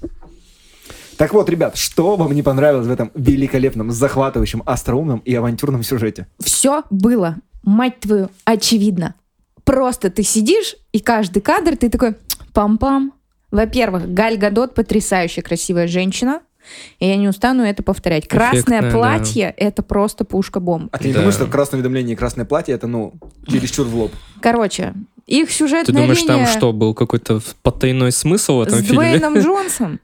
[1.19, 6.27] Так вот, ребят, что вам не понравилось в этом великолепном, захватывающем, остроумном и авантюрном сюжете?
[6.39, 7.35] Все было,
[7.69, 9.15] мать твою, очевидно.
[9.63, 12.15] Просто ты сидишь, и каждый кадр ты такой
[12.53, 13.11] пам-пам.
[13.51, 16.41] Во-первых, Галь Гадот потрясающе красивая женщина.
[16.99, 18.27] И я не устану это повторять.
[18.27, 20.89] Красное Эффектная, платье это просто пушка-бомба.
[20.91, 21.19] А ты не Да.
[21.19, 23.13] думаешь, что красное уведомление и красное платье это, ну,
[23.47, 24.11] чересчур в лоб?
[24.41, 24.93] Короче,
[25.25, 28.97] их Ты сюжетная думаешь, там линия что, был какой-то потайной смысл в этом с фильме?
[28.97, 29.99] Дуэйном Джонсом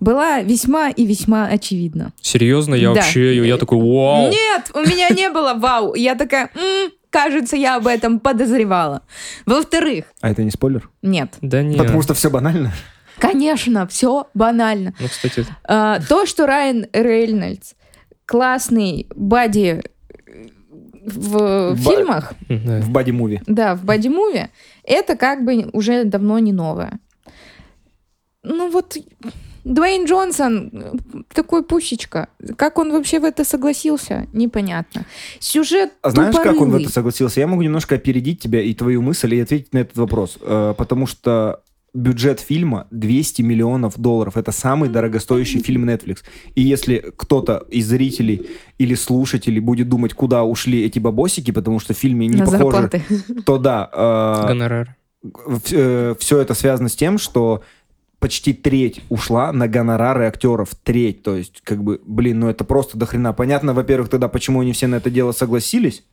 [0.00, 2.12] была весьма и весьма очевидна.
[2.20, 2.74] Серьезно?
[2.74, 2.94] Я Да.
[3.00, 4.30] вообще, я такой, вау.
[4.30, 5.94] Нет, у меня не было вау.
[5.94, 9.02] Я такая, «М, кажется, я об этом подозревала.
[9.46, 10.90] Во-вторых, А это не спойлер?
[11.02, 11.78] нет, Да нет.
[11.78, 12.72] Потому что все банально.
[13.18, 14.92] конечно, все банально.
[15.00, 17.72] Ну, кстати, А, то, что Райан Рейнольдс
[18.26, 19.82] классный бади
[21.06, 22.32] в Ба- фильмах.
[22.48, 23.40] В бади-муви.
[23.46, 24.48] да, в бади-муви,
[24.82, 26.98] это как бы уже давно не новое.
[28.42, 28.96] Ну вот
[29.66, 30.92] Дуэйн Джонсон э,
[31.34, 32.28] такой пусечка.
[32.56, 35.04] Как он вообще в это согласился, непонятно.
[35.40, 36.82] Сюжет А знаешь, как он в тупорылый.
[36.84, 37.40] это согласился?
[37.40, 40.38] Я могу немножко опередить тебя и твою мысль и ответить на этот вопрос.
[40.40, 41.62] Э, Потому что
[41.94, 44.36] бюджет фильма 200 миллионов долларов.
[44.36, 46.18] Это самый дорогостоящий фильм Netflix.
[46.54, 48.46] И если кто-то из зрителей
[48.78, 52.60] или слушателей будет думать, куда ушли эти бабосики, потому что в фильме не на похоже,
[52.60, 53.02] зарплаты.
[53.44, 54.96] то да, э, Гонорар.
[55.64, 57.62] все это связано с тем, что
[58.18, 60.74] почти треть ушла на гонорары актеров.
[60.82, 61.22] Треть.
[61.22, 63.32] То есть, как бы, блин, ну это просто дохрена.
[63.32, 66.04] Понятно, во-первых, тогда, почему они все на это дело согласились.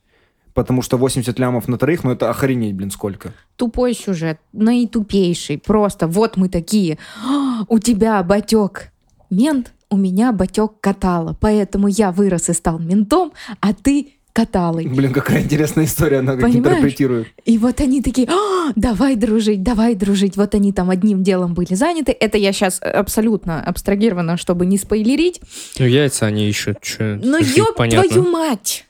[0.54, 3.34] потому что 80 лямов на троих, ну это охренеть, блин, сколько.
[3.56, 5.58] Тупой сюжет, наитупейший.
[5.58, 6.97] Просто вот мы такие.
[7.26, 8.91] «А, У тебя батек
[9.32, 11.36] мент, у меня батек катала.
[11.39, 13.32] Поэтому я вырос и стал ментом,
[13.62, 14.88] а ты каталой.
[14.88, 16.77] Блин, какая интересная история, она как Понимаешь?
[16.77, 17.27] интерпретирует.
[17.45, 20.36] И вот они такие, «А, давай дружить, давай дружить.
[20.38, 22.11] Вот они там одним делом были заняты.
[22.19, 25.39] Это я сейчас абсолютно абстрагирована, чтобы не спойлерить.
[25.77, 26.81] Ну, яйца они ищут.
[26.81, 28.09] Чё, Но это же ёб понятно.
[28.09, 28.86] твою мать!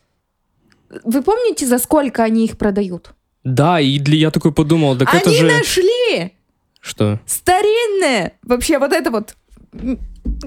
[1.03, 3.11] Вы помните, за сколько они их продают?
[3.43, 5.47] Да, и для- я такой подумал, так это они же...
[5.51, 6.31] нашли
[6.79, 7.19] Что?
[7.25, 8.33] старинное.
[8.43, 9.35] Вообще вот это вот,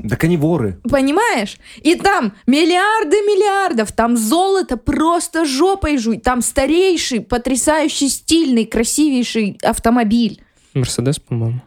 [0.08, 0.78] Так они воры.
[0.88, 1.58] понимаешь?
[1.82, 6.18] И там миллиарды миллиардов, там золото просто жопой жуй.
[6.18, 10.40] Там старейший, потрясающий, стильный, красивейший автомобиль.
[10.74, 11.60] Мерседес, по-моему.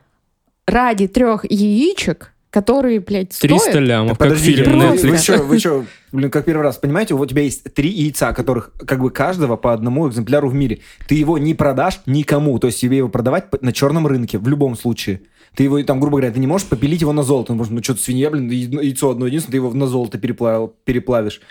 [0.68, 3.88] Ради трех яичек, которые, блядь, 300 стоят.
[3.88, 5.08] лямов, Так, как в фильме Просто.
[5.08, 5.18] вы, Netflix.
[5.24, 8.72] что, вы что, блин, как первый раз, понимаете, вот у тебя есть три яйца, которых
[8.86, 10.80] как бы каждого по одному экземпляру в мире.
[11.08, 14.76] Ты его не продашь никому, то есть тебе его продавать на черном рынке в любом
[14.76, 15.22] случае.
[15.56, 17.54] Ты его, там, грубо говоря, ты не можешь попилить его на золото.
[17.54, 20.74] Ну, может, ну что-то свинья, блин, яйцо яйцо одно единственное, ты его на золото переплавил,
[20.84, 21.42] переплавишь.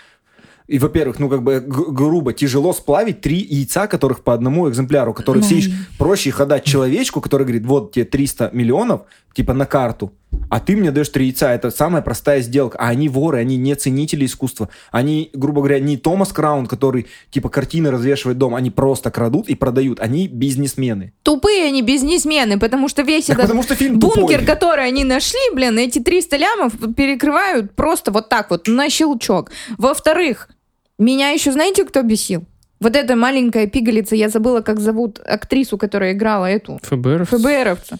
[0.67, 5.41] И, во-первых, ну, как бы грубо, тяжело сплавить три яйца, которых по одному экземпляру, которые
[5.41, 5.73] все Ну, ищут.
[5.97, 9.01] Проще их отдать человечку, который говорит, вот тебе 300 миллионов,
[9.33, 10.13] типа на карту,
[10.49, 11.53] а ты мне даешь три яйца.
[11.53, 12.77] Это самая простая сделка.
[12.79, 14.69] А они воры, они не ценители искусства.
[14.91, 18.55] Они, грубо говоря, не Томас Краун, который типа картины развешивает дом.
[18.55, 19.99] Они просто крадут и продают.
[19.99, 21.13] Они бизнесмены.
[21.23, 24.45] Тупые они бизнесмены, потому что весь Так этот потому что фильм бункер, тупой.
[24.45, 29.51] который они нашли, блин, эти 300 лямов перекрывают просто вот так вот, на щелчок.
[29.77, 30.49] Во-вторых,
[30.97, 32.45] меня еще знаете, кто бесил?
[32.79, 37.25] Вот эта маленькая пигалица, я забыла, как зовут актрису, которая играла эту ФБР?
[37.25, 37.99] ФБРовца.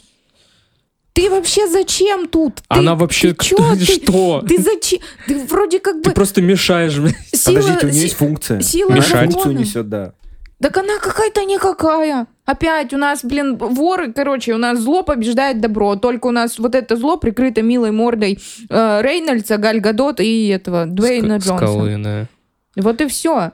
[1.14, 2.56] Ты вообще зачем тут?
[2.58, 3.58] Ты- Она вообще ты чё?
[3.76, 4.42] Ты- что?
[4.48, 5.00] Ты зачем?
[5.28, 7.16] Ты вроде как Ты бы просто мешаешь мне.
[7.34, 7.56] сила...
[7.56, 8.62] Подождите, у нее есть функция.
[8.62, 9.32] сила Мешать.
[9.32, 10.14] функцию несет, да.
[10.62, 12.28] Так она какая-то никакая.
[12.46, 15.96] Опять у нас, блин, воры, короче, у нас зло побеждает добро.
[15.96, 18.40] Только у нас вот это зло прикрыто милой мордой
[18.70, 21.58] э, Рейнольдса, Галь Гадот и этого Дуэйна Ска- Джонса.
[21.66, 22.28] Скалы, да.
[22.76, 23.52] Вот и все.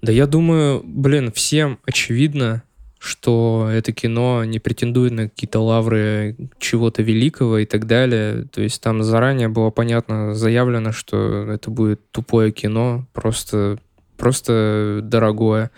[0.00, 2.64] Да я думаю, блин, всем очевидно,
[3.02, 8.44] что это кино не претендует на какие-то лавры чего-то великого и так далее.
[8.52, 13.78] То есть там заранее было понятно, заявлено, что это будет тупое кино, просто,
[14.16, 15.72] просто дорогое.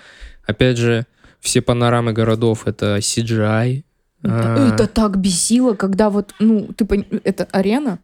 [0.46, 1.06] Опять же,
[1.40, 3.84] все панорамы городов— это CGI.
[4.22, 8.00] А, Это так бесило, когда вот, ну, ты пон- это арена?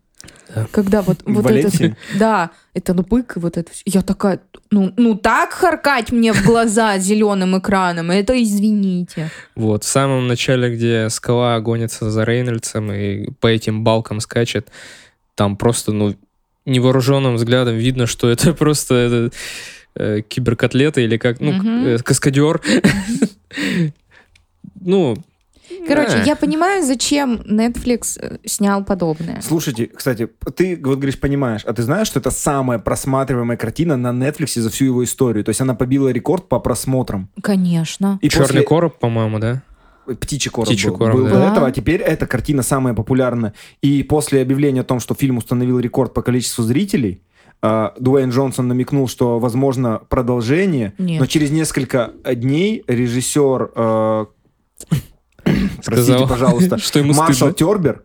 [0.54, 0.66] Да.
[0.72, 1.86] Когда вот, вот Валенсии?
[1.86, 2.18] это...
[2.18, 3.70] Да, это ну бык, и вот это.
[3.84, 4.40] Я такая,
[4.70, 9.30] ну, ну так харкать мне в глаза зеленым экраном, это извините.
[9.54, 14.70] Вот, в самом начале, где скала гонится за Рейнольдсом и по этим балкам скачет,
[15.36, 16.16] там просто, ну,
[16.66, 19.36] невооруженным взглядом видно, что это просто это,
[19.94, 21.86] э, киберкотлета или как, ну, Мгм.
[21.86, 22.60] э, каскадер.
[24.82, 25.14] Ну,
[25.86, 29.40] Короче, э, я понимаю, зачем Netflix э, снял подобное.
[29.40, 34.08] Слушайте, кстати, ты вот говоришь, понимаешь, а ты знаешь, что это самая просматриваемая картина на
[34.08, 35.44] Netflix за всю его историю?
[35.44, 37.28] То есть она побила рекорд по просмотрам.
[37.42, 38.18] Конечно.
[38.22, 39.62] И черный после- короб, по-моему, да?
[40.20, 41.30] Птичий короб Птичий был, короб, был да.
[41.30, 43.54] до этого, а теперь эта картина самая популярная.
[43.80, 47.22] И после объявления о том, что фильм установил рекорд по количеству зрителей,
[47.62, 51.20] а, Дуэйн Джонсон намекнул, что возможно продолжение, Нет.
[51.20, 54.26] но через несколько дней режиссер,
[55.84, 57.54] простите, Сказал, пожалуйста, что ему Маршал стыдно.
[57.54, 58.04] Тербер,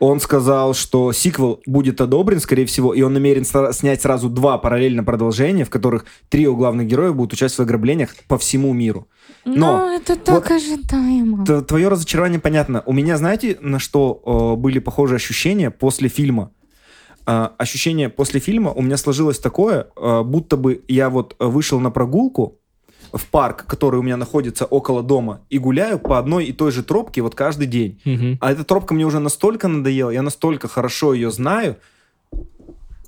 [0.00, 5.04] он сказал, что сиквел будет одобрен, скорее всего, и он намерен снять сразу два параллельно
[5.04, 9.06] продолжения, в которых трио главных героев будут участвовать в ограблениях по всему миру.
[9.44, 11.44] Но Ну, это так ожидаемо.
[11.46, 12.82] Т- Твое разочарование понятно.
[12.86, 16.50] У меня, знаете, на что э, были похожие ощущения после фильма?
[17.26, 21.90] Э, ощущение после фильма у меня сложилось такое, э, будто бы я вот вышел на
[21.90, 22.58] прогулку
[23.14, 26.82] в парк, который у меня находится около дома, и гуляю по одной и той же
[26.82, 28.00] тропке вот каждый день.
[28.04, 28.38] Мгм.
[28.40, 31.76] А эта тропка мне уже настолько надоела, я настолько хорошо ее знаю,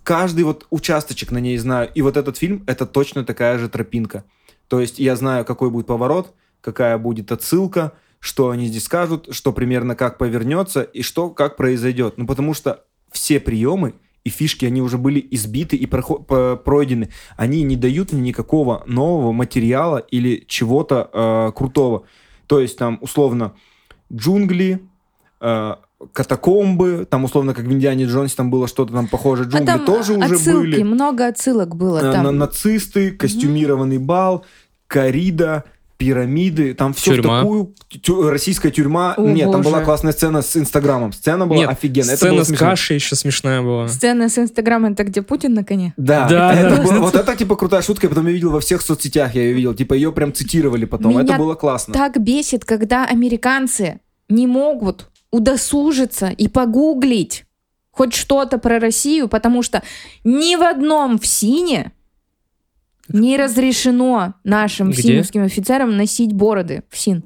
[0.05, 1.91] каждый вот участочек на ней знаю.
[1.95, 4.25] И вот этот фильм— это точно такая же тропинка.
[4.69, 9.53] То есть я знаю, какой будет поворот, какая будет отсылка, что они здесь скажут, что
[9.53, 12.15] примерно как повернется и что как произойдет.
[12.17, 13.95] Ну, потому что все приемы
[14.27, 17.09] и фишки, они уже были избиты и пройдены.
[17.37, 22.03] Они не дают мне никакого нового материала или чего-то э, крутого.
[22.47, 23.53] То есть там, условно,
[24.13, 24.81] джунгли,
[25.41, 25.75] э,
[26.13, 29.47] катакомбы, там, условно, как в Индиане Джонсе там было что-то там похожее.
[29.47, 30.83] А Джунгли там тоже уже отсылки, были.
[30.83, 32.25] много отсылок было Э, там.
[32.25, 34.45] на- нацисты, костюмированный бал,
[34.89, 35.65] корида,
[35.99, 37.39] пирамиды, там все Тюрьма.
[37.39, 39.15] в такую тю- российская тюрьма.
[39.17, 39.75] О, Нет, там боже.
[39.75, 41.13] была классная сцена с Инстаграмом.
[41.13, 42.11] Сцена была Нет, офигенная.
[42.15, 43.89] это сцена было с кашей еще смешная была.
[43.89, 45.95] Сцена с Инстаграма, это где Путин на коне?
[45.97, 46.83] Да, Да, это да.
[46.83, 49.53] было- вот это типа крутая шутка, я потом я видел во всех соцсетях, я ее
[49.55, 51.95] видел, типа ее прям цитировали потом, Меня это было классно.
[51.95, 57.45] Так бесит, когда американцы не могут удосужиться и погуглить
[57.91, 59.83] хоть что-то про Россию, потому что
[60.25, 61.93] ни в одном ФСИНе
[63.09, 65.03] не разрешено нашим Где?
[65.03, 66.85] ФСИНовским офицерам носить бороды.
[66.91, 67.25] ФСИН.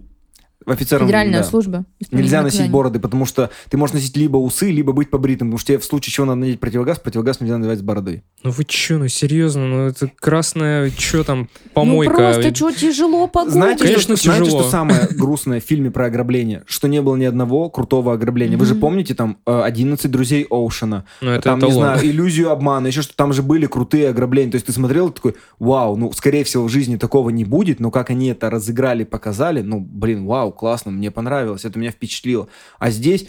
[0.67, 1.45] Офицерам, Федеральная да.
[1.45, 1.85] служба.
[2.11, 2.73] Нельзя носить наказания.
[2.73, 5.85] бороды, потому что ты можешь носить либо усы, либо быть побритым, потому что тебе в
[5.85, 8.23] случае чего надо надеть противогаз, противогаз нельзя надевать с бородой.
[8.43, 12.13] Ну вы че, ну серьезно, ну это красная, что там, помойка.
[12.13, 13.55] Ну просто что, тяжело погуглить.
[13.55, 14.63] Знаете, Конечно, что, знаете, тяжело.
[14.63, 16.63] что самое грустное в фильме про ограбление?
[16.67, 18.59] Что не было ни одного крутого ограбления.
[18.59, 22.89] Вы же помните там э, 11 друзей Оушена, Ну это там, не знаю, иллюзию обмана,
[22.89, 24.51] еще что там же были крутые ограбления.
[24.53, 27.91] То есть ты смотрел такой, вау, ну, скорее всего, в жизни такого не будет, но
[27.91, 32.49] как они это разыграли, показали, ну, блин, вау, классно, мне понравилось, это меня впечатлило.
[32.79, 33.29] А здесь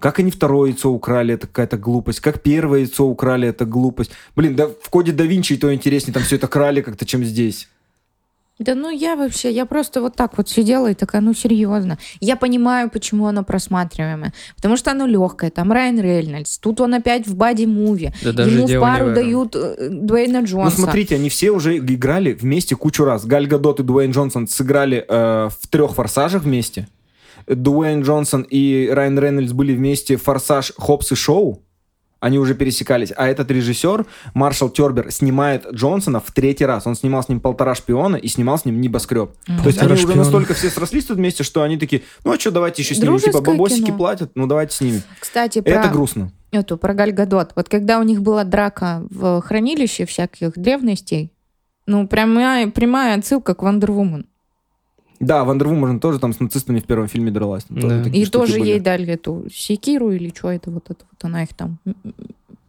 [0.00, 2.20] как они второе яйцо украли, это какая-то глупость.
[2.20, 4.12] Как первое яйцо украли, это глупость.
[4.34, 7.68] Блин, да в коде да Винчи то интереснее, там все это крали как-то, чем здесь.
[8.60, 11.98] Да ну я вообще, я просто вот так вот сидела и такая, ну серьезно.
[12.20, 14.32] Я понимаю, почему оно просматриваемое.
[14.54, 15.50] Потому что оно легкое.
[15.50, 16.58] Там Райан Рейнольдс.
[16.58, 18.12] Тут он опять в боди-муви.
[18.22, 20.76] Да даже Ему в пару дают э, Дуэйна Ну, Джонса.
[20.76, 23.24] смотрите, они все уже играли вместе кучу раз.
[23.24, 26.86] Галь Гадот и Дуэйн Джонсон сыграли э, в трех «Форсажах» вместе.
[27.46, 31.62] Дуэйн Джонсон и Райан Рейнольдс были вместе в «Форсаж Хопс и Шоу».
[32.20, 33.12] Они уже пересекались.
[33.16, 36.86] А этот режиссер, Маршал Тербер, снимает Джонсона в третий раз.
[36.86, 39.32] Он снимал с ним «Полтора шпиона» и снимал с ним «Небоскреб».
[39.46, 40.16] То есть они «Полтора уже шпиона».
[40.16, 43.18] настолько все срослись тут вместе, что они такие, ну а что, давайте еще снимем.
[43.18, 43.96] Типа Дружеское бабосики кино.
[43.96, 45.02] платят, ну давайте снимем.
[45.18, 46.30] Кстати, про Это грустно.
[46.50, 47.52] эту, про Галь Гадот.
[47.56, 51.32] Вот когда у них была драка в хранилище всяких древностей,
[51.86, 54.26] ну, прямая, прямая отсылка к Вандервумен.
[55.20, 57.64] Да, Вандервумен тоже там с нацистами в первом фильме дралась.
[57.64, 58.04] Там тоже Да.
[58.04, 58.70] такие И тоже были.
[58.70, 61.78] ей дали эту секиру или что это вот это вот она их там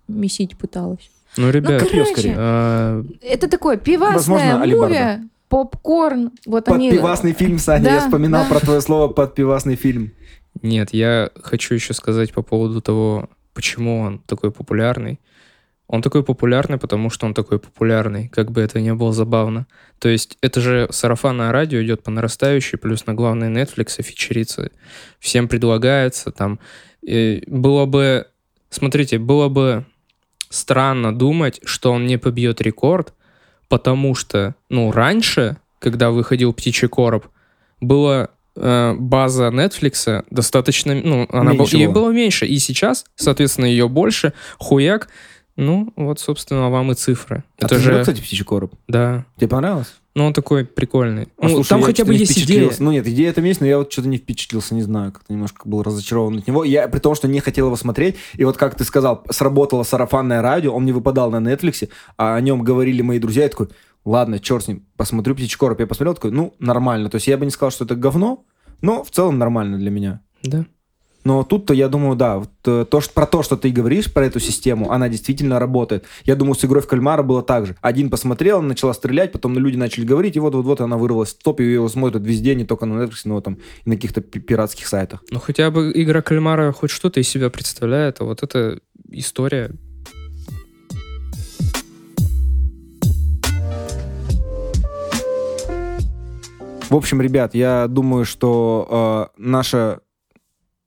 [0.07, 1.09] месить пыталась.
[1.37, 2.11] Ну, ребят, короче.
[2.11, 2.35] скорее.
[2.37, 6.31] а, Это такое пивасное Возможно, муви, попкорн.
[6.45, 6.89] Вот они...
[6.89, 8.49] Подпивасный фильм, Саня, Да, я вспоминал да.
[8.49, 10.11] про твое слово подпивасный фильм.
[10.61, 15.19] нет, я хочу еще сказать по поводу того, почему он такой популярный.
[15.91, 19.67] Он такой популярный, потому что он такой популярный, как бы это ни было забавно.
[19.99, 24.71] То есть это же сарафанное радио идет по нарастающей, плюс на главной Netflix фичерится.
[25.19, 26.59] Всем предлагается там.
[27.01, 28.27] И было бы,
[28.69, 29.85] смотрите, было бы
[30.49, 33.13] странно думать, что он не побьет рекорд,
[33.67, 37.27] потому что, ну, раньше, когда выходил «Птичий короб»,
[37.81, 41.93] была э, база Netflix достаточно, ну, она Меньше была, ей было.
[41.93, 45.09] было меньше, и сейчас, соответственно, ее больше, хуяк,
[45.55, 47.43] ну, вот, собственно, вам и цифры.
[47.59, 48.73] А Это ты же, кстати, «Птичий короб»?
[48.87, 49.95] да, Тебе понравилось?
[50.13, 51.29] ну, он такой прикольный.
[51.37, 52.69] А, ну, слушай, там хотя бы есть идея.
[52.79, 55.67] Ну нет, идея там есть, но я вот что-то не впечатлился, не знаю, как-то немножко
[55.67, 56.63] был разочарован от него.
[56.63, 60.41] Я при том, что не хотел его смотреть, и вот как ты сказал, сработало сарафанное
[60.41, 63.69] радио, он не выпадал на Netflix, а о нем говорили мои друзья, я такой,
[64.03, 65.79] ладно, черт с ним, посмотрю «Птичий короб».
[65.79, 67.09] Я посмотрел, такой, ну, нормально.
[67.09, 68.43] То есть я бы не сказал, что это говно,
[68.81, 70.21] но в целом нормально для меня.
[70.43, 70.65] Да.
[71.23, 74.25] Но тут-то, я думаю, да, вот, э, то, что, про то, что ты говоришь, про
[74.25, 76.05] эту систему, она действительно работает.
[76.25, 77.75] Я думаю, с игрой в кальмара было так же.
[77.81, 81.59] Один посмотрел, она начала стрелять, потом люди начали говорить, и вот-вот-вот она вырвалась в топ,
[81.59, 84.87] и ее смотрят везде, не только на Netflix, но там и на каких-то пи- пиратских
[84.87, 85.23] сайтах.
[85.29, 89.71] Ну, хотя бы игра кальмара хоть что-то из себя представляет, а вот эта история...
[96.89, 99.99] В общем, ребят, я думаю, что э, наше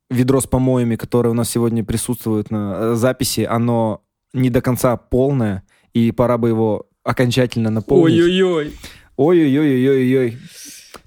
[0.09, 4.01] ведро с помоями, которое у нас сегодня присутствует на э, записи, оно
[4.33, 8.19] не до конца полное, и пора бы его окончательно наполнить.
[8.19, 8.73] Ой-ой-ой.
[9.15, 10.37] Ой-ой-ой-ой-ой.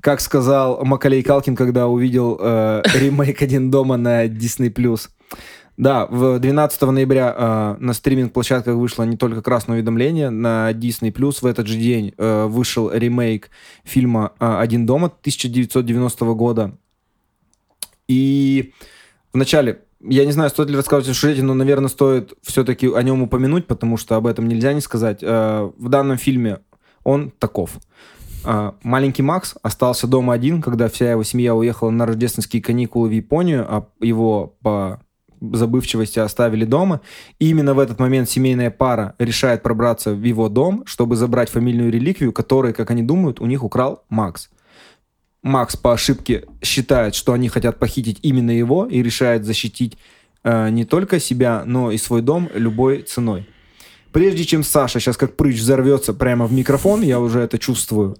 [0.00, 4.72] Как сказал Макалей Калкин, когда увидел э, ремейк «Один дома» на Disney+.
[5.76, 11.46] Да, в 12 ноября э, на стриминг-площадках вышло не только красное уведомление, на Disney+, в
[11.46, 13.50] этот же день э, вышел ремейк
[13.84, 16.76] фильма э, «Один дома» 1990 года.
[18.08, 18.72] И
[19.32, 23.22] вначале, я не знаю, стоит ли рассказывать о сюжете, но, наверное, стоит все-таки о нем
[23.22, 25.18] упомянуть, потому что об этом нельзя не сказать.
[25.22, 26.60] Э, в данном фильме
[27.04, 27.78] он таков.
[28.44, 33.12] А, Маленький Макс остался дома один, когда вся его семья уехала на рождественские каникулы в
[33.12, 35.00] Японию, а его по
[35.40, 37.00] забывчивости оставили дома.
[37.38, 41.92] И именно в этот момент семейная пара решает пробраться в его дом, чтобы забрать фамильную
[41.92, 44.50] реликвию, которую, как они думают, у них украл Макс.
[45.42, 49.96] Макс по ошибке считает, что они хотят похитить именно его и решает защитить
[50.44, 53.48] э, не только себя, но и свой дом любой ценой.
[54.12, 58.16] Прежде чем Саша сейчас как прыщ взорвется прямо в микрофон, я уже это чувствую,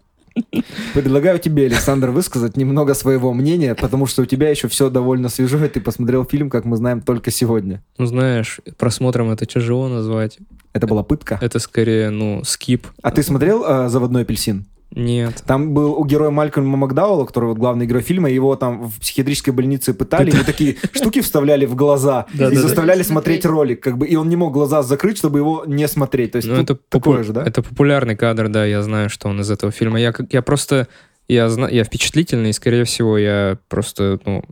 [0.95, 5.65] Предлагаю тебе, Александр, высказать немного своего мнения, потому что у тебя еще все довольно свежо,
[5.65, 7.83] и ты посмотрел фильм, как мы знаем, только сегодня.
[7.99, 10.39] Ну, знаешь, просмотром это тяжело назвать.
[10.73, 11.39] Это была пытка?
[11.41, 12.87] Это скорее, ну, скип.
[13.03, 14.67] А ты смотрел э, «Заводной апельсин»?
[14.95, 15.43] Нет.
[15.47, 19.53] Там был у героя Малькольма Макдауэлла, который вот главный герой фильма, его там в психиатрической
[19.53, 24.17] больнице пытали, ему такие штуки вставляли в глаза и заставляли смотреть ролик, как бы, и
[24.17, 26.33] он не мог глаза закрыть, чтобы его не смотреть.
[26.33, 27.45] То есть Ну, это, такое же, да?
[27.45, 30.01] это популярный кадр, да, я знаю, что он из этого фильма.
[30.01, 30.89] Я, как- я просто,
[31.29, 34.43] я, зна- я впечатлительный, и, скорее всего, я просто, ну,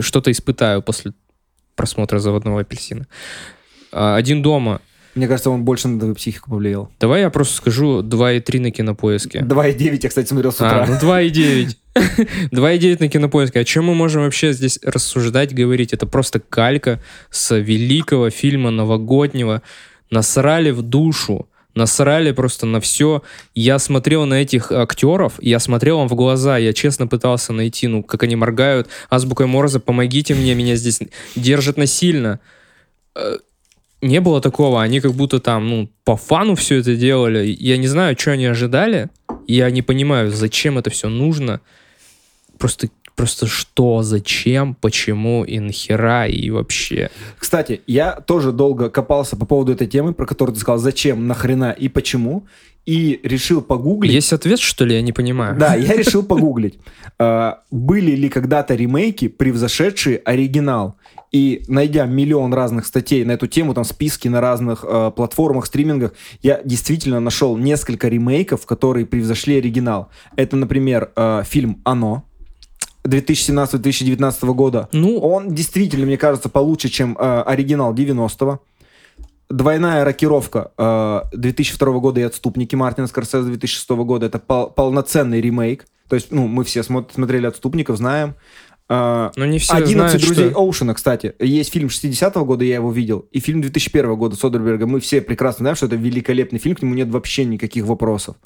[0.00, 1.12] что-то испытаю после
[1.76, 3.06] просмотра «Заводного апельсина».
[3.92, 4.80] А, «Один дома».
[5.18, 6.92] Мне кажется, он больше на твою психику повлиял.
[7.00, 9.40] Давай я просто скажу 2,3 на кинопоиске.
[9.40, 10.86] 2,9 я, кстати, смотрел с А, утра.
[10.86, 11.76] ну 2,9.
[12.52, 13.58] 2,9 на кинопоиске.
[13.58, 15.92] О чем мы можем вообще здесь рассуждать, говорить?
[15.92, 19.62] Это просто калька с великого фильма новогоднего.
[20.08, 21.48] Насрали в душу.
[21.74, 23.24] Насрали просто на все.
[23.56, 28.04] Я смотрел на этих актеров, я смотрел им в глаза, я честно пытался найти, ну,
[28.04, 28.86] как они моргают.
[29.10, 31.00] Азбукой Морзе, помогите мне, меня здесь
[31.34, 32.38] держат насильно.
[34.00, 37.56] Не было такого, они как будто там, ну, по фану все это делали.
[37.58, 39.08] Я не знаю, что они ожидали,
[39.46, 41.60] я не понимаю, зачем это все нужно.
[42.58, 47.10] Просто, просто что, зачем, почему и нахера и вообще.
[47.38, 51.72] Кстати, я тоже долго копался по поводу этой темы, про которую ты сказал, зачем, нахрена
[51.72, 52.46] и почему,
[52.86, 54.14] и решил погуглить.
[54.14, 55.58] Есть ответ, что ли, я не понимаю.
[55.58, 56.78] Да, я решил погуглить,
[57.18, 60.96] а, были ли когда-то ремейки, превзошедшие оригинал.
[61.30, 66.12] И найдя миллион разных статей на эту тему, там списки на разных э, платформах, стримингах,
[66.42, 70.08] я действительно нашел несколько ремейков, которые превзошли оригинал.
[70.36, 72.24] Это, например, э, фильм «Оно»
[73.04, 74.88] 2017-2019 года.
[74.92, 78.60] Ну, Он действительно, мне кажется, получше, чем э, оригинал 90-го.
[79.50, 84.26] Двойная рокировка э, 2002 года и «Отступники» Мартина Скорсезе 2006 года.
[84.26, 85.86] Это пол- полноценный ремейк.
[86.08, 88.34] То есть, ну, мы все смо- смотрели «Отступников», знаем.
[88.88, 90.58] Э, но не все 11 знают, друзей что...
[90.58, 91.34] Оушена, кстати.
[91.38, 94.86] Есть фильм 60-го года, я его видел, и фильм 2001 года Содерберга.
[94.86, 98.36] Мы все прекрасно знаем, что это великолепный фильм, к нему нет вообще никаких вопросов.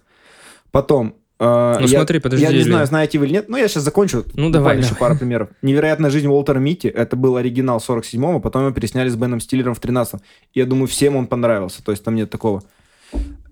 [0.70, 1.14] Потом...
[1.38, 2.64] э, Ну, я, смотри, подожди, Я не Илья.
[2.72, 4.24] знаю, знаете вы или нет, но я сейчас закончу.
[4.34, 5.50] Ну, давай, еще пара примеров.
[5.62, 9.80] «Невероятная жизнь Уолтера Митти»— это был оригинал 47-го, потом его пересняли с Беном Стиллером в
[9.80, 10.20] 13-м.
[10.54, 12.62] Я думаю, всем он понравился, то есть там нет такого.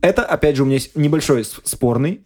[0.01, 2.23] Это, опять же, у меня есть небольшой спорный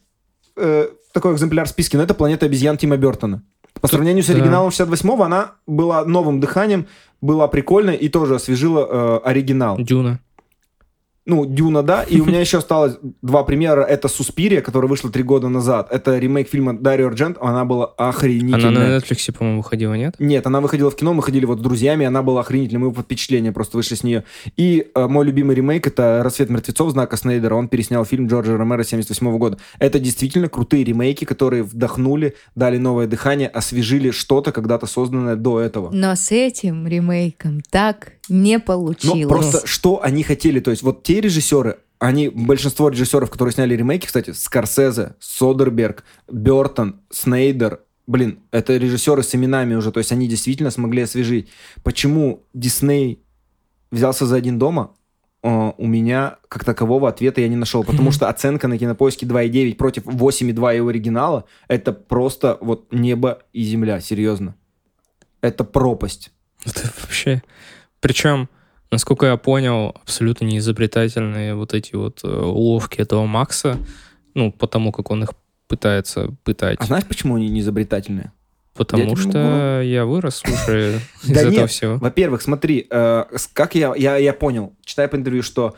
[0.57, 3.43] э, такой экземпляр в списке, но это «Планета обезьян» Тима Бертона.
[3.85, 6.87] По сравнению с оригиналом 68-го, она была новым дыханием,
[7.21, 9.77] была прикольной и тоже освежила э, оригинал.
[9.79, 10.21] Дюна.
[11.27, 12.03] Ну, Дюна, да.
[12.03, 13.83] И у меня еще осталось два примера.
[13.83, 15.89] Это Суспирия, которая вышла три года назад.
[15.91, 17.39] Это ремейк фильма Дарио Арджент.
[17.41, 18.69] Она была охренительная.
[18.69, 20.17] Она на Netflix, по-моему, выходила, нет?
[20.19, 23.07] Нет, она выходила в кино, мы ходили вот с друзьями, она была охренительной, мы под
[23.07, 24.25] впечатление просто вышли с нее.
[24.57, 28.85] И э, мой любимый ремейк это «Рассвет мертвецов» Знака Снейдера, он переснял фильм Джорджа Ромеро
[28.85, 29.59] 78 года.
[29.79, 35.91] Это действительно крутые ремейки, которые вдохнули, дали новое дыхание, освежили что-то когда-то созданное до этого.
[35.91, 39.23] Но с этим ремейком так не получилось.
[39.23, 43.75] Ну, просто что они хотели, то есть вот те режиссеры, они, большинство режиссеров, которые сняли
[43.77, 50.29] ремейки, кстати, Скорсезе, Содерберг, Бертон, Снейдер, блин, это режиссеры с именами уже, то есть они
[50.29, 51.49] действительно смогли освежить.
[51.83, 53.23] Почему Дисней
[53.91, 54.93] взялся за один дома?
[55.43, 59.77] Э, У меня как такового ответа я не нашел, потому что оценка на кинопоиске 2,9
[59.77, 64.57] против 8,2 его оригинала, это просто вот небо и земля, серьезно.
[65.41, 66.33] Это пропасть.
[66.65, 67.43] Это вообще...
[68.05, 68.51] Причем,
[68.91, 73.79] насколько я понял, абсолютно неизобретательные вот эти вот э, уловки этого Макса,
[74.35, 75.31] ну, потому как он их
[75.69, 76.77] пытается пытать.
[76.81, 78.31] А знаешь, почему они не изобретательные?
[78.75, 81.97] Потому я что я вырос уже из Да этого нет, всего.
[81.97, 83.25] Во-первых, смотри, э,
[83.55, 85.75] как я, я, я понял, читая по интервью, что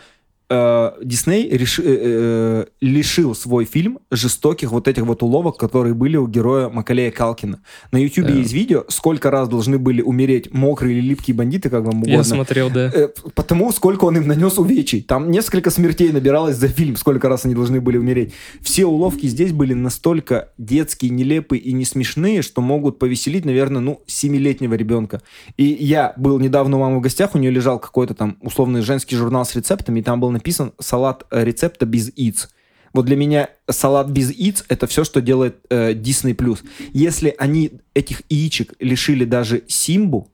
[0.48, 6.26] Дисней реши- э, э, лишил свой фильм жестоких вот этих вот уловок, которые были у
[6.28, 7.60] героя Макалея Калкина.
[7.90, 8.34] На Ютубе Да.
[8.34, 12.12] есть видео, сколько раз должны были умереть мокрые или липкие бандиты, как вам угодно.
[12.12, 12.90] Я смотрел, да.
[12.94, 15.02] Э, Потому сколько он им нанес увечий.
[15.02, 18.32] Там несколько смертей набиралось за фильм, сколько раз они должны были умереть.
[18.60, 24.02] Все уловки здесь были настолько детские, нелепые и не смешные, что могут повеселить, наверное, ну,
[24.06, 25.22] семилетнего ребенка.
[25.56, 29.16] И я был недавно у мамы в гостях, у нее лежал какой-то там условный женский
[29.16, 32.50] журнал с рецептами, и там был написан салат э, рецепта без яиц.
[32.92, 36.58] Вот для меня салат без яиц— это все, что делает э, Disney+.
[36.92, 40.30] Если они этих яичек лишили даже Симбу,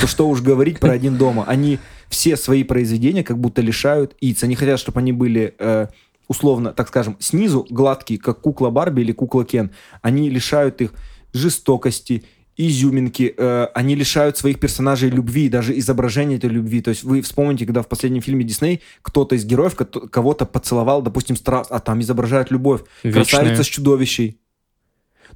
[0.00, 1.44] то что уж говорить про один дома.
[1.46, 1.78] Они
[2.08, 4.42] все свои произведения как будто лишают яиц.
[4.42, 5.86] Они хотят, чтобы они были э,
[6.28, 9.70] условно, так скажем, снизу гладкие, как кукла Барби или кукла Кен.
[10.02, 10.92] Они лишают их
[11.32, 12.24] жестокости,
[12.56, 16.80] изюминки, э, они лишают своих персонажей любви, даже изображения этой любви.
[16.80, 21.36] То есть вы вспомните, когда в последнем фильме Дисней кто-то из героев кого-то поцеловал, допустим,
[21.36, 22.82] страст, а там изображают любовь.
[23.02, 23.24] Вечная.
[23.24, 24.40] Красавица с чудовищей.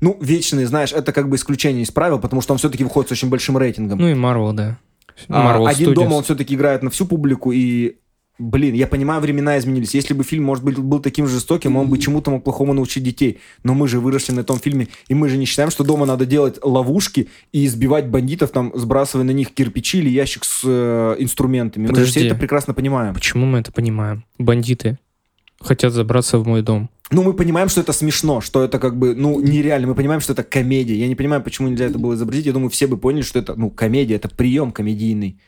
[0.01, 3.13] Ну, вечные, знаешь, это как бы исключение из правил, потому что он все-таки выходит с
[3.13, 3.99] очень большим рейтингом.
[3.99, 4.79] Ну и Марвел, да.
[5.29, 5.95] А, Marvel один Studios.
[5.95, 7.97] дома он все-таки играет на всю публику, и,
[8.41, 9.95] блин, я понимаю, времена изменились.
[9.95, 13.39] Если бы фильм, может быть, был таким жестоким, он бы чему-то мог плохому научить детей.
[13.63, 16.27] Но мы же выросли на этом фильме, и мы же не считаем, что дома надо
[16.27, 21.83] делать ловушки и избивать бандитов, там, сбрасывая на них кирпичи или ящик с э, инструментами.
[21.83, 22.21] Мы же Подожди.
[22.21, 23.15] все это прекрасно понимаем.
[23.15, 24.25] Почему мы это понимаем?
[24.39, 24.99] Бандиты
[25.61, 26.91] хотят забраться в мой дом.
[27.13, 29.89] Ну, мы понимаем, что это смешно, что это как бы, ну, нереально.
[29.89, 30.95] Мы понимаем, что это комедия.
[30.95, 32.47] Я не понимаю, почему нельзя это было изобразить.
[32.47, 35.41] Я думаю, все бы поняли, что это, ну, комедия, это прием комедийный.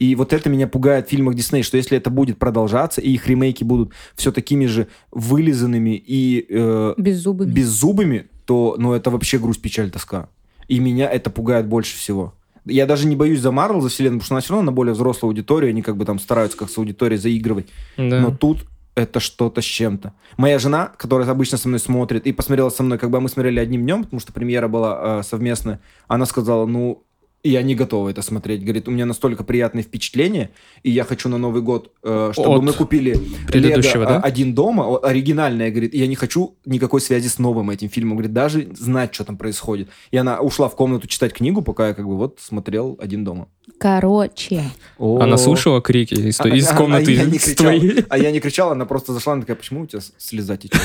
[0.00, 3.28] И вот это меня пугает в фильмах Дисней, что если это будет продолжаться, и их
[3.28, 7.50] ремейки будут все такими же вылизанными и э, Беззубыми.
[7.50, 10.30] беззубыми, то, ну, это вообще грусть, печаль, тоска.
[10.68, 12.34] И меня это пугает больше всего.
[12.64, 14.94] Я даже не боюсь за Марвел, за вселенную, потому что она все равно на более
[14.94, 17.66] взрослую аудиторию, они как бы там стараются как с аудиторией заигрывать.
[17.98, 18.20] Да.
[18.20, 20.14] Но тут это что-то с чем-то.
[20.38, 23.60] Моя жена, которая обычно со мной смотрит и посмотрела со мной, как бы мы смотрели
[23.60, 27.04] одним днем, потому что премьера была э, совместная, она сказала, ну,
[27.42, 28.62] я не готова это смотреть.
[28.62, 30.50] Говорит, у меня настолько приятные впечатления,
[30.82, 33.18] и я хочу на Новый год, э, чтобы От мы купили
[33.48, 34.16] предыдущего, Лего, да?
[34.18, 38.16] э, один дома, оригинальное, говорит, и я не хочу никакой связи с новым этим фильмом.
[38.16, 39.88] Говорит, даже знать, что там происходит.
[40.10, 43.48] И она ушла в комнату читать книгу, пока я как бы вот смотрел один дома.
[43.78, 44.64] Короче.
[44.98, 45.38] Она О.
[45.38, 47.54] слышала крики из, А- из а- комнаты а я не кричал.
[47.56, 48.04] твоей?
[48.10, 50.80] А я не кричал, она просто зашла, она такая, почему у тебя слеза течет?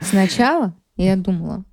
[0.00, 1.64] Сначала я думала,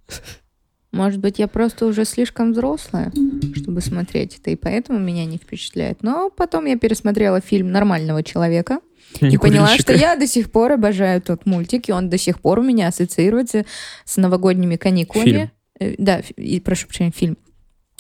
[0.92, 3.12] может быть, я просто уже слишком взрослая,
[3.56, 6.04] чтобы смотреть это, и поэтому меня не впечатляет.
[6.04, 8.80] Но потом я пересмотрела фильм «Нормального человека»,
[9.22, 12.42] Не и поняла, что я до сих пор обожаю тот мультик, и он до сих
[12.42, 13.66] пор у меня ассоциируется
[14.04, 15.52] с новогодними каникулами.
[15.80, 17.38] Э, Да, и, прошу прощения, фильм.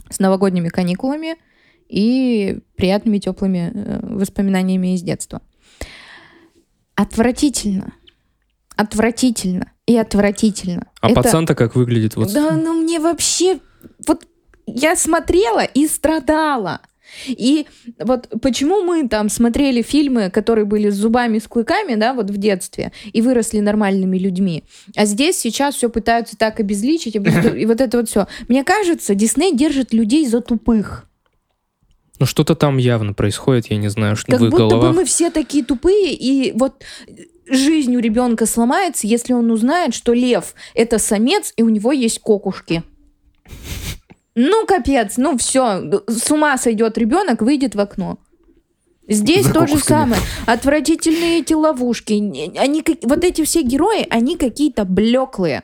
[0.10, 1.36] С новогодними каникулами
[1.88, 5.42] и приятными теплыми э, воспоминаниями из детства.
[6.96, 7.94] Отвратительно.
[8.76, 9.72] Отвратительно.
[9.86, 10.91] И отвратительно.
[11.02, 12.16] А Это- пацан-то как выглядит?
[12.16, 13.60] Вот да, ну мне вообще...
[14.08, 14.24] Вот
[14.68, 16.82] я смотрела и страдала.
[17.28, 17.68] И
[18.00, 22.38] вот почему мы там смотрели фильмы, которые были с зубами, с клыками, да, вот в
[22.38, 24.64] детстве, и выросли нормальными людьми.
[24.96, 28.28] А здесь сейчас все пытаются так обезличить, обез- и вот это вот все.
[28.48, 31.06] Мне кажется, Дисней держит людей за тупых.
[32.20, 34.96] Ну что-то там явно происходит, я не знаю, что Как в их будто бы головах.
[34.96, 36.84] мы все такие тупые, и вот
[37.52, 42.20] жизнь у ребенка сломается, если он узнает, что лев это самец, и у него есть
[42.20, 42.84] кокушки.
[44.36, 48.18] Ну, капец, ну все, с ума сойдет ребенок, выйдет в окно.
[49.08, 50.22] Здесь За то же самое.
[50.46, 52.14] Отвратительные эти ловушки.
[52.58, 55.64] Они, вот эти все герои, они какие-то блеклые.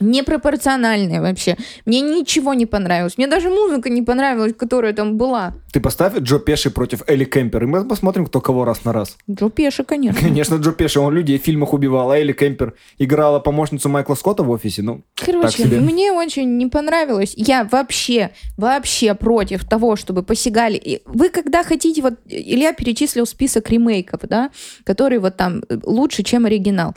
[0.00, 1.56] Непропорциональные вообще.
[1.84, 3.18] Мне ничего не понравилось.
[3.18, 5.54] Мне даже музыка не понравилась, которая там была.
[5.72, 9.16] Ты поставь Джо Пеши против Элли Кемпер, и мы посмотрим, кто кого раз на раз.
[9.30, 10.20] Джо Пеша, конечно.
[10.20, 14.42] Конечно, Джо Пеши, он людей в фильмах убивал, а Элли Кемпер играла помощницу Майкла Скотта
[14.42, 17.34] в офисе, ну, Короче, мне очень не понравилось.
[17.36, 20.76] Я вообще, вообще против того, чтобы посягали.
[20.76, 24.50] И Вы когда хотите, вот Илья перечислил список ремейков, да,
[24.84, 26.94] которые вот там э, лучше, чем оригинал.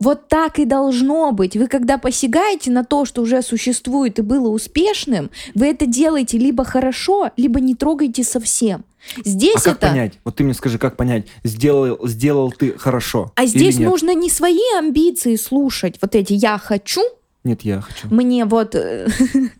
[0.00, 1.56] Вот так и должно быть.
[1.56, 6.64] Вы когда посягаете на то, что уже существует и было успешным, вы это делаете либо
[6.64, 8.84] хорошо, либо не трогаете совсем.
[9.24, 9.86] Здесь А как это...
[9.88, 10.12] понять?
[10.24, 13.88] Вот ты мне скажи, как понять, сделал, сделал ты хорошо А здесь нет?
[13.88, 17.02] нужно не свои амбиции слушать, вот эти «я хочу»,
[17.44, 18.08] Нет, я хочу.
[18.08, 19.06] мне вот э,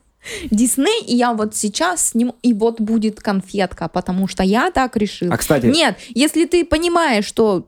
[0.51, 5.31] Дисней, и я вот сейчас сниму, и вот будет конфетка, потому что я так решил.
[5.33, 7.67] А, кстати, Нет, если ты понимаешь, что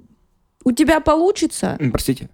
[0.65, 2.31] у тебя получится, простите,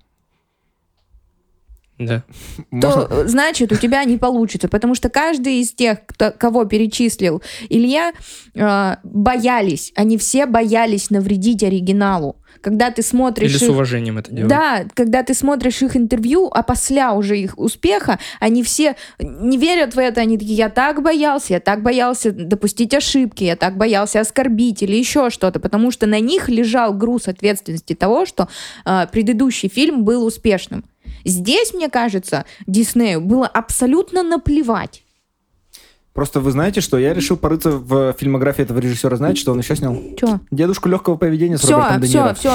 [2.06, 2.22] Да.
[2.70, 2.92] можно?
[2.92, 7.42] то э, значит у тебя не получится, потому что каждый из тех, кто- кого перечислил
[7.68, 8.12] Илья,
[8.54, 12.36] э, боялись, они все боялись навредить оригиналу.
[12.60, 14.48] Когда ты смотришь Или с их- уважением это делать.
[14.48, 19.94] Да, когда ты смотришь их интервью, а после уже их успеха, они все не верят
[19.94, 24.20] в это, они такие, я так боялся, я так боялся допустить ошибки, я так боялся
[24.20, 28.48] оскорбить или еще что-то, потому что на них лежал груз ответственности того, что
[28.84, 30.84] а, предыдущий фильм был успешным.
[31.24, 35.02] Здесь, мне кажется, Диснею было абсолютно наплевать.
[36.14, 39.16] Просто вы знаете, что я решил порыться в фильмографии этого режиссера.
[39.16, 39.96] Знаете, что он еще снял?
[40.18, 40.40] Че?
[40.50, 42.34] «Дедушку легкого поведения» с Все, Робертом Де Ниро.
[42.34, 42.50] все,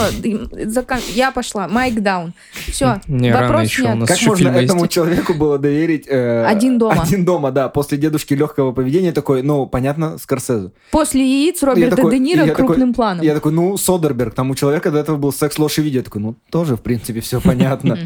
[0.99, 2.36] все, я пошла, майк даун.
[2.68, 3.95] Все, Не, рано вопрос еще, у снят.
[3.97, 4.91] нас Как еще можно этому есть.
[4.93, 6.05] человеку было доверить...
[6.07, 7.01] э, Один дома.
[7.01, 7.68] Один дома, да.
[7.68, 10.70] После «Дедушки легкого поведения» такой, ну, понятно, Скорсезе.
[10.91, 13.26] После яиц Роберта такой- Де Ниро такой- крупным планом.
[13.26, 16.01] Я такой, ну, Содерберг, там у человека до этого был секс, ложь и видео.
[16.01, 17.97] Я такой, ну, тоже, в принципе, все понятно.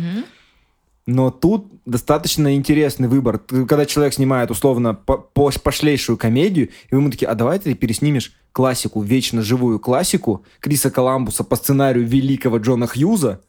[1.07, 3.39] Но тут достаточно интересный выбор.
[3.39, 7.73] Когда человек снимает условно по- по- пошлейшую комедию, и вы ему такие, а давай ты
[7.73, 13.41] переснимешь классику, вечно живую классику Криса Коламбуса по сценарию великого Джона Хьюза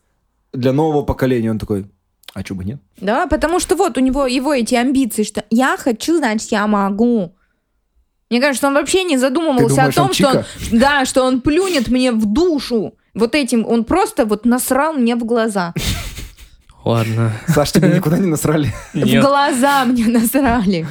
[0.53, 1.51] для нового поколения.
[1.51, 1.87] Он такой,
[2.33, 2.81] а что бы нет?
[2.97, 7.35] Да, потому что вот у него его эти амбиции, что я хочу, значит, я могу.
[8.31, 10.29] Мне кажется, он вообще не задумывался Ты думаешь, о том, он что
[10.73, 12.95] он, да, что он плюнет мне в душу.
[13.13, 15.75] Вот этим он просто вот насрал мне в глаза.
[16.85, 17.33] Ладно.
[17.47, 18.73] Саш, тебе никуда не насрали?
[18.93, 20.87] В глаза мне насрали.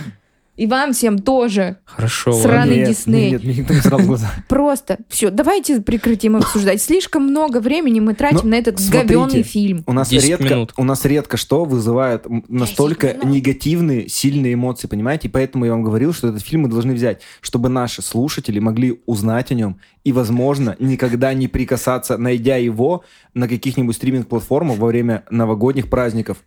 [0.61, 1.77] И вам всем тоже.
[1.85, 2.47] Хорошо, Сра- ладно.
[2.49, 3.31] Странный Нет, Дисней.
[3.31, 4.31] Нет, мне никто не срал глаза.
[4.47, 6.79] Просто все, давайте прекратим обсуждать.
[6.79, 9.83] Слишком много времени мы тратим Ну, на этот говенный фильм.
[9.87, 10.73] У нас 10 редко, минут.
[10.77, 15.29] у нас редко что вызывает настолько негативные, сильные эмоции, понимаете?
[15.29, 19.01] И поэтому я вам говорил, что этот фильм мы должны взять, чтобы наши слушатели могли
[19.07, 23.03] узнать о нем и, возможно, никогда не прикасаться, найдя его
[23.33, 26.37] на каких-нибудь стриминг-платформах во время новогодних праздников.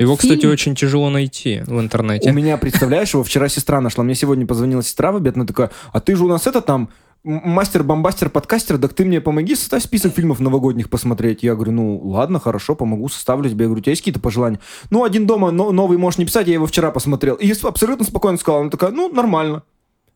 [0.00, 0.52] Его, кстати, Фильм.
[0.52, 2.30] очень тяжело найти в интернете.
[2.30, 4.02] У меня, представляешь, его вчера сестра нашла.
[4.02, 6.88] Мне сегодня позвонила сестра в обед, она такая, а ты же у нас это там
[7.24, 11.42] м- мастер-бомбастер, подкастер, так ты мне помоги, составь список фильмов новогодних посмотреть.
[11.42, 13.64] Я говорю, ну ладно, хорошо, помогу, составлю тебе.
[13.64, 14.58] Я говорю, у тебя есть какие-то пожелания?
[14.90, 17.34] Ну, один дома но- новый можешь не писать, я его вчера посмотрел.
[17.36, 19.62] И абсолютно спокойно сказала, она такая, ну, нормально.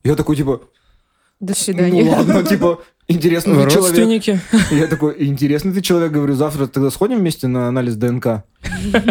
[0.03, 0.63] Я такой, типа,
[1.41, 2.11] До ну свидания.
[2.11, 2.79] ладно, типа,
[3.09, 3.77] интересный ты человек.
[3.77, 4.41] Родственники.
[4.75, 8.45] Я такой, интересный ты человек, говорю, завтра тогда сходим вместе на анализ ДНК.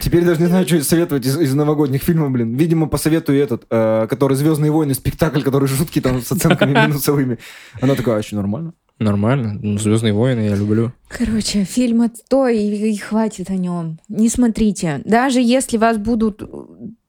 [0.00, 2.54] Теперь даже не знаю, что советовать из, из новогодних фильмов, блин.
[2.54, 7.38] Видимо, посоветую этот, э, который «Звездные войны», спектакль, который жуткий там с оценками минусовыми.
[7.80, 8.74] Она такая, а что, нормально?
[8.98, 9.58] Нормально.
[9.60, 10.92] Ну, Звездные войны я люблю.
[11.08, 13.98] Короче, фильм отстой, и, и хватит о нем.
[14.08, 15.00] Не смотрите.
[15.04, 16.42] Даже если вас будут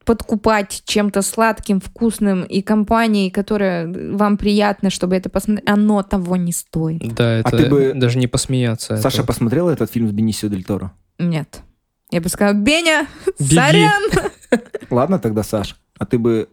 [0.06, 6.52] подкупать чем-то сладким, вкусным и компанией, которая вам приятно, чтобы это посмотреть, оно того не
[6.52, 7.14] стоит.
[7.14, 8.97] Да, это ты бы- даже не посмеяться.
[8.97, 10.91] Саша это- посмотрела этот фильм с Бенисио Дель Торо?
[11.20, 11.62] Нет.
[12.10, 13.08] Я бы сказала, Беня,
[13.39, 13.56] Беги.
[13.56, 14.02] сорян.
[14.89, 16.49] Ладно тогда, Саш, а ты бы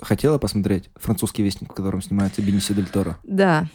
[0.00, 3.18] хотела посмотреть «Французский вестник», в котором снимается Бенисио Дель Торо?
[3.24, 3.66] Да.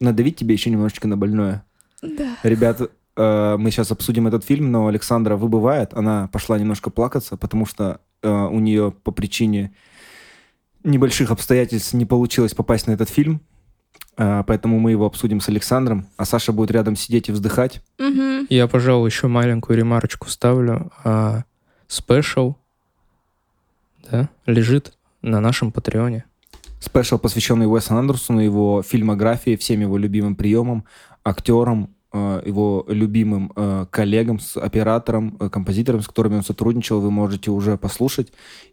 [0.00, 1.64] Надавить тебе еще немножечко на больное.
[2.02, 2.36] Да.
[2.42, 2.80] Ребят,
[3.18, 5.92] э, мы сейчас обсудим этот фильм, но Александра выбывает.
[5.92, 9.72] Она пошла немножко плакаться, потому что э, у нее по причине
[10.84, 13.40] небольших обстоятельств не получилось попасть на этот фильм.
[14.16, 17.82] Э, поэтому мы его обсудим с Александром, а Саша будет рядом сидеть и вздыхать.
[17.98, 18.46] Мгм.
[18.48, 20.90] Я, пожалуй, еще маленькую ремарочку ставлю.
[21.04, 21.44] А,
[21.88, 22.56] Спешл,
[24.10, 26.24] да, лежит на нашем Патреоне.
[26.80, 30.84] Спешл, посвященный Уэсу Андерсону, его фильмографии, всем его любимым приемам,
[31.24, 37.50] актерам, его любимым э, коллегам, с оператором, э, композитором, с которыми он сотрудничал, вы можете
[37.50, 38.32] уже послушать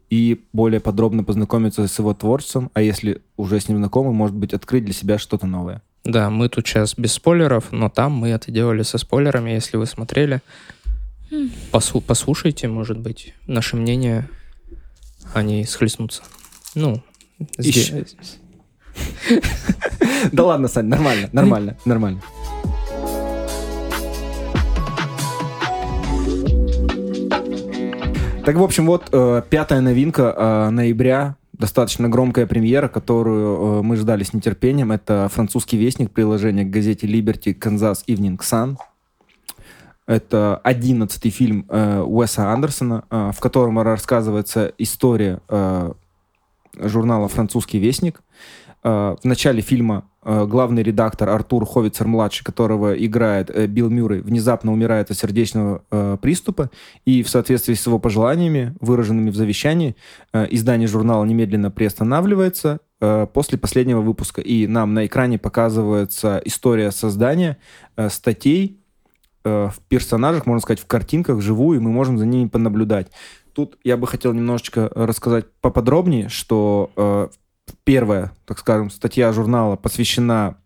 [0.10, 4.54] и более подробно познакомиться с его творчеством, а если уже с ним знакомы, может быть,
[4.54, 5.82] открыть для себя что-то новое.
[6.04, 9.86] Да, мы тут сейчас без спойлеров, но там мы это делали со спойлерами, если вы
[9.86, 10.42] смотрели.
[11.72, 14.30] Посу- послушайте, может быть, наше мнение,
[15.34, 16.22] они схлестнутся.
[16.76, 17.02] Ну,
[17.58, 18.06] сде-
[20.32, 22.22] Да ладно, Сань, нормально, нормально, нормально.
[28.46, 33.96] Так, в общем, вот э, пятая новинка э, ноября, достаточно громкая премьера, которую э, мы
[33.96, 34.92] ждали с нетерпением.
[34.92, 38.78] Это французский вестник, приложение к газете Liberty Kansas Evening Sun.
[40.06, 45.94] Это одиннадцатый фильм э, Уэса Андерсона, э, в котором рассказывается история э,
[46.78, 48.22] журнала «Французский вестник».
[48.86, 55.10] В начале фильма э, главный редактор Артур Ховицер-младший, которого играет э, Билл Мюррей, внезапно умирает
[55.10, 56.70] от сердечного э, приступа,
[57.04, 59.96] и в соответствии с его пожеланиями, выраженными в завещании,
[60.34, 64.42] э, издание журнала немедленно приостанавливается э, после последнего выпуска.
[64.42, 67.58] И нам на экране показывается история создания
[67.98, 68.78] э, статей
[69.44, 73.08] э, в персонажах, можно сказать, в картинках, вживую, и мы можем за ними понаблюдать.
[73.54, 77.30] Тут я бы хотел немножечко рассказать поподробнее, что э,
[77.84, 80.58] первая, так скажем, статья журнала посвящена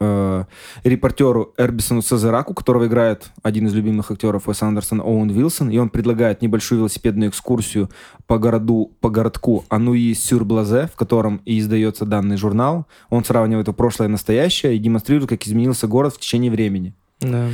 [0.00, 0.44] э,
[0.84, 5.90] репортеру Эрбисону Сезераку, которого играет один из любимых актеров Уэса Андерсона Оуэн Вилсон, и он
[5.90, 7.90] предлагает небольшую велосипедную экскурсию
[8.26, 12.86] по городу, по городку Ануи-Сюр-Блазе, в котором и издается данный журнал.
[13.10, 16.94] Он сравнивает его прошлое и настоящее и демонстрирует, как изменился город в течение времени.
[17.20, 17.48] Да.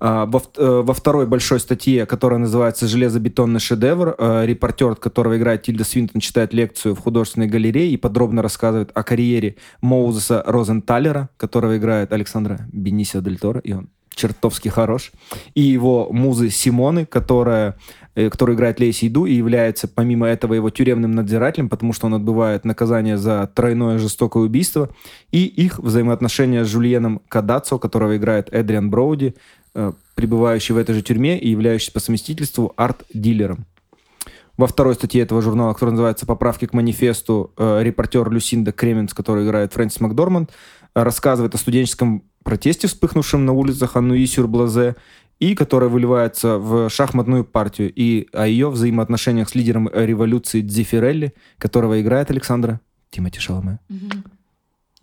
[0.00, 5.62] А, Во, э, во второй большой статье, которая называется «Железобетонный шедевр», э, репортер, которого играет
[5.62, 11.76] Тильда Свинтон, читает лекцию в художественной галерее и подробно рассказывает о карьере Моузеса Розенталера, которого
[11.76, 15.12] играет Александра Бенисио Дель Торо, и он чертовски хорош.
[15.54, 17.76] И его музы Симоны, которая
[18.14, 22.14] э, который играет Лейси Иду и является, помимо этого, его тюремным надзирателем, потому что он
[22.14, 24.90] отбывает наказание за тройное жестокое убийство,
[25.32, 29.34] и их взаимоотношения с Жульеном Кадацо, которого играет Эдриан Броуди,
[30.14, 33.66] пребывающий в этой же тюрьме и являющийся по совместительству арт-дилером.
[34.56, 39.44] Во второй статье этого журнала, которая называется «Поправки к манифесту», э, репортер Люсинда Кременс, который
[39.44, 40.52] играет Фрэнсис Макдорманд,
[40.94, 44.94] рассказывает о студенческом протесте, вспыхнувшем на улицах Аннуи-Сюр-Блазе,
[45.40, 52.00] и которая выливается в шахматную партию, и о ее взаимоотношениях с лидером революции Дзифирелли, которого
[52.00, 52.80] играет Александра
[53.10, 53.80] Тимати Шаломе.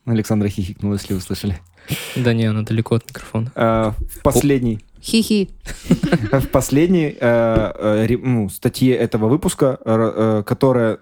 [0.06, 1.60] Александра хихикнула, если вы слышали.
[2.15, 3.51] Да не, она далеко от микрофона.
[3.55, 5.49] А, в последней Хи-хи.
[6.31, 10.99] в последней э, э, ну, статье этого выпуска, э, э, которая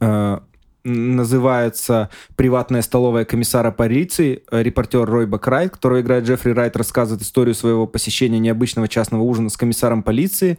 [0.00, 0.38] э,
[0.82, 7.54] называется «Приватная столовая комиссара полиции», э, репортер Рой Бакрайт, который играет Джеффри Райт, рассказывает историю
[7.54, 10.58] своего посещения необычного частного ужина с комиссаром полиции,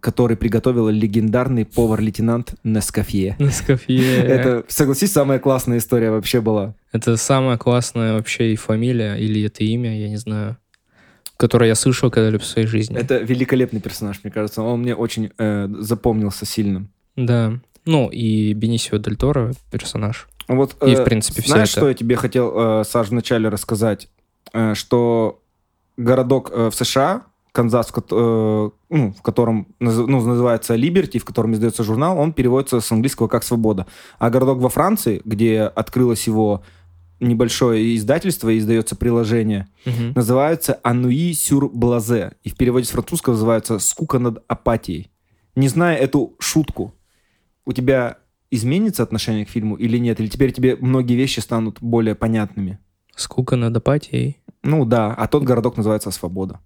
[0.00, 3.36] который приготовил легендарный повар-лейтенант Нескафье.
[3.38, 4.16] Нескафье.
[4.18, 6.74] Это, согласись, самая классная история вообще была.
[6.92, 10.56] Это самая классная вообще и фамилия, или это имя, я не знаю,
[11.36, 12.96] которое я слышал когда-либо в своей жизни.
[12.96, 14.62] Это великолепный персонаж, мне кажется.
[14.62, 16.90] Он мне очень э, запомнился сильным.
[17.16, 17.58] Да.
[17.84, 20.28] Ну, и Бенисио Дель Торо персонаж.
[20.48, 21.80] Вот, И, э, в принципе, всё Знаешь, это.
[21.80, 24.08] что я тебе хотел, э, Саш, вначале рассказать?
[24.52, 25.42] Э, что
[25.96, 27.22] городок э, в США,
[27.56, 32.92] Канзас, э, ну, в котором ну, называется Liberty, в котором издается журнал, он переводится с
[32.92, 33.86] английского как «Свобода».
[34.18, 36.62] А городок во Франции, где открылось его
[37.18, 40.12] небольшое издательство и издается приложение, Мгм.
[40.14, 42.32] называется «Ануи сюр блазе».
[42.44, 45.10] И в переводе с французского называется «Скука над апатией».
[45.54, 46.92] Не зная эту шутку,
[47.64, 48.18] у тебя
[48.50, 50.20] изменится отношение к фильму или нет?
[50.20, 52.80] Или теперь тебе многие вещи станут более понятными?
[53.16, 54.42] Скука над апатией.
[54.62, 56.60] Ну да, а тот городок называется «Свобода».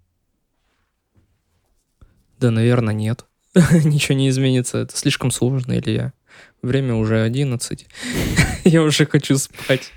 [2.40, 3.26] Да, наверное, нет.
[3.54, 4.78] Ничего не изменится.
[4.78, 6.12] Это слишком сложно, или я.
[6.62, 7.86] Время уже 11.
[8.64, 9.92] Я уже хочу спать.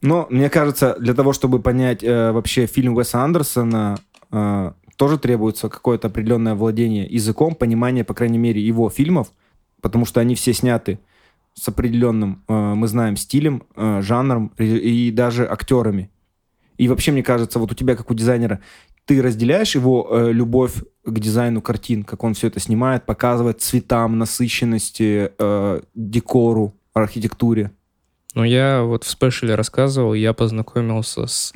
[0.00, 3.98] Но мне кажется, для того, чтобы понять э, вообще фильм Уэса Андерсона,
[4.30, 9.32] э, тоже требуется какое-то определенное владение языком, понимание, по крайней мере, его фильмов,
[9.80, 11.00] потому что они все сняты
[11.54, 16.10] с определенным, э, мы знаем, стилем, э, жанром и, и даже актерами.
[16.78, 18.60] И вообще, мне кажется, вот у тебя, как у дизайнера,
[19.08, 24.18] ты разделяешь его э, любовь к дизайну картин, как он все это снимает, показывает цветам,
[24.18, 27.72] насыщенности, э, декору, архитектуре.
[28.34, 31.54] Ну, я вот в спешле рассказывал, я познакомился с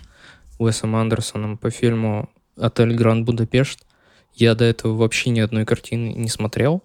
[0.59, 3.85] Уэсом Андерсоном по фильму «Отель Гранд Будапешт».
[4.33, 6.83] Я до этого вообще ни одной картины не смотрел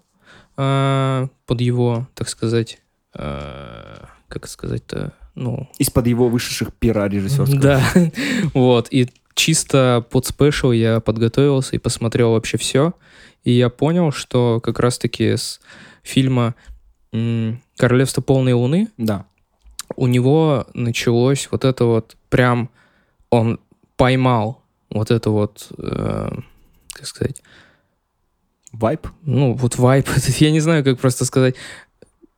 [0.58, 2.82] а, под его, так сказать,
[3.14, 7.58] а, как сказать-то, ну, Из-под его вышедших пера режиссерского.
[7.60, 7.82] Да,
[8.52, 8.88] вот.
[8.90, 9.08] И
[9.38, 12.92] чисто под спешл я подготовился и посмотрел вообще все.
[13.44, 15.60] И я понял, что как раз-таки с
[16.02, 16.54] фильма
[17.76, 19.26] «Королевство полной луны» Да.
[19.96, 22.68] у него началось вот это вот прям...
[23.30, 23.60] Он
[23.96, 26.30] поймал вот это вот, э,
[26.92, 27.42] как сказать,
[28.72, 29.06] Вайп?
[29.22, 30.08] ну, вот вайп,
[30.38, 31.56] я не знаю, как просто сказать,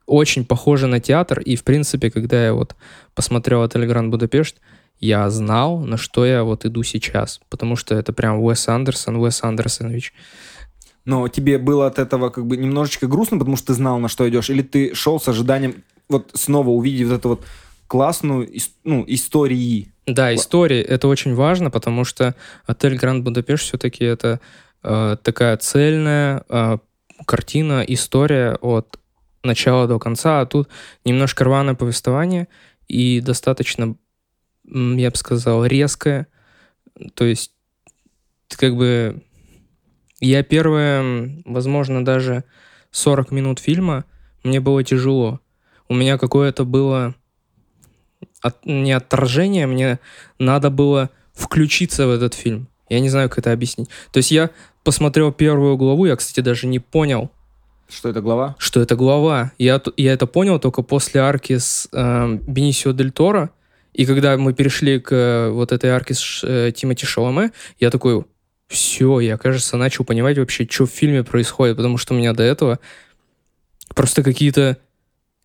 [0.07, 2.75] очень похоже на театр, и, в принципе, когда я вот
[3.15, 4.57] посмотрел «Отель Гранд Будапешт»,
[5.01, 9.43] я знал, на что я вот иду сейчас, потому что это прям Уэс Андерсон, Уэс
[9.43, 10.13] Андерсонович.
[11.05, 14.29] Но тебе было от этого как бы немножечко грустно, потому что ты знал, на что
[14.29, 14.51] идешь?
[14.51, 17.45] Или ты шел с ожиданием вот снова увидеть вот эту вот
[17.87, 18.49] классную
[18.85, 19.93] ну, истории?
[20.07, 22.35] Да, история, это очень важно, потому что
[22.67, 24.41] «Отель Гранд Будапешт» все-таки это
[24.83, 26.79] э, такая цельная э,
[27.27, 28.99] картина, история от
[29.43, 30.69] начала до конца, а тут
[31.05, 32.49] немножко рваное повествование
[32.89, 33.95] и достаточно,
[34.73, 36.27] я бы сказал, резкое.
[37.15, 37.53] То есть,
[38.49, 39.23] как бы,
[40.21, 42.45] я первые, м, возможно, даже
[42.91, 44.05] 40 минут фильма,
[44.45, 45.41] мне было тяжело.
[45.89, 47.15] У меня какое-то было
[48.43, 49.99] от- не отторжение, мне
[50.39, 52.69] надо было включиться в этот фильм.
[52.89, 53.89] Я не знаю, как это объяснить.
[54.13, 54.51] То есть я
[54.85, 57.31] посмотрел первую главу, я, кстати, даже не понял,
[57.89, 58.57] Что это глава?
[58.59, 59.53] что это глава.
[59.59, 63.51] Я, я это понял только после арки с э, Бенисио Дель Торо.
[63.93, 68.25] И когда мы перешли к э, вот этой арке с э, Тимоти Шаломе, я такой,
[68.69, 72.43] все, я, кажется, начал понимать вообще, что в фильме происходит, потому что у меня до
[72.43, 72.79] этого
[73.95, 74.79] просто какие-то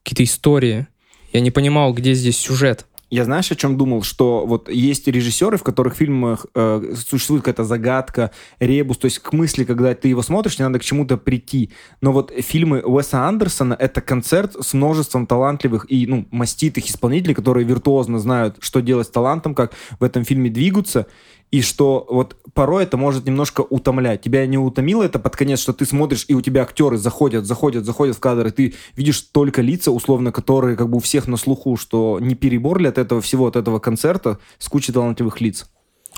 [0.04, 0.88] какие-то истории.
[1.34, 2.86] Я не понимал, где здесь сюжет.
[3.12, 4.02] Я знаешь, о чем думал?
[4.02, 9.32] Что вот есть режиссеры, в которых фильмах э, существует какая-то загадка, ребус, то есть к
[9.32, 11.72] мысли, когда ты его смотришь, тебе надо к чему-то прийти.
[12.02, 17.66] Но вот фильмы Уэса Андерсона— это концерт с множеством талантливых и ну, маститых исполнителей, которые
[17.66, 21.06] виртуозно знают, что делать с талантом, как в этом фильме двигаться.
[21.52, 24.22] И что вот порой это может немножко утомлять.
[24.22, 27.86] Тебя не утомило это под конец, что ты смотришь, и у тебя актеры заходят, заходят,
[27.86, 31.38] заходят в кадр, и ты видишь только лица, условно, которые как бы у всех на
[31.38, 35.70] слуху, что не перебор ли от этого всего, от этого концерта с кучей талантливых лиц?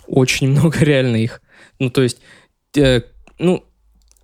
[0.08, 1.42] Очень много реально их.
[1.80, 2.20] Ну, то есть,
[2.76, 3.02] э,
[3.38, 3.64] ну,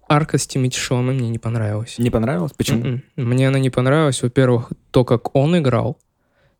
[0.08, 1.96] арка с Тимити мне не понравилась.
[1.98, 2.54] Не понравилось?
[2.54, 2.86] Почему?
[2.86, 3.04] М-м.
[3.16, 4.22] Мне она не понравилась.
[4.22, 6.00] Во-первых, то, как он играл,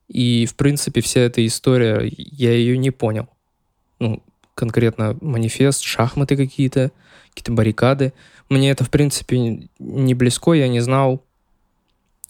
[0.08, 3.28] и, в принципе, вся эта история, я ее не понял.
[4.00, 4.22] Ну,
[4.56, 6.92] конкретно манифест, шахматы какие-то,
[7.30, 8.14] какие-то баррикады.
[8.50, 11.24] Мне это, в принципе, не близко, я не знал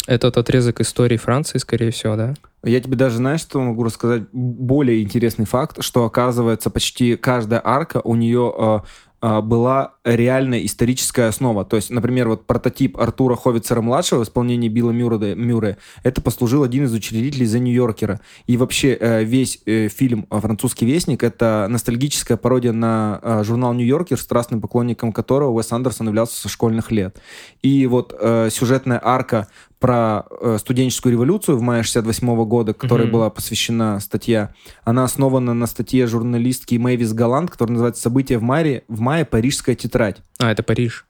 [0.05, 2.33] этот отрезок истории Франции, скорее всего, да?
[2.63, 4.23] Я тебе даже, знаешь, что могу рассказать?
[4.31, 8.79] Более интересный факт, что, оказывается, почти каждая арка у нее э,
[9.21, 11.63] а, была реальная историческая основа.
[11.65, 16.85] То есть, например, вот прототип Артура Ховицера-младшего в исполнении Билла Мюррея, Мюррея, это послужил один
[16.85, 18.19] из учредителей The Нью-Йоркера.
[18.45, 24.19] И вообще э, весь э, фильм «Французский вестник»— это ностальгическая пародия на э, журнал «Нью-Йоркер»,
[24.19, 27.19] страстным поклонником которого Уэс Андерсон являлся со школьных лет.
[27.61, 28.13] И вот
[28.51, 29.47] сюжетная арка
[29.79, 30.23] про
[30.59, 33.11] студенческую революцию в мае 68 года, которой mm-hmm.
[33.11, 34.53] была посвящена статья.
[34.85, 39.25] Она основана на статье журналистки Мэвис Галант, которая называется «События в мае, в мае.
[39.25, 39.92] Парижская тетрадь».
[40.39, 41.05] А, это Париж.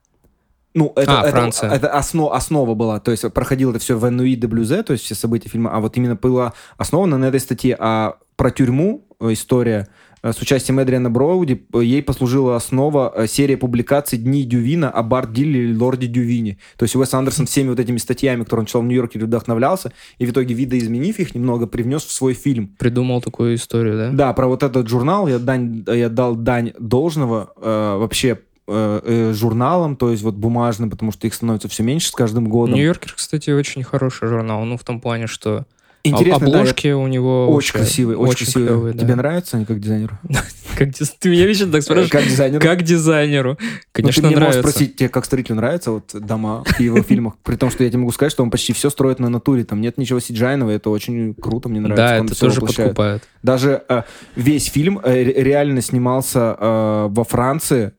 [0.73, 1.71] Ну, это, а, это, Франция.
[1.71, 2.99] это основа, основа была.
[2.99, 5.79] То есть проходило это все в Энуи де Блюзе, то есть все события фильма, а
[5.79, 7.75] вот именно была основана на этой статье.
[7.79, 9.87] А про тюрьму э, история
[10.23, 15.33] Э, с участием Эдриана Броуди, э, ей послужила основа серии публикаций «Дни Дювина» о Барт
[15.33, 16.57] Дилле и Лорде Дювине.
[16.77, 20.25] То есть Уэс Андерсон всеми вот этими статьями, которые он читал в Нью-Йорке, вдохновлялся, и
[20.25, 22.73] в итоге, видоизменив их, немного привнес в свой фильм.
[22.79, 24.09] Придумал такую историю, да?
[24.11, 30.11] Да, про вот этот журнал я, дань, я дал дань должного э, вообще журналам, то
[30.11, 32.75] есть вот бумажным, потому что их становится все меньше с каждым годом.
[32.75, 35.65] Нью-Йоркер, кстати, очень хороший журнал, ну, в том плане, что
[36.05, 38.67] Интересно, Обложки да, у него очень красивые, очень, очень красивые.
[38.67, 38.99] Клевые, да.
[38.99, 40.19] Тебе нравятся они как дизайнеру?
[40.77, 42.11] как Ты меня вечно так спрашиваешь?
[42.11, 42.61] Как дизайнеру?
[42.61, 43.57] Как дизайнеру.
[43.93, 44.59] Конечно, ну, ты нравится.
[44.59, 47.35] спросить, тебе как зрителю нравятся вот дома в его фильмах?
[47.41, 49.63] При том, что я тебе могу сказать, что он почти все строит на натуре.
[49.63, 52.05] Там нет ничего сиджайного, это очень круто, мне нравится.
[52.05, 53.23] Да, это тоже подкупает.
[53.41, 54.01] Даже э,
[54.35, 57.93] весь фильм э, реально снимался э, во Франции,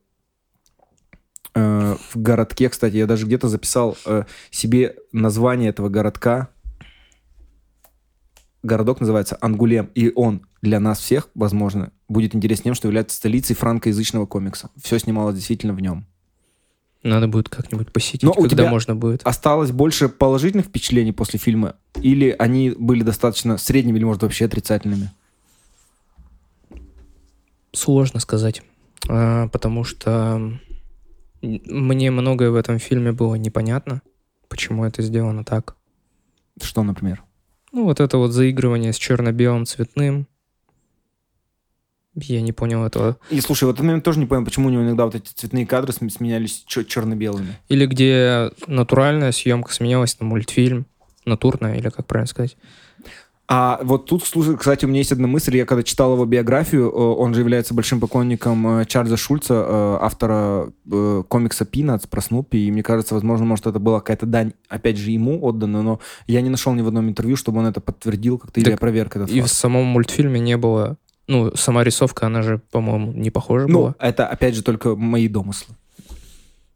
[1.54, 6.48] э, в городке, кстати, я даже где-то записал э, себе название этого городка
[8.64, 13.54] городок называется Ангулем, и он для нас всех, возможно, будет интересен тем, что является столицей
[13.54, 14.70] франкоязычного комикса.
[14.82, 16.06] Все снималось действительно в нем.
[17.02, 19.20] Надо будет как-нибудь посетить, Но когда у тебя можно будет.
[19.24, 25.10] Осталось больше положительных впечатлений после фильма, или они были достаточно средними, или, может, вообще отрицательными?
[27.72, 28.62] Сложно сказать,
[29.08, 30.58] а, потому что
[31.66, 34.02] мне многое в этом фильме было непонятно,
[34.48, 35.76] почему это сделано так.
[36.60, 37.22] Что, например?
[37.72, 40.28] Ну, вот это вот заигрывание с черно-белым цветным.
[42.14, 43.18] Я не понял этого.
[43.30, 45.66] И слушай, в этот момент тоже не понял, почему у него иногда вот эти цветные
[45.66, 47.58] кадры сменялись черно-белыми.
[47.68, 50.86] Или где натуральная съемка сменялась на мультфильм,
[51.24, 52.56] натурная, или как правильно сказать.
[53.46, 55.56] А вот тут, кстати, у меня есть одна мысль.
[55.56, 59.98] Я когда читал его биографию, э, он же является большим поклонником э, Чарльза Шульца, э,
[60.00, 60.72] автора
[61.28, 62.66] комикса «Пинатс» про Снупи.
[62.66, 66.40] И мне кажется, возможно, может, это была какая-то дань, опять же, ему отдана, но я
[66.40, 69.40] не нашел ни в одном интервью, чтобы он это подтвердил как-то или опроверг этот И
[69.40, 69.52] факт.
[69.52, 70.96] в самом мультфильме не было...
[71.26, 73.94] Ну, сама рисовка, она же, по-моему, не похожа ну, была.
[73.98, 75.74] это, опять же, только мои домыслы.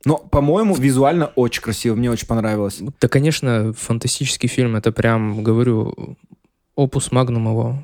[0.05, 2.81] Но, по-моему, визуально очень красиво, мне очень понравилось.
[3.01, 6.16] Да, конечно, фантастический фильм, это прям, говорю,
[6.79, 7.77] опус магнум его.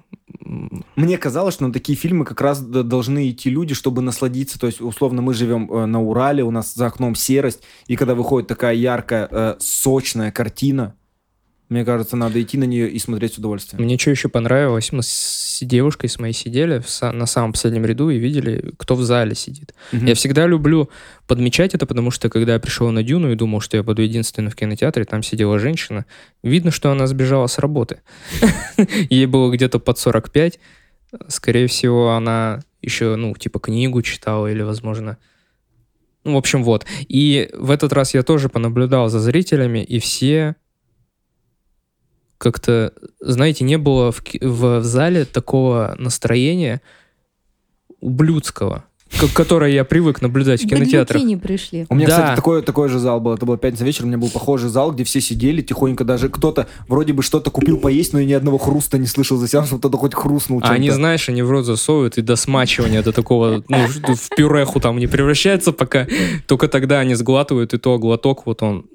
[0.94, 4.58] Мне казалось, что на такие фильмы как раз должны идти люди, чтобы насладиться.
[4.58, 8.14] То есть, условно, мы живем э, на Урале, у нас за окном серость, и когда
[8.14, 10.94] выходит такая яркая, э, сочная картина,
[11.74, 13.82] мне кажется, надо идти на нее и смотреть с удовольствием.
[13.82, 18.18] Мне что еще понравилось, мы с девушкой с моей сидели на самом последнем ряду и
[18.18, 19.74] видели, кто в зале сидит.
[19.92, 20.04] Угу.
[20.04, 20.88] Я всегда люблю
[21.26, 24.52] подмечать это, потому что когда я пришел на Дюну и думал, что я буду единственным
[24.52, 26.06] в кинотеатре, там сидела женщина,
[26.44, 28.02] видно, что она сбежала с работы.
[29.10, 30.60] Ей было где-то под 45.
[31.26, 35.18] Скорее всего, она еще, ну, типа книгу читала или, возможно,
[36.22, 36.86] ну, в общем, вот.
[37.08, 40.54] И в этот раз я тоже понаблюдал за зрителями, и все
[42.38, 46.80] как-то, знаете, не было в, в, в зале такого настроения
[48.00, 48.84] ублюдского.
[49.18, 51.22] К которой я привык наблюдать в кинотеатрах.
[51.22, 51.86] Не пришли.
[51.88, 52.12] У меня, Да.
[52.14, 53.34] кстати, такой, такой же зал был.
[53.34, 56.04] Это было пятница вечером, у меня был похожий зал, где все сидели тихонько.
[56.04, 59.48] Даже кто-то вроде бы что-то купил поесть, но я ни одного хруста не слышал за
[59.48, 60.96] сеансом, кто-то хоть хрустнул А они, чем-то.
[60.96, 65.06] знаешь, они в рот засовывают и до смачивания до такого, ну, в пюреху там не
[65.06, 66.06] превращается пока.
[66.46, 68.86] Только тогда они сглатывают, и то глоток вот он,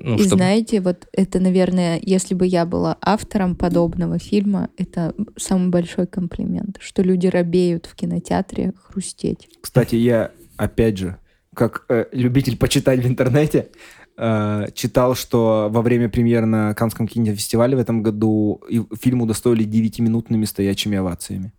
[0.00, 0.36] ну, И чтобы...
[0.36, 6.76] знаете, вот это, наверное, если бы я была автором подобного фильма, это самый большой комплимент,
[6.80, 9.48] что люди робеют в кинотеатре хрустеть.
[9.60, 11.16] Кстати, я, опять же,
[11.54, 13.68] как э, любитель почитать в интернете,
[14.16, 18.60] э, читал, что во время премьеры на Каннском кинофестивале в этом году
[19.00, 21.52] фильм удостоили 9-минутными стоячими овациями.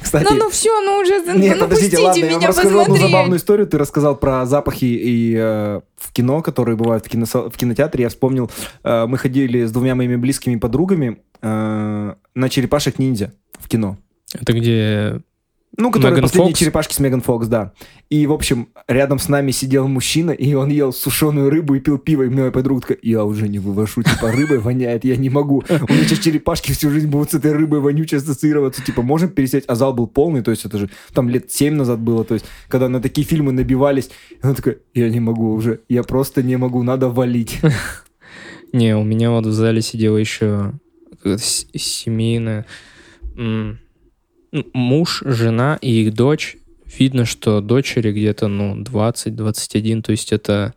[0.00, 2.80] Кстати, Ну, ну все, ну уже, Нет, ну подождите, пустите ладно, я вам меня расскажу
[2.80, 3.66] одну забавную историю.
[3.66, 8.02] Ты рассказал про запахи и э, в кино, которые бывают в, кино- в кинотеатре.
[8.02, 8.50] Я вспомнил,
[8.82, 13.96] э, мы ходили с двумя моими близкими подругами э, на черепашек-ниндзя в кино.
[14.34, 15.20] Это где...
[15.80, 16.58] Ну, которые Меган последние Фокс?
[16.60, 17.72] черепашки с Меган Фокс, да.
[18.10, 21.98] И, в общем, рядом с нами сидел мужчина, и он ел сушеную рыбу и пил
[21.98, 22.24] пиво.
[22.24, 25.62] И моя подруга такая, я уже не вывожу, типа, рыбой воняет, я не могу.
[25.68, 28.84] У меня сейчас черепашки всю жизнь будут с этой рыбой вонючей ассоциироваться.
[28.84, 29.66] Типа, можем пересесть?
[29.68, 32.24] А зал был полный, то есть это же там лет семь назад было.
[32.24, 36.02] То есть, когда на такие фильмы набивались, и он такой, я не могу уже, я
[36.02, 37.60] просто не могу, надо валить.
[38.72, 40.72] Не, у меня вот в зале сидела еще
[41.24, 42.66] с- семейная...
[44.52, 46.56] ну, Муж, жена и их дочь.
[46.98, 50.74] Видно, что дочери где-то, ну, 20-21, то есть это...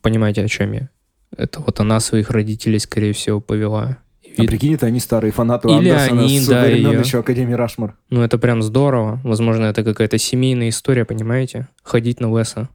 [0.00, 0.88] Понимаете, о чем я?
[1.36, 3.98] Это вот она своих родителей, скорее всего, повела.
[4.22, 7.00] И А прикинь, это они старые фанаты Или Андерсона они, с да, времен её.
[7.00, 7.96] еще Академии Рашмар.
[8.10, 9.20] Ну, это прям здорово.
[9.24, 11.68] Возможно, это какая-то семейная история, понимаете?
[11.82, 12.68] Ходить на Уэса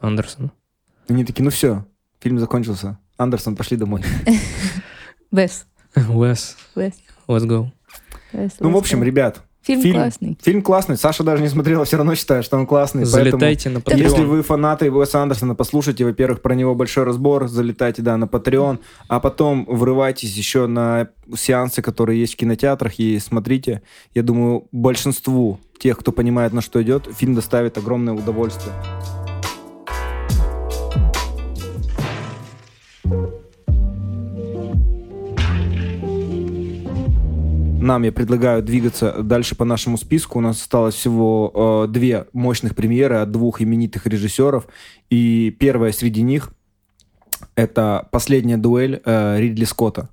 [0.00, 0.52] Андерсона.
[1.08, 1.84] Они такие, ну все,
[2.20, 2.98] фильм закончился.
[3.18, 4.02] Андерсон, пошли домой.
[5.30, 6.94] Вес, Уэс, Вес,
[7.28, 7.70] let's go.
[8.60, 10.38] Ну, в общем, ребят, фильм, фильм- классный.
[10.42, 10.96] фильм классный.
[10.96, 13.02] Саша даже не смотрела, все равно считает, что он классный.
[13.02, 13.98] поэтому Залетайте на Patreon.
[13.98, 18.78] Если вы фанаты Уэса Андерсона, послушайте, во-первых, про него большой разбор, залетайте, да, на Patreon,
[19.08, 23.82] а потом врывайтесь еще на сеансы, которые есть в кинотеатрах, и смотрите.
[24.14, 28.72] Я думаю, большинству тех, кто понимает, на что идет, фильм доставит огромное удовольствие.
[37.86, 40.38] Нам я предлагаю двигаться дальше по нашему списку.
[40.38, 44.66] У нас осталось всего э, две мощных премьеры от двух именитых режиссеров.
[45.08, 46.50] И первая среди них
[47.54, 50.08] это последняя дуэль э, Ридли Скотта.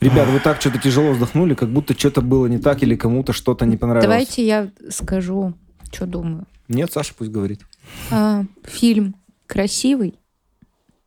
[0.00, 3.64] Ребят, вы так что-то тяжело вздохнули, как будто что-то было не так или кому-то что-то
[3.64, 4.06] не понравилось.
[4.06, 5.54] Давайте я скажу,
[5.92, 6.48] что думаю.
[6.66, 7.60] Нет, Саша пусть говорит.
[8.10, 9.14] А, фильм
[9.46, 10.18] красивый,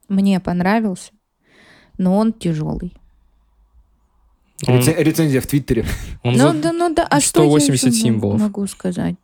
[0.08, 1.12] мне понравился,
[1.98, 2.94] но он тяжелый.
[4.68, 5.86] Он- Реце- Рецензия в Твиттере.
[6.24, 8.42] он Ну за- да, ну да, а что я 180 символов.
[8.42, 9.16] могу сказать?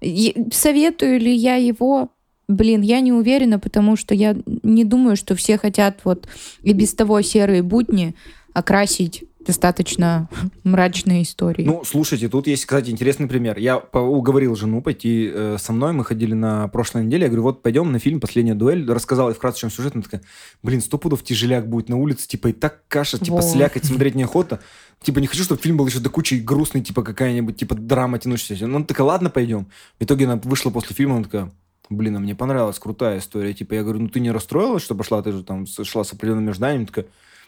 [0.00, 2.08] Е- Советую ли я его?
[2.46, 6.28] Блин, я не уверена, потому что я не думаю, что все хотят вот
[6.62, 8.14] и без того серые будни
[8.54, 10.28] окрасить достаточно
[10.64, 11.66] мрачной историей.
[11.66, 13.58] Ну, слушайте, тут есть, кстати, интересный пример.
[13.58, 17.62] Я уговорил жену пойти э, со мной, мы ходили на прошлой неделе, я говорю, вот
[17.62, 20.22] пойдем на фильм «Последняя дуэль», рассказал ей вкратце, чем сюжет, она такая,
[20.62, 23.42] блин, сто пудов тяжеляк будет на улице, типа, и так каша, типа, Во.
[23.42, 24.60] слякать, смотреть неохота.
[25.02, 28.66] Типа, не хочу, чтобы фильм был еще до кучи грустный, типа, какая-нибудь, типа, драма тянущаяся.
[28.66, 29.66] Ну, она такая, ладно, пойдем.
[29.98, 31.52] В итоге она вышла после фильма, она такая,
[31.90, 33.52] блин, а мне понравилась, крутая история.
[33.52, 36.50] Типа, я говорю, ну, ты не расстроилась, что пошла, ты же там шла с определенными
[36.50, 37.06] ожиданиями, такая,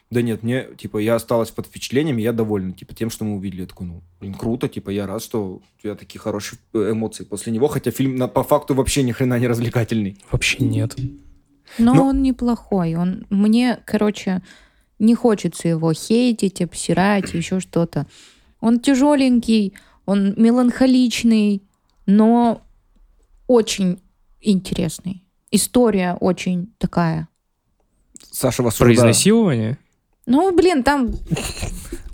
[0.08, 3.62] да нет, мне, типа, я осталась под впечатлениями, я довольна, типа, тем, что мы увидели.
[3.62, 7.24] Я такой, ну, блин, круто, типа, я рад, что у тебя такие хорошие э, эмоции
[7.24, 10.16] после него, хотя фильм на, по факту вообще ни хрена не развлекательный.
[10.30, 10.94] Вообще нет.
[11.78, 12.94] Но ну- он неплохой.
[12.94, 14.42] Он мне, короче,
[15.00, 18.06] не хочется его хейтить, обсирать, еще что-то.
[18.60, 19.74] Он тяжеленький,
[20.04, 21.62] он меланхоличный,
[22.06, 22.62] но
[23.48, 24.00] очень
[24.40, 25.24] интересный.
[25.50, 27.28] История очень такая.
[28.30, 29.78] Саша вас Про уже, да, изнасилование?
[30.26, 31.10] Ну, блин, там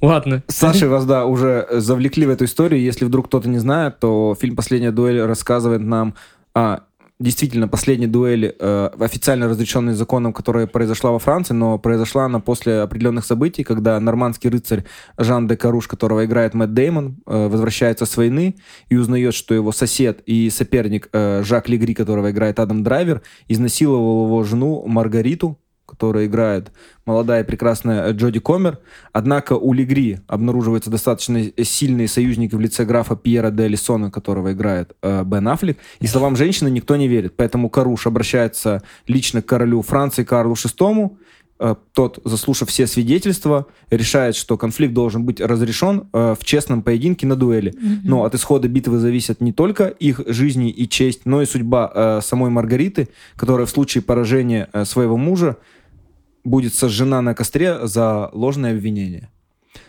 [0.02, 0.43] Ладно.
[0.48, 2.82] Сашей вас, да, уже завлекли в эту историю.
[2.82, 6.14] Если вдруг кто-то не знает, то фильм «Последняя дуэль» рассказывает нам
[6.55, 6.80] о
[7.22, 12.80] действительно последней дуэли, э, официально разрешенной законом, которая произошла во Франции, но произошла она после
[12.80, 14.84] определенных событий, когда нормандский рыцарь
[15.18, 18.56] Жан де Каруш, которого играет Мэтт Деймон, э, возвращается с войны
[18.89, 24.26] и узнает, что его сосед и соперник э, Жак Легри, которого играет Адам Драйвер, изнасиловал
[24.26, 25.59] его жену Маргариту,
[25.93, 26.73] которая играет
[27.05, 28.78] молодая и прекрасная Джоди Комер.
[29.12, 34.94] Однако у Легри обнаруживаются достаточно сильные союзники в лице графа Пьера де Лиссона, которого играет
[35.02, 35.78] э, Бен Аффлек.
[36.01, 37.35] И словам женщины никто не верит.
[37.36, 41.10] Поэтому Каруш обращается лично к королю Франции Карлу VI,
[41.59, 47.27] э, тот, заслушав все свидетельства, решает, что конфликт должен быть разрешен э, в честном поединке
[47.27, 47.74] на дуэли.
[48.05, 52.20] Но от исхода битвы зависят не только их жизни и честь, но и судьба э,
[52.23, 55.56] самой Маргариты, которая в случае поражения э, своего мужа
[56.44, 59.28] будет сожжена на костре за ложное обвинение.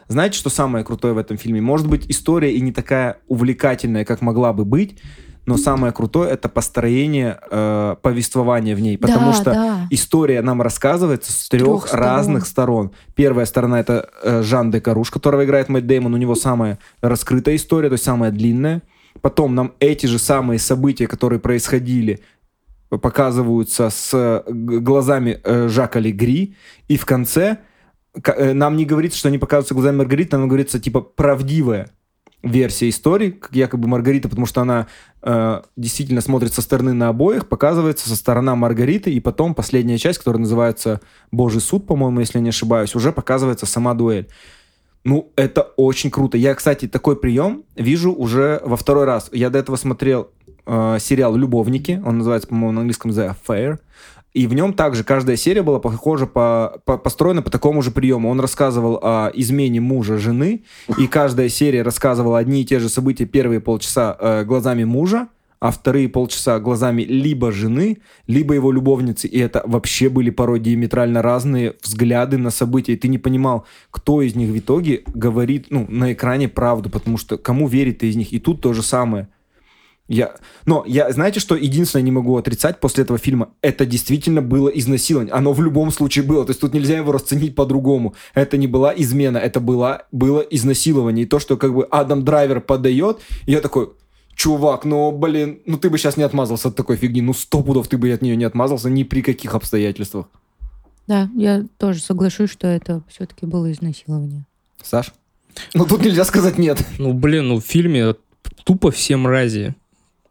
[0.08, 1.62] Знаете, что самое крутое в этом фильме?
[1.62, 4.98] Может быть, история и не такая увлекательная, как могла бы быть,
[5.46, 9.88] но самое крутое это построение э, повествования в ней, потому Да, что да.
[9.90, 12.06] история нам рассказывается с трех Трех сторон.
[12.06, 12.92] разных сторон.
[13.16, 17.56] Первая сторона это э, Жан де Каруш, которого играет Мэтт Деймон, у него самая раскрытая
[17.58, 18.84] история, то есть самая длинная.
[19.22, 22.22] Потом нам эти же самые события, которые происходили,
[22.98, 26.56] показываются с э, глазами э, Жака Легри,
[26.88, 27.60] и в конце
[28.24, 31.90] э, нам не говорится, что они показываются глазами Маргариты, нам говорится типа правдивая
[32.44, 34.88] версия истории, как якобы Маргарита, потому что она
[35.22, 40.20] э, действительно смотрит со стороны на обоих, показывается со стороны Маргариты, и потом последняя часть,
[40.20, 41.00] которая называется
[41.32, 44.28] «Божий суд», по-моему, если я не ошибаюсь, уже показывается сама дуэль.
[45.06, 46.38] Ну, это очень круто.
[46.38, 49.30] Я, кстати, такой прием вижу уже во второй раз.
[49.34, 50.30] Я до этого смотрел
[50.66, 53.80] э, сериал «Любовники», он называется, по-моему, на английском «The Affair»,
[54.34, 58.30] и в нем также каждая серия была похожа по, по- построена по такому же приему.
[58.30, 60.64] Он рассказывал о измене мужа жены,
[60.98, 65.28] и каждая серия рассказывала одни и те же события первые полчаса э, глазами мужа,
[65.60, 69.28] а вторые полчаса глазами либо жены, либо его любовницы.
[69.28, 72.94] И это вообще были порой диаметрально разные взгляды на события.
[72.94, 77.18] И ты не понимал, кто из них в итоге говорит ну, на экране правду, потому
[77.18, 78.34] что кому верит из них.
[78.34, 79.30] И тут то же самое.
[80.08, 80.36] Я...
[80.66, 83.50] Но я, знаете, что единственное не могу отрицать после этого фильма?
[83.62, 85.34] Это действительно было изнасилование.
[85.34, 86.46] Оно в любом случае было.
[86.46, 88.14] То есть тут нельзя его расценить по-другому.
[88.34, 91.26] Это не была измена, это была, было изнасилование.
[91.26, 93.92] И то, что как бы Адам Драйвер подает, я такой,
[94.36, 97.22] чувак, ну, блин, ну ты бы сейчас не отмазался от такой фигни.
[97.22, 100.28] Ну, сто пудов ты бы от нее не отмазался ни при каких обстоятельствах.
[101.08, 104.46] Да, я тоже соглашусь, что это все-таки было изнасилование.
[104.82, 105.14] Саш?
[105.74, 106.86] Ну, тут нельзя сказать нет.
[106.98, 108.16] Ну, блин, ну в фильме
[108.64, 109.76] тупо все мрази.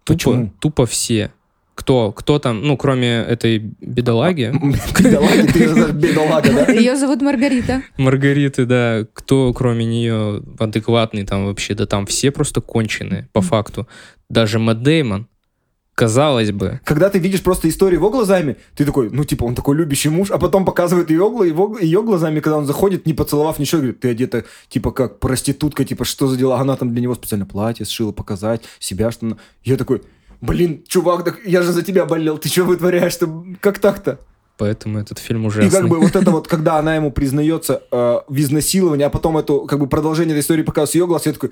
[0.05, 0.53] Тупо, Почему?
[0.61, 1.31] тупо все.
[1.75, 4.53] Кто, кто там, ну, кроме этой бедолаги,
[5.01, 6.73] Бедолага, ты её знаешь, бедолага, да?
[6.73, 7.83] Ее зовут Маргарита.
[7.97, 13.89] Маргариты, да, кто кроме нее адекватный там вообще, да там все просто конченые, по факту.
[14.29, 15.29] Даже Мэтт Деймон,
[16.07, 19.77] казалось бы, Когда ты видишь просто историю его глазами, ты такой, ну, типа, он такой
[19.77, 21.17] любящий муж, а потом показывает ее,
[21.47, 25.85] его, ее глазами, когда он заходит, не поцеловав ничего, говорит, ты одета, типа, как проститутка,
[25.85, 26.59] типа, что за дела?
[26.61, 29.27] Она там для него специально платье сшила, показать себя, что...
[29.27, 30.03] она- Я такой,
[30.41, 33.13] блин, чувак, так я же за тебя болел, ты что вытворяешь?
[33.13, 33.45] Что...
[33.61, 34.19] Как так-то?
[34.59, 35.71] поэтому этот фильм И ужасный.
[35.71, 39.63] как бы вот это вот, когда она ему признается э, в изнасиловании, а потом эту,
[39.63, 41.51] как бы, продолжение этой истории показывает ее глаз, я такой,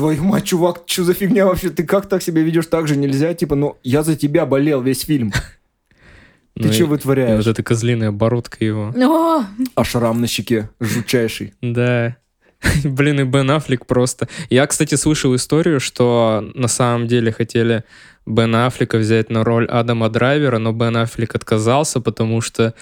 [0.00, 1.70] твою мать, чувак, что за фигня вообще?
[1.70, 2.66] Ты как так себя ведешь?
[2.66, 5.32] Так же нельзя, типа, ну, я за тебя болел весь фильм.
[6.54, 7.44] Ты Ну что вытворяешь?
[7.44, 8.92] Вот эта козлиная бородка его.
[8.96, 9.44] О,
[9.74, 11.54] А шрам на щеке жутчайший.
[11.62, 12.16] Да.
[12.84, 14.28] Блин, и Бен Аффлек просто.
[14.50, 17.84] Я, кстати, слышал историю, что на самом деле хотели
[18.26, 22.74] Бена Аффлека взять на роль Адама Драйвера, но Бен Аффлек отказался, потому что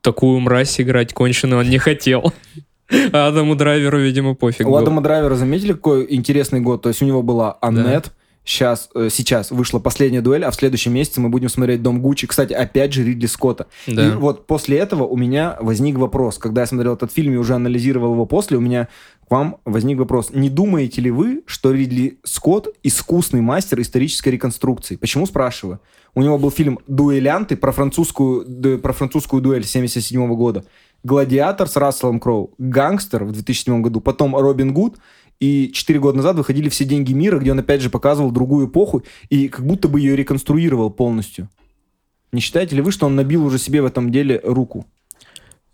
[0.00, 2.34] такую мразь играть конченую он не хотел.
[3.12, 4.76] А Адаму Драйверу, видимо, пофиг У был.
[4.76, 6.82] Адама Драйвера заметили, какой интересный год?
[6.82, 8.12] То есть у него была Аннет,
[8.44, 12.26] сейчас, э, сейчас вышла последняя дуэль, а в следующем месяце мы будем смотреть Дом Гуччи.
[12.26, 13.66] Кстати, опять же Ридли Скотта.
[13.86, 14.16] И Да.
[14.18, 16.38] вот после этого у меня возник вопрос.
[16.38, 18.88] Когда я смотрел этот фильм и уже анализировал его после, у меня
[19.26, 20.30] к вам возник вопрос.
[20.34, 24.96] Не думаете ли вы, что Ридли Скотт искусный мастер исторической реконструкции?
[24.96, 25.80] Почему спрашиваю?
[26.14, 30.64] У него был фильм «Дуэлянты» про французскую, про французскую дуэль 77 года.
[31.04, 32.54] «Гладиатор» с Расселом Кроу.
[32.58, 34.00] «Гангстер» в 2007 году.
[34.00, 34.96] Потом «Робин Гуд».
[35.38, 39.02] И четыре года назад выходили «Все деньги мира», где он опять же показывал другую эпоху
[39.28, 41.48] и как будто бы ее реконструировал полностью.
[42.32, 44.86] Не считаете ли вы, что он набил уже себе в этом деле руку?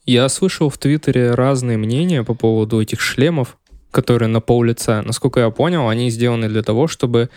[0.04, 3.58] Я слышал в Твиттере разные мнения по поводу этих шлемов,
[3.90, 5.02] которые на пол лица.
[5.02, 7.30] Насколько я понял, они сделаны для того, чтобы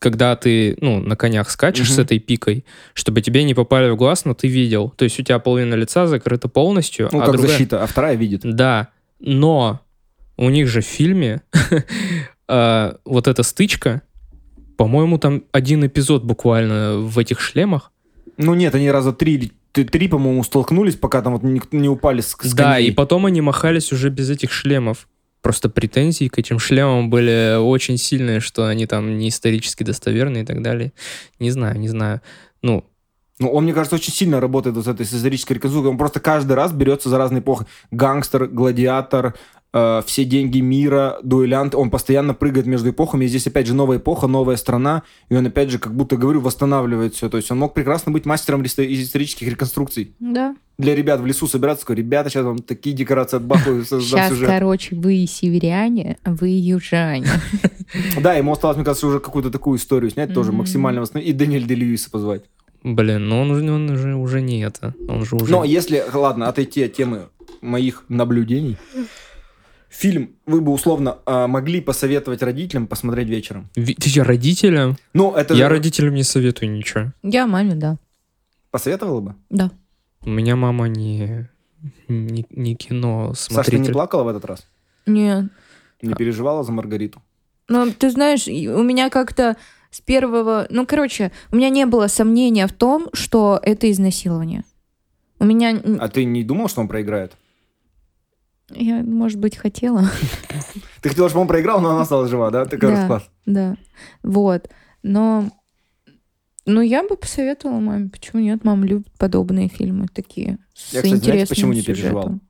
[0.00, 1.94] когда ты, ну, на конях скачешь Мгм.
[1.94, 2.64] с этой пикой,
[2.94, 4.92] чтобы тебе не попали в глаз, но ты видел.
[4.96, 8.16] То есть у тебя половина лица закрыта полностью, Ну, а как другая- защита, а вторая
[8.16, 8.40] видит.
[8.42, 8.88] Да,
[9.20, 9.80] но
[10.36, 11.42] у них же в фильме
[12.48, 14.02] э, вот эта стычка,
[14.76, 17.92] по-моему, там один эпизод буквально в этих шлемах.
[18.38, 19.52] Ну нет, они раза три, или
[19.84, 22.88] три, по-моему, столкнулись, пока там вот не, не упали с, с Да, коней.
[22.88, 25.08] и потом они махались уже без этих шлемов.
[25.42, 30.44] Просто претензии к этим шлемам были очень сильные, что они там не исторически достоверны и
[30.44, 30.92] так далее.
[31.38, 32.20] Не знаю, не знаю.
[32.62, 32.84] Ну,
[33.38, 35.90] Ну, он, мне кажется, очень сильно работает вот с этой исторической реконструкцией.
[35.90, 37.64] Он просто каждый раз берется за разные эпохи.
[37.90, 39.34] Гангстер, гладиатор,
[39.72, 43.98] э, все деньги мира, дуэлянт, он постоянно прыгает между эпохами, и здесь опять же новая
[43.98, 47.28] эпоха, новая страна, и он опять же, как будто, говорю, восстанавливает все.
[47.28, 50.12] То есть он мог прекрасно быть мастером исторических реконструкций.
[50.20, 50.56] Да.
[50.78, 54.48] Для ребят в лесу собираться, такой, ребята, сейчас вам такие декорации отбахаю, Сейчас, сюжет.
[54.48, 57.26] короче, вы северяне, а вы южане.
[58.22, 61.66] Да, ему осталось, мне кажется, уже какую-то такую историю снять, тоже максимально восстановить, и Даниэль
[61.66, 62.42] Де Льюиса позвать.
[62.84, 64.94] Блин, ну он, уже- он уже, уже не это.
[65.08, 65.50] Он же уже...
[65.50, 67.22] Но если, ладно, отойти от темы
[67.60, 68.76] моих наблюдений,
[69.90, 73.68] фильм вы бы условно а, могли посоветовать родителям посмотреть вечером.
[73.74, 74.96] Ты че, родителям?
[75.12, 77.12] Ну, это Я же- родителям не советую ничего.
[77.22, 77.98] Я маме, да.
[78.70, 79.34] посоветовала бы?
[79.50, 79.70] Да.
[80.22, 81.48] У меня мама не,
[82.08, 84.66] не, не кино Саша, ты не плакала в этот раз?
[85.06, 85.44] Нет.
[86.02, 87.20] Не переживала за Маргариту?
[87.68, 89.56] Ну, ты знаешь, у меня как-то
[89.90, 90.66] с первого...
[90.70, 94.64] Ну, короче, у меня не было сомнения в том, что это изнасилование.
[95.38, 95.80] У меня...
[96.00, 97.32] А ты не думал, что он проиграет?
[98.70, 100.04] Я, может быть, хотела.
[101.02, 102.64] Ты хотела, чтобы он проиграл, но она осталась жива, да?
[102.64, 102.96] Такой Да.
[102.96, 103.30] расклад.
[103.46, 103.76] Да.
[104.22, 104.68] Вот.
[105.02, 105.50] Но...
[106.66, 108.10] Ну, я бы посоветовала маме.
[108.10, 108.64] Почему нет?
[108.64, 110.58] Мама любит подобные фильмы такие.
[110.74, 111.96] С Я, кстати, знаете, интересным почему не сюжетом.
[111.96, 112.40] переживал?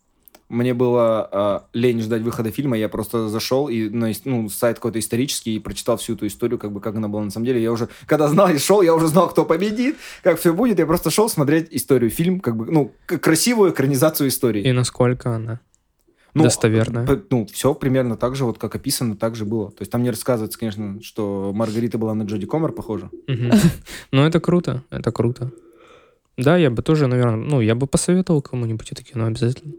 [0.51, 4.99] Мне было а, лень ждать выхода фильма, я просто зашел и на ну, сайт какой-то
[4.99, 7.63] исторический и прочитал всю эту историю, как бы как она была на самом деле.
[7.63, 9.95] Я уже, когда знал и шел, я уже знал, кто победит,
[10.25, 10.81] как все будет.
[10.81, 14.69] Я просто шел смотреть историю, фильм, как бы, ну, красивую экранизацию истории.
[14.69, 15.61] И насколько она
[16.35, 17.07] Ну, достоверная.
[17.31, 19.70] Ну, все примерно так же, вот как описано, так же было.
[19.70, 23.11] То есть там не рассказывается, конечно, что Маргарита была на Джоди Комер похожа.
[24.12, 25.51] Ну, это круто, это круто.
[26.36, 29.74] Да, я бы тоже, наверное, ну, я бы посоветовал кому-нибудь это кино обязательно.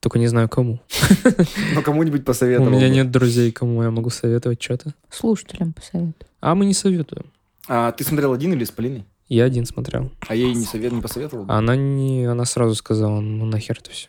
[0.00, 0.80] Только не знаю кому.
[1.74, 2.70] Но кому-нибудь У посоветовал.
[2.70, 2.94] меня бы.
[2.94, 4.94] нет друзей, кому я могу советовать что-то.
[5.10, 6.14] Слушателям посоветую.
[6.40, 7.26] А мы не советуем.
[7.68, 9.04] А ты смотрел один или с Полиной?
[9.28, 10.12] Я один смотрел.
[10.28, 11.44] А ей не, совет, не посоветовал?
[11.44, 11.52] бы?
[11.52, 14.08] Она не, она сразу сказала, ну нахер это все.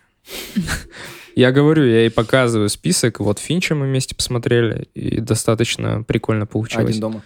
[1.38, 6.90] Я говорю, я ей показываю список, вот Финча мы вместе посмотрели, и достаточно прикольно получилось.
[6.90, 7.24] Один дома.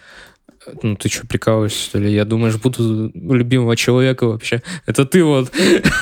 [0.83, 2.13] Ну ты что, прикалываешься, что ли?
[2.13, 4.63] Я думаешь, буду любимого человека вообще.
[4.85, 5.49] Это ты вот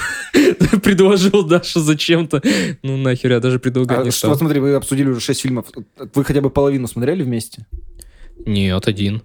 [0.83, 2.41] предложил Дашу зачем-то.
[2.81, 4.31] Ну нахер, я даже предлагать А не что, стал.
[4.31, 5.67] вот смотри, вы обсудили уже шесть фильмов.
[6.15, 7.67] Вы хотя бы половину смотрели вместе?
[8.43, 9.21] Нет, один.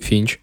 [0.00, 0.38] Финч.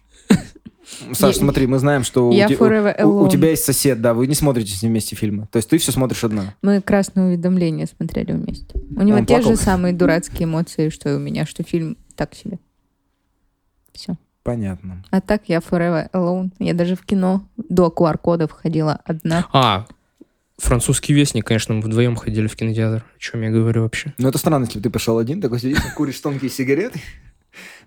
[1.12, 4.00] Саш, Я- смотри, мы знаем, что Я у, те- forever у- у тебя есть сосед,
[4.00, 5.46] да, вы не смотрите с ним вместе фильмы.
[5.50, 6.54] То есть ты все смотришь одна.
[6.62, 8.78] Мы красное уведомление смотрели вместе.
[8.96, 9.50] У него Он те плакал?
[9.50, 12.58] же самые дурацкие эмоции, что и у меня, что фильм так себе.
[13.92, 14.16] Все.
[14.42, 15.04] Понятно.
[15.10, 16.50] А так я forever alone.
[16.58, 19.46] Я даже в кино до QR-кодов ходила одна.
[19.52, 19.86] А,
[20.56, 23.04] французский вестник, конечно, мы вдвоем ходили в кинотеатр.
[23.04, 24.14] О чем я говорю вообще?
[24.18, 27.00] Ну, это странно, если бы ты пошел один, такой сидишь, куришь тонкие сигареты,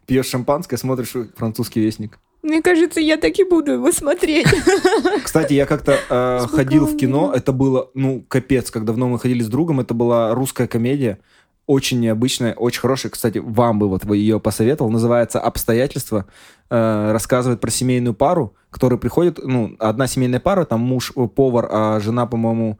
[0.05, 2.19] пьешь шампанское, смотришь французский вестник.
[2.41, 4.47] Мне кажется, я так и буду его смотреть.
[5.23, 9.41] Кстати, я как-то э, ходил в кино, это было, ну, капец, как давно мы ходили
[9.41, 11.19] с другом, это была русская комедия,
[11.67, 13.11] очень необычная, очень хорошая.
[13.11, 14.91] Кстати, вам бы вот ее посоветовал.
[14.91, 16.25] Называется «Обстоятельства».
[16.69, 21.99] Э, рассказывает про семейную пару, которая приходит, ну, одна семейная пара, там муж повар, а
[22.01, 22.79] жена, по-моему,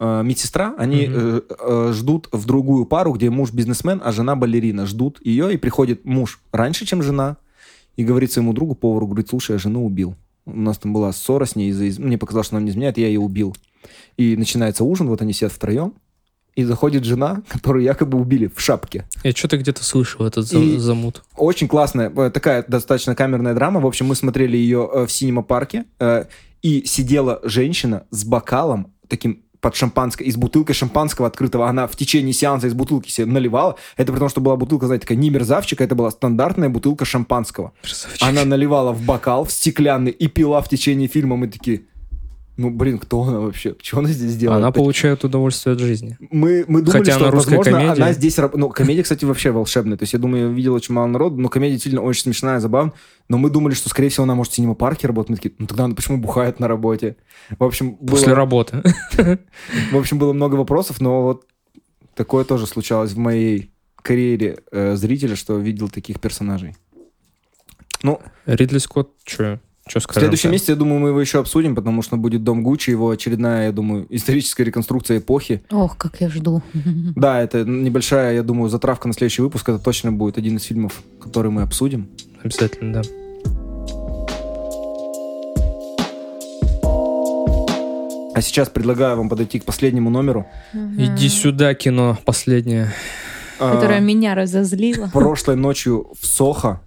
[0.00, 1.16] э, медсестра, они Мгм.
[1.16, 4.86] э, э, ждут в другую пару, где муж бизнесмен, а жена балерина.
[4.86, 7.36] Ждут ее, и приходит муж раньше, чем жена,
[7.96, 10.14] и говорит своему другу, повару, говорит, слушай, я жену убил.
[10.46, 12.98] У нас там была ссора с ней, из-за из- мне показалось, что она не изменяет,
[12.98, 13.56] я ее убил.
[14.16, 15.94] И начинается ужин, вот они сидят втроем,
[16.54, 19.08] и заходит жена, которую якобы убили в шапке.
[19.22, 21.22] Я что-то где-то слышал этот И- замут.
[21.36, 23.80] Очень классная, э, такая достаточно камерная драма.
[23.80, 26.24] В общем, мы смотрели ее э, в синема-парке, э,
[26.62, 31.66] и сидела женщина с бокалом, таким под шампанское, из бутылкой шампанского открытого.
[31.66, 33.76] Она в течение сеанса из бутылки себе наливала.
[33.96, 37.72] Это потому, что была бутылка, знаете, такая не мерзавчика, это была стандартная бутылка шампанского.
[37.80, 38.22] Красавчик.
[38.22, 41.36] Она наливала в бокал, в стеклянный, и пила в течение фильма.
[41.36, 41.86] Мы такие,
[42.56, 43.74] ну, блин, кто она вообще?
[43.82, 44.58] Что она здесь делает?
[44.58, 46.16] Она получает удовольствие от жизни.
[46.30, 48.02] Мы, мы думали, Хотя что, она русская возможно, комедия.
[48.02, 48.38] она здесь...
[48.54, 49.98] Ну, комедия, кстати, вообще волшебная.
[49.98, 52.94] То есть, я думаю, я видел очень мало народу, но комедия действительно очень смешная, забавная.
[53.28, 55.30] Но мы думали, что, скорее всего, она может в синема-парке работать.
[55.30, 57.16] Мы такие, ну, тогда она почему бухает на работе?
[57.58, 58.82] В общем, было, После работы.
[59.92, 61.46] в общем, было много вопросов, но вот
[62.14, 66.76] такое тоже случалось в моей карьере э, зрителя, что видел таких персонажей.
[68.02, 69.60] Ну, Ридли Скотт, что?
[69.86, 70.20] Что в скажем?
[70.22, 73.66] следующем месяце, я думаю, мы его еще обсудим, потому что будет «Дом Гуччи», его очередная,
[73.66, 75.62] я думаю, историческая реконструкция эпохи.
[75.70, 76.62] Ох, как я жду.
[77.16, 79.68] Да, это небольшая, я думаю, затравка на следующий выпуск.
[79.68, 82.08] Это точно будет один из фильмов, который мы обсудим.
[82.42, 83.02] Обязательно, да.
[88.36, 90.46] А сейчас предлагаю вам подойти к последнему номеру.
[90.98, 92.92] Иди сюда, кино последнее.
[93.60, 95.08] А, Которая меня разозлила.
[95.12, 96.80] Прошлой ночью в Сохо.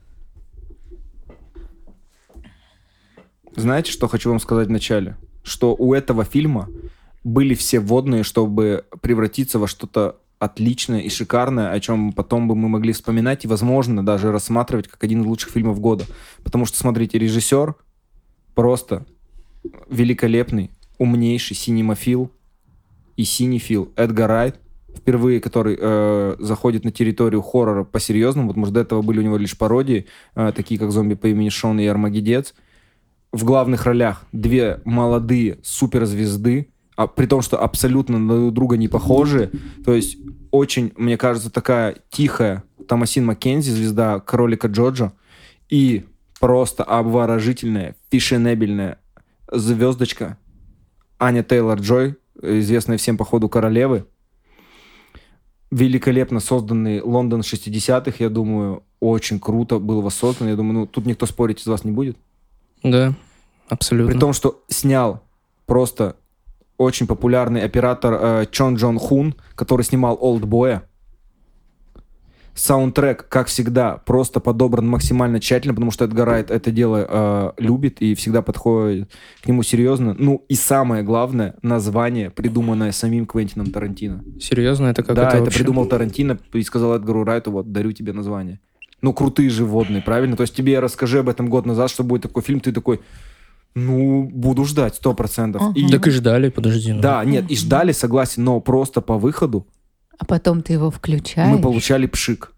[3.58, 5.18] Знаете, что хочу вам сказать вначале?
[5.42, 6.70] Что у этого фильма
[7.24, 12.70] были все водные, чтобы превратиться во что-то отличное и шикарное, о чем потом бы мы
[12.70, 16.06] могли вспоминать и, возможно, даже рассматривать как один из лучших фильмов года.
[16.44, 17.74] Потому что, смотрите, режиссер
[18.54, 19.08] просто
[19.90, 20.70] великолепный,
[21.00, 22.32] умнейший синемофил
[23.16, 24.60] и синефил Эдгар Райт,
[24.96, 28.50] впервые который э, заходит на территорию хоррора по-серьезному.
[28.50, 30.06] Вот, может, до этого были у него лишь пародии,
[30.36, 32.54] э, такие как «Зомби по имени Шон» и «Армагеддец».
[33.32, 39.52] В главных ролях две молодые суперзвезды, а, при том, что абсолютно друг друга не похожи.
[39.86, 40.18] То есть
[40.52, 45.14] очень, мне кажется, такая тихая Томасин Маккензи, звезда кролика Джоджо,
[45.70, 46.06] и
[46.40, 49.00] просто обворожительная, фешенебельная
[49.52, 50.38] звездочка
[51.20, 54.06] Аня Тейлор-Джой, известная всем по ходу королевы.
[55.70, 60.48] Великолепно созданный Лондон 60-х, я думаю, очень круто был воссоздан.
[60.48, 62.18] Я думаю, ну, тут никто спорить из вас не будет.
[62.84, 63.14] Да,
[63.70, 64.12] абсолютно.
[64.12, 65.24] При том, что снял
[65.66, 66.16] просто
[66.78, 70.84] очень популярный оператор э, Чон Джон Хун, который снимал «Олдбоя».
[72.54, 78.02] Саундтрек, как всегда, просто подобран максимально тщательно, потому что Эдгар Райт это дело э, любит
[78.02, 79.12] и всегда подходит
[79.44, 80.16] к нему серьезно.
[80.18, 84.24] Ну и самое главное, название, придуманное самим Квентином Тарантино.
[84.42, 85.60] Серьезно, это как да, это, это вообще?
[85.60, 88.60] придумал Тарантино и сказал Эдгару Райту, вот, дарю тебе название.
[89.02, 90.36] Ну, крутые же водные, правильно?
[90.36, 93.00] То есть тебе расскажи об этом год назад, что будет такой фильм, ты такой,
[93.76, 95.62] ну, буду ждать, сто процентов.
[95.62, 95.74] Ага.
[95.76, 96.94] И- Так и ждали, подожди.
[96.94, 97.02] ну.
[97.02, 99.68] Да, нет, и ждали, согласен, но просто по выходу
[100.18, 101.52] А потом ты его включаешь.
[101.56, 102.54] мы получали пшик.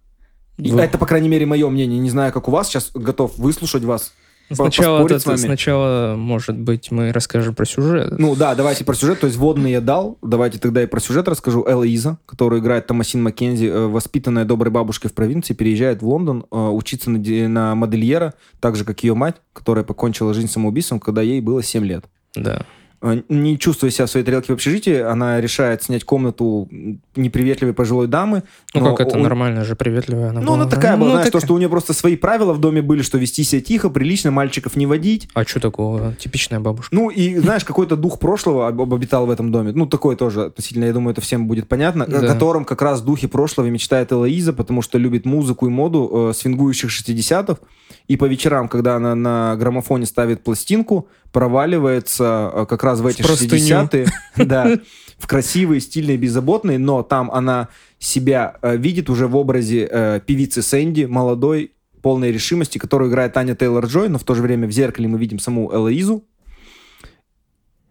[0.58, 2.00] Вы- Это, по крайней мере, мое мнение.
[2.00, 2.68] Не знаю, как у вас.
[2.68, 4.14] Сейчас готов выслушать вас.
[4.52, 5.38] Сначала, это- с вами.
[5.38, 8.18] сначала, может быть, мы расскажем про сюжет.
[8.18, 9.20] Ну да, давайте про сюжет.
[9.20, 10.18] То есть водный я дал.
[10.22, 11.66] Давайте тогда и про сюжет расскажу.
[11.68, 16.58] Элоиза, которую играет Томасин Маккензи, э, воспитанная доброй бабушкой в провинции, переезжает в Лондон э,
[16.58, 21.42] учиться на, на модельера, так же, как ее мать, которая покончила жизнь самоубийством, когда ей
[21.42, 22.06] было 7 лет.
[22.36, 22.66] Да.
[23.02, 26.68] Э, Не чувствуя себя в своей тарелке в общежитии, она решает снять комнату
[27.16, 28.44] неприветливой пожилой дамы.
[28.74, 30.62] Ну как это у- нормально же, приветливая она Ну, была.
[30.62, 31.46] она такая была, Ну, знаешь, то, такая.
[31.48, 34.76] что у нее просто свои правила в доме были, что вести себя тихо, прилично, мальчиков
[34.76, 35.30] не водить.
[35.34, 36.14] А что такого?
[36.16, 36.94] Типичная бабушка.
[36.94, 39.72] Ну, и, знаешь, какой-то дух прошлого об- обитал в этом доме.
[39.74, 42.04] Ну, такой тоже относительно, я думаю, это всем будет понятно.
[42.04, 42.28] О Да.
[42.28, 46.90] котором как раз духе прошлого мечтает Элоиза, потому что любит музыку и моду э, свингующих
[46.92, 47.60] 60-х.
[48.08, 53.22] И по вечерам, когда она на граммофоне ставит пластинку, проваливается э, как раз в эти
[53.22, 53.52] простыню.
[53.52, 54.08] 60-е.
[54.46, 54.80] Да,
[55.18, 57.70] в красивые, стильные, беззаботные, но там она
[58.00, 63.54] себя э, видит уже в образе э, певицы Сэнди, молодой, полной решимости, которую играет Аня
[63.54, 66.24] Тейлор-Джой, но в то же время в зеркале мы видим саму Элоизу.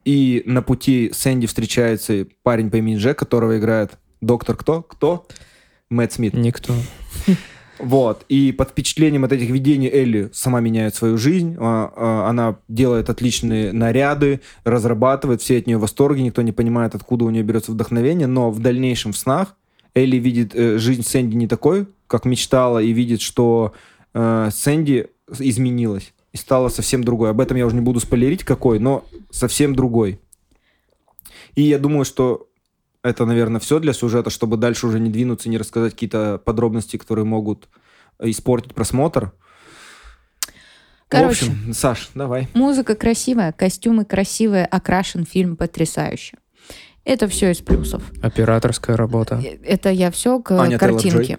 [0.05, 4.83] И на пути Сэнди встречается парень по имени Джек, которого играет доктор кто?
[4.83, 5.27] Кто?
[5.91, 6.33] Мэтт Смит.
[6.33, 6.75] Никто.
[7.79, 8.25] Вот.
[8.29, 11.57] И под впечатлением от этих видений Элли сама меняет свою жизнь.
[11.59, 16.95] А, а, Она делает отличные наряды, разрабатывает, все от нее в восторге, никто не понимает,
[16.95, 19.55] откуда у нее берется вдохновение, но в дальнейшем в снах
[19.95, 23.73] Элли видит э, жизнь Сэнди не такой, как мечтала, и видит, что
[24.15, 27.31] э, Сэнди изменилась и стала совсем другой.
[27.31, 30.21] Об этом я уже не буду спойлерить, какой, но совсем другой.
[31.55, 32.48] И я думаю, что
[33.03, 37.25] это, наверное, все для сюжета, чтобы дальше уже не двинуться, не рассказать какие-то подробности, которые
[37.25, 37.69] могут
[38.21, 39.33] испортить просмотр.
[41.09, 41.47] Короче.
[41.47, 42.49] В общем, Саш, давай.
[42.55, 46.37] Музыка красивая, костюмы красивые, окрашен фильм потрясающе.
[47.05, 48.03] Это все из плюсов.
[48.21, 49.41] Операторская работа.
[49.43, 51.39] Э, Это я все к Аня картинке.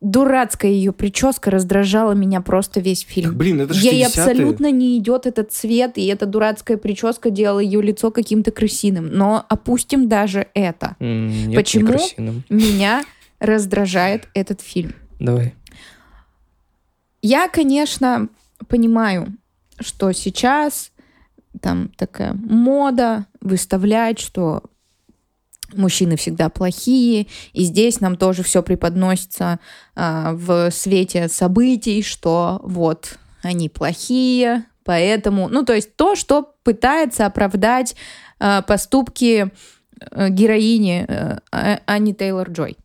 [0.00, 3.30] Дурацкая ее прическа раздражала меня просто весь фильм.
[3.30, 4.06] Так, блин, это же Ей 60-е.
[4.06, 9.08] абсолютно не идет этот цвет, и эта дурацкая прическа делала ее лицо каким-то крысиным.
[9.12, 10.96] Но опустим даже это.
[11.00, 11.92] Нет, не Почему?
[12.48, 13.04] Меня
[13.40, 14.94] раздражает этот фильм.
[15.18, 15.54] Давай.
[17.20, 18.28] Я, конечно,
[18.68, 19.34] понимаю,
[19.80, 20.92] что сейчас
[21.60, 24.62] там такая мода выставлять, что
[25.74, 29.60] мужчины всегда плохие, и здесь нам тоже все преподносится
[29.94, 37.26] а, в свете событий, что вот они плохие, поэтому, ну то есть то, что пытается
[37.26, 37.96] оправдать
[38.38, 39.50] а, поступки
[40.00, 42.76] э, героини э, А- Ани Тейлор Джой.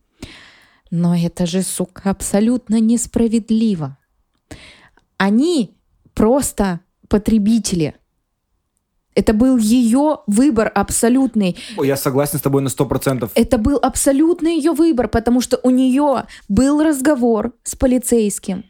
[0.92, 3.98] Но это же, сука, абсолютно несправедливо.
[5.18, 5.76] Они
[6.14, 7.96] просто потребители.
[9.16, 11.58] Это был ее выбор абсолютный.
[11.82, 13.32] Я согласен с тобой на 100%.
[13.34, 18.66] Это был абсолютно ее выбор, потому что у нее был разговор с полицейским,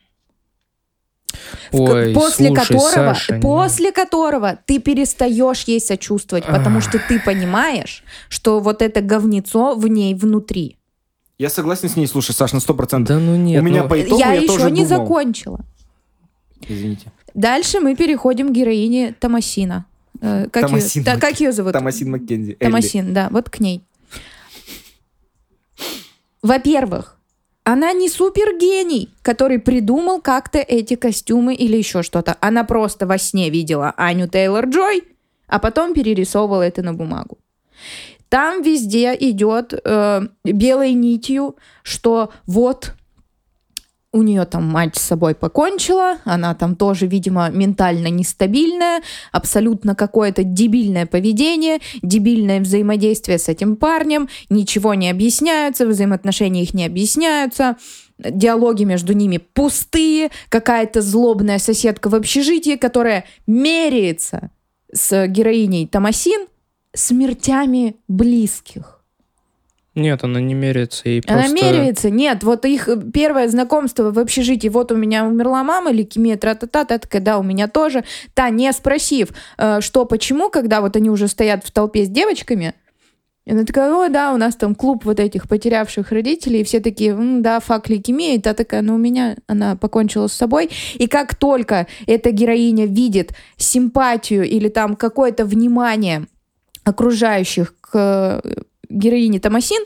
[1.72, 8.04] Ой, после слушай, которого, Саша, после которого ты перестаешь ей сочувствовать, потому что ты понимаешь,
[8.30, 10.78] что вот это говнецо в ней внутри.
[11.38, 13.04] Я согласен с ней, слушай, Саш, на 100%.
[13.04, 13.62] Да ну нет.
[13.62, 15.06] У меня ну, по итогу я, я, еще тоже не думал.
[15.06, 15.60] закончила.
[16.68, 17.12] Извините.
[17.34, 19.86] Дальше мы переходим к героине Томасина.
[20.26, 21.74] Э, как, Томасин ее, та- как ее зовут?
[21.74, 22.58] Томасин Маккензи.
[22.60, 22.70] Элли.
[22.72, 23.84] Томасин, да, вот к ней.
[26.42, 27.18] во-первых,
[27.64, 32.38] она не супергений, который придумал как-то эти костюмы или еще что-то.
[32.40, 35.04] Она просто во сне видела Аню Тейлор-Джой,
[35.48, 37.38] а потом перерисовывала это на бумагу.
[38.30, 42.94] Там везде идет э, белой нитью, что вот
[44.16, 49.02] у нее там мать с собой покончила, она там тоже, видимо, ментально нестабильная,
[49.34, 56.86] абсолютно какое-то дебильное поведение, дебильное взаимодействие с этим парнем, ничего не объясняются, взаимоотношения их не
[56.86, 57.76] объясняются,
[58.18, 64.50] диалоги между ними пустые, какая-то злобная соседка в общежитии, которая меряется
[64.94, 66.48] с героиней Томасин
[66.94, 68.95] смертями близких.
[69.96, 71.04] Нет, она не меряется.
[71.06, 71.56] И Она просто...
[71.56, 76.84] меряется, нет, вот их первое знакомство в общежитии, вот у меня умерла мама, лейкемия, тра-та-та,
[76.84, 78.04] та такая, да, у меня тоже.
[78.34, 82.74] Та, не спросив, э, что, почему, когда вот они уже стоят в толпе с девочками,
[83.46, 86.80] и она такая, ой, да, у нас там клуб вот этих потерявших родителей, и все
[86.80, 90.72] такие, «М, да, фак лейкемия, и та такая, ну, у меня она покончила с собой.
[90.96, 96.26] И как только эта героиня видит симпатию или там какое-то внимание
[96.84, 98.42] окружающих к
[98.90, 99.84] героине Томасин,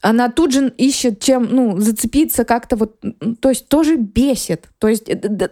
[0.00, 3.00] она тут же ищет чем, ну, зацепиться как-то вот,
[3.40, 4.68] то есть тоже бесит.
[4.78, 5.48] То есть э,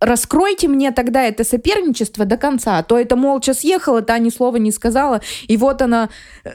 [0.00, 4.56] раскройте мне тогда это соперничество до конца, а то это молча съехала, та ни слова
[4.56, 6.10] не сказала, и вот она
[6.44, 6.50] э,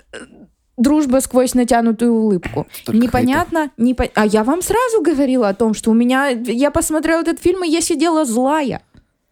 [0.77, 2.65] дружба сквозь натянутую улыбку.
[2.71, 6.71] Столько Непонятно, не по- а я вам сразу говорила о том, что у меня, я
[6.71, 8.81] посмотрела этот фильм, и я сидела злая.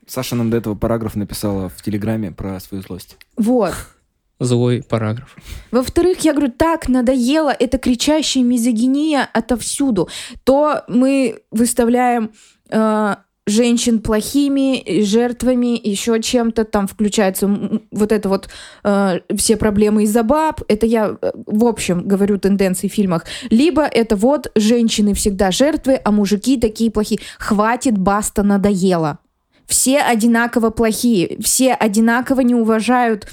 [0.08, 3.18] Саша нам до этого параграф написала в Телеграме про свою злость.
[3.38, 3.74] Вот.
[4.42, 5.36] Злой параграф.
[5.70, 10.10] Во-вторых, я говорю, так надоело, это кричащая мизогиния отовсюду.
[10.44, 12.32] То мы выставляем
[12.72, 13.16] э,
[13.46, 17.48] женщин плохими, и жертвами, еще чем-то, там включается
[17.92, 18.50] вот это вот
[18.84, 23.84] э, все проблемы из-за баб, это я э, в общем говорю тенденции в фильмах, либо
[23.84, 27.20] это вот женщины всегда жертвы, а мужики такие плохие.
[27.38, 29.20] Хватит, баста, надоело.
[29.72, 33.26] Все одинаково плохие, все одинаково не уважают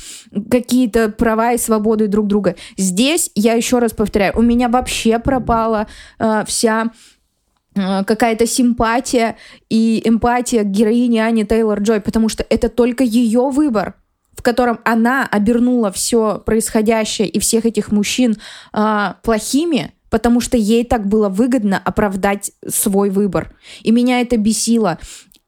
[0.49, 2.55] какие-то права и свободы друг друга.
[2.77, 5.89] Здесь, я еще раз повторяю, у меня вообще пропала
[6.21, 6.93] э, вся
[7.75, 9.37] э, какая-то симпатия
[9.69, 13.97] и эмпатия к героине Ани Тейлор-Джой, потому что это только ее выбор
[14.37, 18.37] в котором она обернула все происходящее и всех этих мужчин
[18.73, 23.55] а, плохими, потому что ей так было выгодно оправдать свой выбор.
[23.83, 24.99] И меня это бесило.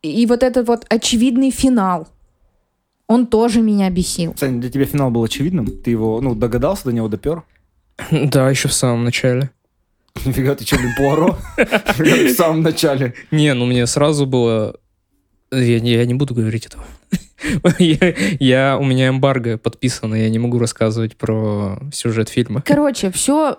[0.02, 2.08] И вот этот вот очевидный финал,
[3.06, 4.34] он тоже меня бесил.
[4.38, 5.66] Саня, для тебя финал был очевидным?
[5.66, 7.42] Ты его, ну, догадался, до него допер?
[8.10, 9.50] Да, еще в самом начале.
[10.24, 11.38] Нифига, ты что, блин, Пуаро?
[11.98, 13.14] В самом начале.
[13.30, 14.76] Не, ну мне сразу было...
[15.52, 16.84] Я, не- я не буду говорить этого.
[17.78, 22.62] я, я- у меня эмбарго подписано, я не могу рассказывать про сюжет фильма.
[22.64, 23.56] Короче, все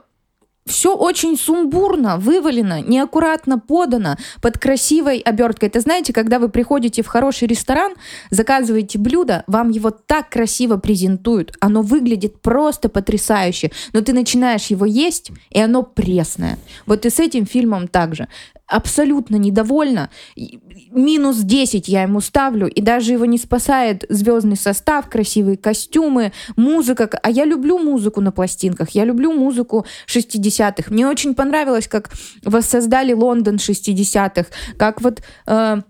[0.66, 5.70] все очень сумбурно, вывалено, неаккуратно подано, под красивой оберткой.
[5.70, 7.94] Это знаете, когда вы приходите в хороший ресторан,
[8.30, 14.86] заказываете блюдо, вам его так красиво презентуют, оно выглядит просто потрясающе, но ты начинаешь его
[14.86, 16.58] есть, и оно пресное.
[16.86, 18.28] Вот и с этим фильмом также.
[18.72, 20.10] Абсолютно недовольна.
[20.36, 20.60] И-
[20.92, 27.10] Минус 10 я ему ставлю, и даже его не спасает звездный состав, красивые костюмы, музыка.
[27.22, 30.92] А я люблю музыку на пластинках, я люблю музыку 60-х.
[30.92, 32.12] Мне очень понравилось, как
[32.46, 34.46] воссоздали Лондон 60-х,
[34.78, 35.20] как вот...
[35.48, 35.82] э,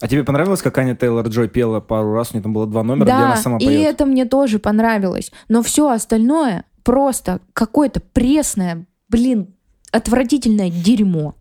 [0.00, 2.30] А тебе понравилось, как Аня Тейлор-Джой пела пару раз?
[2.30, 3.86] У нее там было два номера, где да, она сама и поет.
[3.94, 5.30] это мне тоже понравилось.
[5.48, 9.54] Но все остальное просто какое-то пресное, блин,
[9.92, 11.34] отвратительное дерьмо.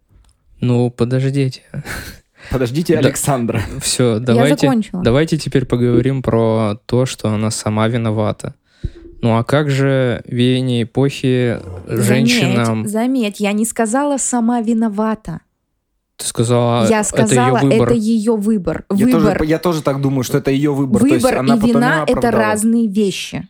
[0.60, 1.62] Ну, подождите.
[2.52, 3.00] Подождите, Да.
[3.00, 3.62] Александра.
[3.82, 5.04] Все, Я давайте, закончила.
[5.04, 8.56] давайте теперь поговорим про то, что она сама виновата.
[9.22, 12.88] Ну а как же веяние эпохи женщинам...
[12.88, 15.40] Заметь, заметь, я не сказала сама виновата.
[16.18, 17.88] Ты сказала, я сказала, это ее выбор.
[17.90, 18.86] это ее выбор.
[18.92, 21.02] Я выбор, тоже, я тоже так думаю, что это ее выбор.
[21.02, 23.48] То есть выбор она и вина это разные вещи.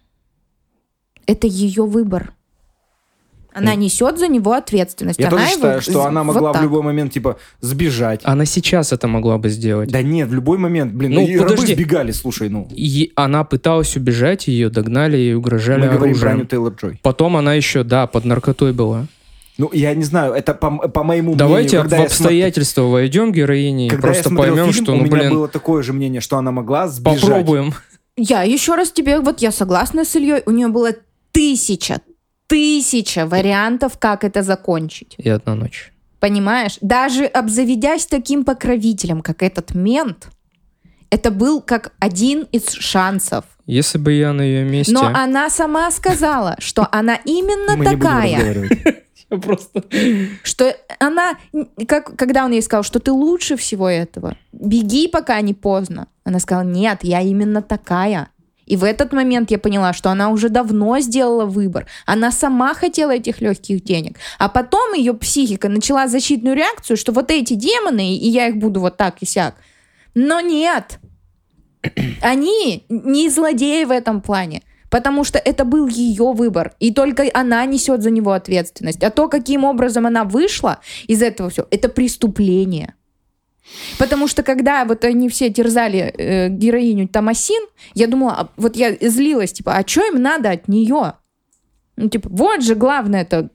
[1.27, 2.33] Это ее выбор.
[3.57, 5.17] Она Ну, несет за него ответственность.
[5.17, 6.63] Я она тоже его считаю, что з- она вот могла в так.
[6.63, 8.19] любой момент, типа, сбежать.
[8.23, 9.89] Она сейчас это могла бы сделать.
[9.89, 11.73] Да нет, в любой момент, блин, Ну, ну, и рабы подожди.
[11.73, 12.67] сбегали, слушай, ну.
[12.71, 16.47] И она пыталась убежать, ее догнали и угрожали Мы говорим про оружием.
[16.47, 16.99] Тейлор-Джой.
[17.01, 19.05] Потом она еще, да, под наркотой была.
[19.57, 22.81] Ну, я не знаю, это по, по моему Давайте мнению, когда в я смотр- обстоятельства
[22.81, 25.47] войдем героини и когда я просто смотрел поймем, фильм, что, у ну, меня блин, было
[25.47, 27.21] такое же мнение, что она могла сбежать.
[27.21, 27.73] попробуем.
[28.17, 30.89] Я еще раз тебе, вот я согласна с Ильей, у нее было
[31.31, 32.01] тысяча,
[32.47, 35.15] тысяча вариантов, как это закончить.
[35.17, 35.91] И одна ночь.
[36.19, 36.77] Понимаешь?
[36.81, 40.29] Даже обзаведясь таким покровителем, как этот мент,
[41.09, 43.45] это был как один из шансов.
[43.65, 44.93] Если бы я на ее месте...
[44.93, 48.69] Но она сама сказала, что она именно Мы не будем такая.
[49.29, 49.83] Я просто...
[50.43, 51.37] Что она,
[51.87, 56.07] как, когда он ей сказал, что ты лучше всего этого, беги, пока не поздно.
[56.23, 58.29] Она сказала, нет, я именно такая.
[58.65, 61.87] И в этот момент я поняла, что она уже давно сделала выбор.
[62.05, 64.17] Она сама хотела этих легких денег.
[64.39, 68.79] А потом ее психика начала защитную реакцию, что вот эти демоны, и я их буду
[68.79, 69.55] вот так и сяк.
[70.15, 70.99] Но нет.
[72.21, 74.63] Они не злодеи в этом плане.
[74.89, 76.73] Потому что это был ее выбор.
[76.79, 79.03] И только она несет за него ответственность.
[79.03, 82.93] А то, каким образом она вышла из этого всего, это преступление.
[83.97, 87.63] Потому что когда вот они все терзали э, героиню Тамасин,
[87.93, 91.13] я думала, а, вот я злилась, типа, а что им надо от нее?
[91.97, 93.49] Ну, типа, вот же главное это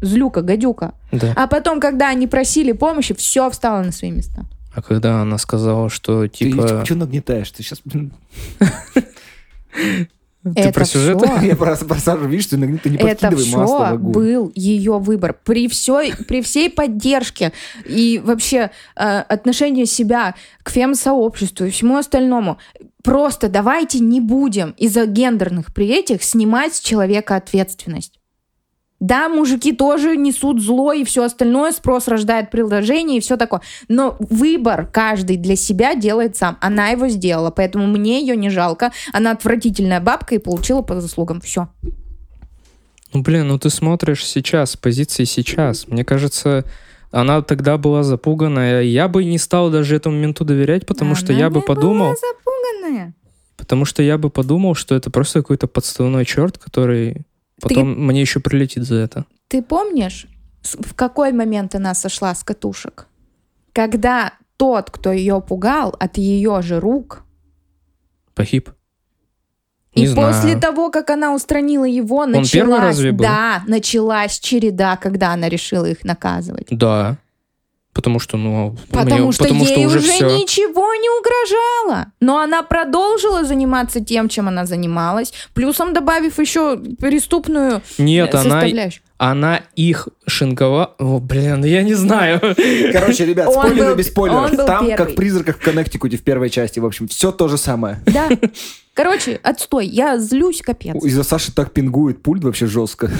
[0.00, 0.94] злюка, гадюка.
[1.12, 1.32] Да.
[1.36, 4.44] А потом, когда они просили помощи, все встало на свои места.
[4.74, 6.66] А когда она сказала, что типа...
[6.66, 7.50] Ты что нагнетаешь?
[7.50, 7.82] Ты сейчас...
[10.42, 11.20] Ты это про сюжет?
[11.20, 14.12] всё- Я просто просажу, видишь, ты, ты не это подкидывай масло в все огонь.
[14.12, 15.36] был ее выбор.
[15.44, 17.52] При, всей, при всей поддержке
[17.84, 22.58] и вообще э, отношении себя к фем-сообществу и всему остальному.
[23.02, 28.19] Просто давайте не будем из-за гендерных приветих снимать с человека ответственность.
[29.00, 33.62] Да, мужики тоже несут зло и все остальное, спрос рождает предложение и все такое.
[33.88, 36.58] Но выбор каждый для себя делает сам.
[36.60, 38.92] Она его сделала, поэтому мне ее не жалко.
[39.14, 41.40] Она отвратительная бабка и получила по заслугам.
[41.40, 41.68] Все.
[43.14, 45.88] Ну, блин, ну ты смотришь сейчас, с позиции сейчас.
[45.88, 46.66] Мне кажется,
[47.10, 48.82] она тогда была запуганная.
[48.82, 52.14] Я бы не стал даже этому менту доверять, потому что я бы подумал...
[52.14, 53.14] запуганная.
[53.56, 57.24] Потому что я бы подумал, что это просто какой-то подставной черт, который
[57.60, 59.24] потом мне еще прилетит за это.
[59.48, 60.26] Ты помнишь,
[60.62, 63.06] в какой момент она сошла с катушек?
[63.72, 67.24] Когда тот, кто ее пугал, от ее же рук,
[68.34, 68.70] Погиб.
[69.94, 70.32] и Не знаю.
[70.32, 73.24] после того, как она устранила его, началась, первый разве был?
[73.24, 76.66] да, началась череда, когда она решила их наказывать.
[76.70, 77.16] Да.
[77.92, 80.26] Потому что, ну, Потому мне- что потому ей что уже, уже все.
[80.38, 82.12] ничего не угрожало.
[82.20, 88.50] Но она продолжила заниматься тем, чем она занималась, плюсом добавив еще преступную Нет, э, она,
[88.60, 89.02] составляющую.
[89.18, 90.94] она их шинковала.
[91.00, 92.40] О, блин, я не знаю.
[92.92, 94.50] Короче, ребят, Он спойлеры был- без спойлеров.
[94.52, 94.96] он был Там, первый.
[94.96, 98.00] как в «Призраках в Коннектикуте» в первой части, в общем, все то же самое.
[98.06, 98.28] Да.
[98.94, 99.86] Короче, отстой.
[99.86, 100.94] Я злюсь, капец.
[101.04, 103.10] Из-за Саши так пингует пульт вообще жестко.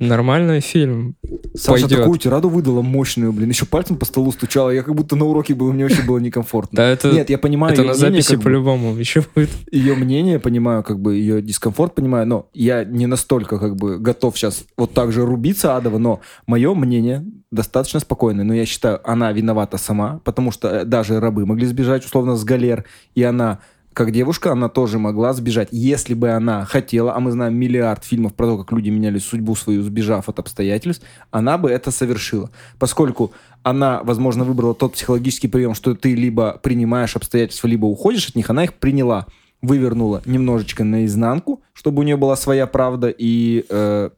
[0.00, 1.14] Нормальный фильм.
[1.54, 1.98] Саша Пойдет.
[1.98, 3.50] такую тираду выдала мощную, блин.
[3.50, 4.70] Еще пальцем по столу стучала.
[4.70, 6.76] Я как будто на уроке был, мне вообще было некомфортно.
[6.76, 9.50] Да, это, Нет, я понимаю это ее на мнение, записи по-любому еще будет.
[9.70, 14.38] ее мнение, понимаю, как бы ее дискомфорт понимаю, но я не настолько как бы готов
[14.38, 18.44] сейчас вот так же рубиться адово, но мое мнение достаточно спокойное.
[18.44, 22.44] Но я считаю, она виновата сама, потому что э, даже рабы могли сбежать условно с
[22.44, 23.58] галер, и она
[23.92, 25.68] как девушка, она тоже могла сбежать.
[25.72, 29.56] Если бы она хотела, а мы знаем миллиард фильмов про то, как люди меняли судьбу
[29.56, 32.50] свою, сбежав от обстоятельств, она бы это совершила.
[32.78, 38.36] Поскольку она, возможно, выбрала тот психологический прием, что ты либо принимаешь обстоятельства, либо уходишь от
[38.36, 39.26] них, она их приняла,
[39.60, 44.10] вывернула немножечко наизнанку, чтобы у нее была своя правда и э,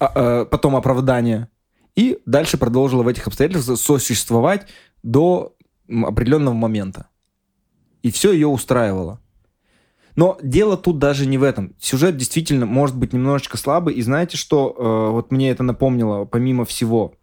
[0.00, 1.48] а- э, потом оправдание.
[1.94, 4.66] И дальше продолжила в этих обстоятельствах сосуществовать
[5.02, 5.54] до
[5.88, 7.09] определенного момента.
[8.02, 9.20] И все ее устраивало.
[10.16, 11.74] Но дело тут даже не в этом.
[11.78, 13.94] Сюжет действительно может быть немножечко слабый.
[13.94, 17.14] И знаете, что э, вот мне это напомнило, помимо всего,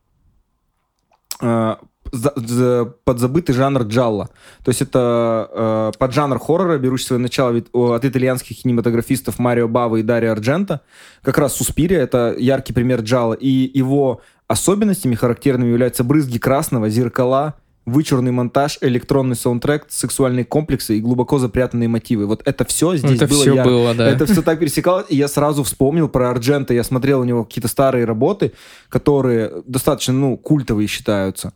[1.42, 1.76] э,
[2.12, 4.30] за- за- подзабытый жанр джалла.
[4.64, 9.68] То есть это э, поджанр хоррора, берущий свое начало вид- о, от итальянских кинематографистов Марио
[9.68, 10.82] Бава и Дарио Арджента.
[11.22, 13.34] Как раз Суспирия— это яркий пример джалла.
[13.34, 17.56] И его особенностями характерными являются брызги красного, зеркала,
[17.88, 22.28] вычурный монтаж, электронный саундтрек, сексуальные комплексы и глубоко запрятанные мотивы.
[22.28, 23.70] Вот это все здесь это было все ярко.
[23.70, 24.10] было, да.
[24.10, 26.74] Это все так пересекалось, и я сразу вспомнил про Арджента.
[26.74, 28.52] Я смотрел у него какие-то старые работы,
[28.90, 31.54] которые достаточно, ну, культовые считаются.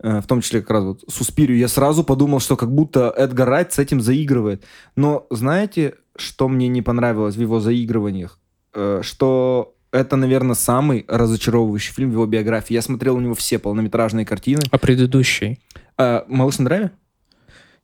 [0.00, 1.58] Э, В том числе как раз вот Суспирию.
[1.58, 4.62] Я сразу подумал, что как будто Эдгар Райт с этим заигрывает.
[4.94, 8.38] Но знаете, что мне не понравилось в его заигрываниях?
[8.74, 12.74] Э, Что это, наверное, самый разочаровывающий фильм в его биографии.
[12.74, 14.62] Я смотрел у него все полнометражные картины.
[14.70, 15.60] А предыдущий?
[15.96, 16.90] Э, «Малыш на драйве»?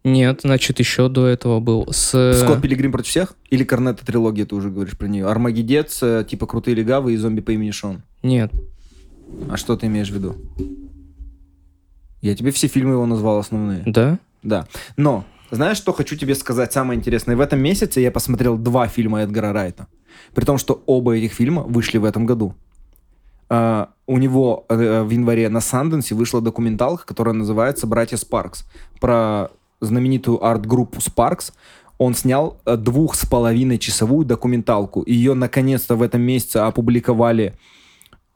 [0.05, 2.35] Нет, значит, еще до этого был с...
[2.35, 3.35] «Скотт Пилигрим против всех»?
[3.49, 5.27] Или «Корнетто трилогия», ты уже говоришь про нее?
[5.27, 8.03] «Армагеддец», э, типа «Крутые легавые» и «Зомби по имени Шон».
[8.23, 8.53] Нет.
[9.49, 10.37] А что ты имеешь в виду?
[12.21, 13.83] Я тебе все фильмы его назвал основные.
[13.87, 14.19] Да?
[14.43, 14.67] Да.
[14.97, 17.37] Но, знаешь, что хочу тебе сказать самое интересное?
[17.37, 19.87] В этом месяце я посмотрел два фильма Эдгара Райта.
[20.35, 22.55] При том, что оба этих фильма вышли в этом году.
[23.49, 28.65] А, у него э, в январе на Санденсе вышла документалка, которая называется «Братья Спаркс».
[29.01, 29.51] Про
[29.81, 31.53] знаменитую арт-группу Спаркс.
[31.99, 35.03] Он снял э, двух с половиной часовую документалку.
[35.07, 37.57] Ее наконец-то в этом месяце опубликовали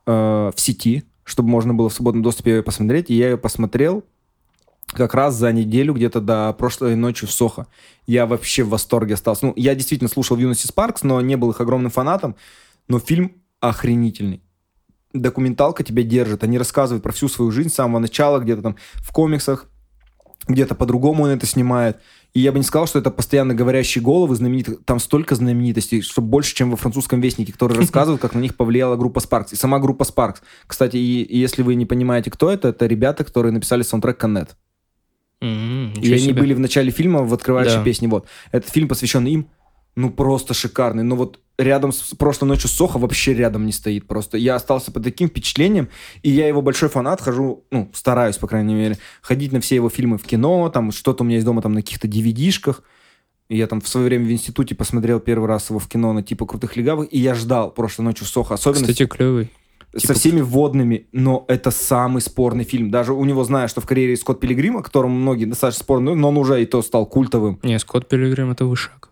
[0.07, 0.13] э,
[0.55, 3.11] в сети, чтобы можно было в свободном доступе ее посмотреть.
[3.11, 4.05] И я ее посмотрел
[4.93, 7.67] как раз за неделю где-то до прошлой ночи в Сохо.
[8.07, 9.47] Я вообще в восторге остался.
[9.47, 12.37] Ну, я действительно слушал в Юности Спаркс, но не был их огромным фанатом.
[12.89, 14.43] Но фильм охренительный.
[15.13, 16.45] Документалка тебя держит.
[16.45, 19.67] Они рассказывают про всю свою жизнь с самого начала, где-то там в комиксах,
[20.47, 21.99] где-то по-другому он это снимает.
[22.35, 24.85] И я бы не сказал, что это постоянно говорящие головы, знаменитых.
[24.85, 28.97] Там столько знаменитостей, что больше, чем во французском вестнике, которые рассказывают, как на них повлияла
[28.97, 29.49] группа Sparks.
[29.53, 30.37] И сама группа Sparks.
[30.67, 34.57] Кстати, и, и если вы не понимаете, кто это, это ребята, которые написали саундтрек Коннет.
[35.41, 36.41] М, И они себе.
[36.41, 37.85] были в начале фильма в открывающей Да.
[37.85, 38.09] песне.
[38.09, 38.27] Вот.
[38.53, 39.49] Этот фильм посвящен им.
[39.97, 41.03] Ну, просто шикарный.
[41.03, 44.07] Но вот рядом с прошлой ночью Соха вообще рядом не стоит.
[44.07, 45.89] Просто я остался под таким впечатлением.
[46.23, 47.21] И я его большой фанат.
[47.21, 50.69] Хожу, ну, стараюсь, по крайней мере, ходить на все его фильмы в кино.
[50.71, 52.83] Там что-то у меня есть дома там на каких-то DVD-шках.
[53.49, 56.45] Я там в свое время в институте посмотрел первый раз его в кино на типа
[56.47, 58.55] крутых легавых, и я ждал прошлой ночью Соха.
[58.55, 59.51] Особенно Кстати, клевый.
[59.95, 62.91] Со Типа- всеми вводными, но это самый спорный фильм.
[62.91, 66.29] Даже у него, знаю, что в карьере Скотт Пилигрим, о котором многие достаточно спорные, но
[66.29, 67.59] он уже и то стал культовым.
[67.63, 69.09] Не, Скотт Пилигрим— это вышаг.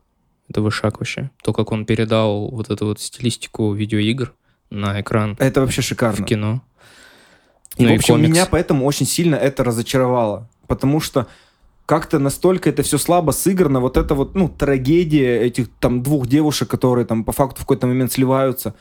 [0.49, 1.31] Это вышаг вообще.
[1.43, 4.33] То, как он передал вот эту вот стилистику видеоигр
[4.71, 6.25] на экран Это вообще в шикарно.
[6.25, 6.63] кино.
[7.79, 8.31] И, Ну в и общем, комикс.
[8.31, 10.49] меня поэтому очень сильно это разочаровало.
[10.69, 11.27] Потому что
[11.85, 16.69] как-то настолько это все слабо сыграно, вот это вот, ну, трагедия этих там двух девушек,
[16.69, 18.75] которые там по факту в какой-то момент сливаются,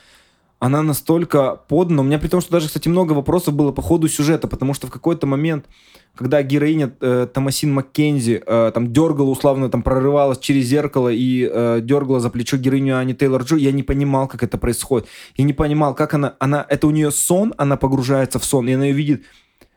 [0.58, 2.02] она настолько подана.
[2.02, 4.86] У меня при том, что даже, кстати, много вопросов было по ходу сюжета, потому что
[4.86, 5.66] в какой-то момент,
[6.14, 11.80] когда героиня э, Томасин Маккензи э, там дергала, условно, там прорывалась через зеркало и э,
[11.82, 15.08] дергала за плечо героиню Ани Тейлор Джо, я не понимал, как это происходит.
[15.36, 18.72] Я не понимал, как она, она, это у нее сон, она погружается в сон, и
[18.72, 19.22] она ее видит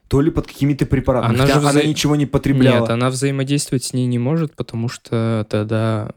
[0.07, 1.35] то ли под какими-то препаратами.
[1.35, 2.81] Она Хотя же она вза- ничего не потребляла.
[2.81, 6.11] Нет, она взаимодействовать с ней не может, потому что тогда,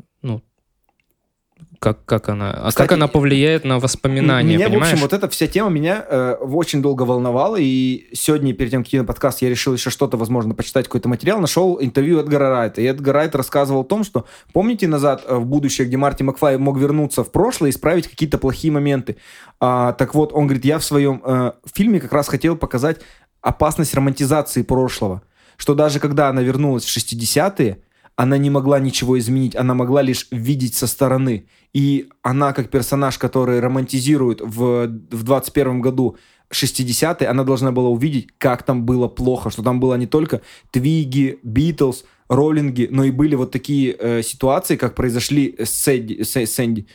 [1.82, 2.52] как, как она...
[2.52, 4.90] А Кстати, как она повлияет на воспоминания, меня, понимаешь?
[4.90, 8.82] в общем, вот эта вся тема меня э, очень долго волновала, и сегодня, перед тем,
[8.82, 12.50] как идти на подкаст, я решил еще что-то, возможно, почитать, какой-то материал, нашел интервью Эдгара
[12.50, 16.22] Райта, и Эдгар Райт рассказывал о том, что, помните назад э, в будущее, где Марти
[16.22, 19.16] Макфлай мог вернуться в прошлое и исправить какие-то плохие моменты?
[19.58, 23.00] А, так вот, он говорит, я в своем э, фильме как раз хотел показать
[23.40, 25.22] опасность романтизации прошлого,
[25.56, 27.78] что даже когда она вернулась в 60-е,
[28.16, 31.46] она не могла ничего изменить, она могла лишь видеть со стороны.
[31.72, 36.16] И она, как персонаж, который романтизирует в, в 21 году
[36.52, 41.38] 60-е, она должна была увидеть, как там было плохо, что там было не только Твиги,
[41.42, 46.86] Битлз, Роллинги, но и были вот такие э, ситуации, как произошли с Сэдди, с Сэнди.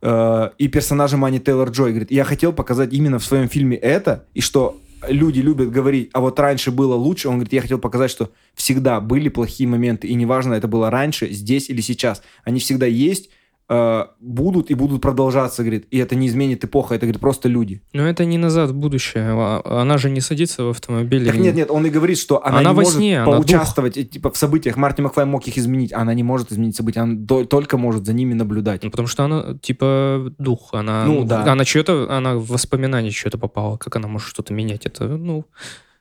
[0.00, 4.26] Э, и персонажа Мани Тейлор Джой говорит, я хотел показать именно в своем фильме это,
[4.34, 4.78] и что
[5.08, 7.28] люди любят говорить, а вот раньше было лучше.
[7.28, 11.30] Он говорит, я хотел показать, что всегда были плохие моменты, и неважно, это было раньше,
[11.30, 12.22] здесь или сейчас.
[12.44, 13.30] Они всегда есть,
[13.68, 15.86] э, будут и будут продолжаться, говорит.
[15.90, 17.80] И это не изменит эпоха, это, говорит, просто люди.
[17.92, 19.24] Но это не назад в будущее.
[19.30, 21.26] А- Она же не садится в автомобиль.
[21.26, 23.96] Так нет, нет, он и говорит, что она, Она не во может сне, она поучаствовать
[23.96, 24.76] э, типа, в событиях.
[24.76, 28.04] Марти Макфлай мог их изменить, а она не может изменить события, она до- только может
[28.06, 28.82] за ними наблюдать.
[28.84, 30.70] Ну, потому что она, типа, дух.
[30.72, 31.50] Она, Ну, да.
[31.50, 33.76] она что-то, она в воспоминания что-то попала.
[33.78, 34.86] Как она может что-то менять?
[34.86, 35.46] Это, ну,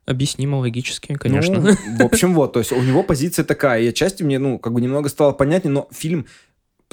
[0.05, 1.61] объяснимо логически, конечно.
[1.61, 4.73] Ну, в общем, вот, то есть у него позиция такая, и отчасти мне, ну, как
[4.73, 6.25] бы немного стало понятнее, но фильм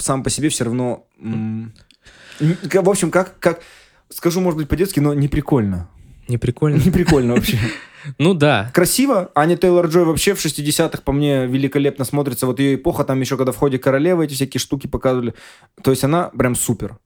[0.01, 1.07] сам по себе все равно...
[1.19, 3.61] в общем, как, как,
[4.09, 5.89] скажу, может быть, по-детски, но не прикольно.
[6.29, 6.77] Не прикольно?
[6.85, 7.59] Не прикольно вообще.
[8.17, 8.71] Ну да.
[8.73, 9.31] Красиво.
[9.35, 12.47] Аня Тейлор-Джой вообще в 60-х по мне великолепно смотрится.
[12.47, 15.35] Вот ее эпоха, там еще когда в ходе королевы эти всякие штуки показывали.
[15.83, 16.97] То есть она прям супер.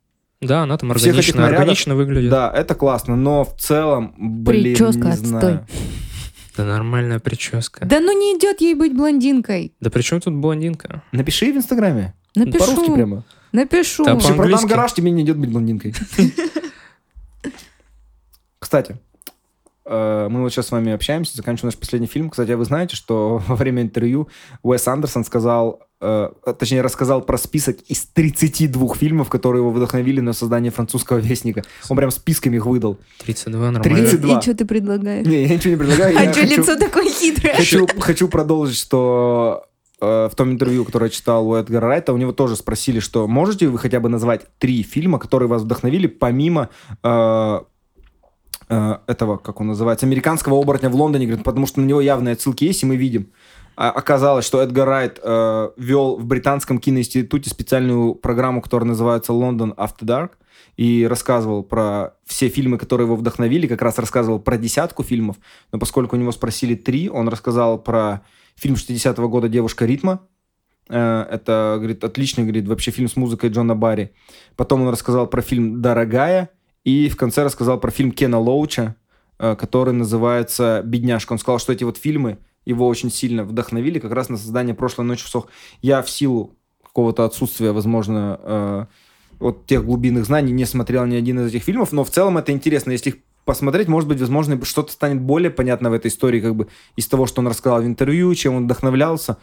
[0.40, 2.30] Да, она там Всех этих органично, нарядов- органично выглядит.
[2.30, 5.26] Да, это классно, но в целом, блин, Прическа не отстой.
[5.26, 5.66] знаю.
[6.56, 7.84] Да нормальная прическа.
[7.84, 9.74] Да ну не идет ей быть блондинкой.
[9.80, 11.02] Да при чем тут блондинка?
[11.10, 12.14] Напиши в Инстаграме.
[12.34, 12.94] По-русски Напишу.
[12.94, 13.24] прямо.
[13.52, 14.04] Напишу.
[14.04, 15.94] Да, Вообще, продам гараж, тебе не идет быть блондинкой.
[18.58, 18.96] Кстати,
[19.86, 22.30] э, мы вот сейчас с вами общаемся, заканчиваем наш последний фильм.
[22.30, 24.28] Кстати, а вы знаете, что во время интервью
[24.62, 30.32] Уэс Андерсон сказал, э, точнее, рассказал про список из 32 фильмов, которые его вдохновили на
[30.32, 31.62] создание французского вестника.
[31.88, 32.98] Он прям списками их выдал.
[33.24, 33.82] 32 нормально.
[33.82, 34.38] 32.
[34.38, 35.26] И что ты предлагаешь?
[35.26, 36.18] Не, я ничего не предлагаю.
[36.18, 37.54] А что лицо такое хитрое?
[38.00, 39.66] Хочу, продолжить, что
[40.00, 43.78] в том интервью, которое читал у Эдгара Райта, у него тоже спросили, что можете вы
[43.78, 46.68] хотя бы назвать три фильма, которые вас вдохновили, помимо
[47.02, 47.60] э,
[48.68, 52.32] э, этого, как он называется, американского оборотня в Лондоне, говорит, потому что на него явные
[52.32, 53.30] отсылки есть, и мы видим.
[53.76, 59.74] А оказалось, что Эдгар Райт э, вел в британском киноинституте специальную программу, которая называется London
[59.74, 60.30] After Dark,
[60.76, 65.36] и рассказывал про все фильмы, которые его вдохновили, как раз рассказывал про десятку фильмов,
[65.72, 68.22] но поскольку у него спросили три, он рассказал про
[68.56, 70.20] фильм 60-го года «Девушка ритма»,
[70.88, 74.12] Э, это, говорит, отличный, говорит, вообще фильм с музыкой Джона Барри.
[74.56, 76.50] Потом он рассказал про фильм «Дорогая»,
[76.84, 78.96] И в конце рассказал про фильм Кена Лоуча,
[79.38, 81.32] э, который называется «Бедняжка».
[81.32, 85.06] Он сказал, что эти вот фильмы его очень сильно вдохновили как раз на создание «Прошлой
[85.06, 85.48] ночи в Сох».
[85.80, 88.86] Я в силу какого-то отсутствия, возможно, э,
[89.40, 92.52] вот тех глубинных знаний не смотрел ни один из этих фильмов, но в целом это
[92.52, 92.92] интересно.
[92.92, 96.68] Если их посмотреть, может быть, возможно, что-то станет более понятно в этой истории, как бы
[96.96, 99.38] из того, что он рассказал в интервью, чем он вдохновлялся.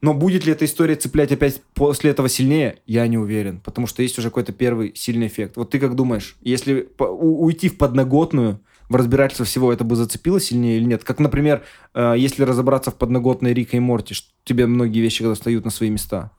[0.00, 4.02] Но будет ли эта история цеплять опять после этого сильнее, я не уверен, потому что
[4.02, 5.56] есть уже какой-то первый сильный эффект.
[5.56, 10.78] Вот ты как думаешь, если уйти в подноготную, в разбирательство всего это бы зацепило сильнее
[10.78, 11.04] или нет?
[11.04, 11.62] Как, например,
[11.94, 16.32] э, если разобраться в подноготной Рика и Морти, тебе многие вещи достают на свои места.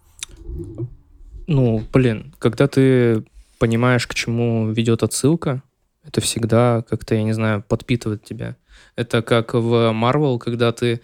[1.48, 3.24] Ну, блин, когда ты
[3.60, 5.64] понимаешь, к чему ведет отсылка,
[6.06, 8.56] это всегда как-то, я не знаю, подпитывает тебя.
[8.96, 11.02] Это как в Marvel, когда ты...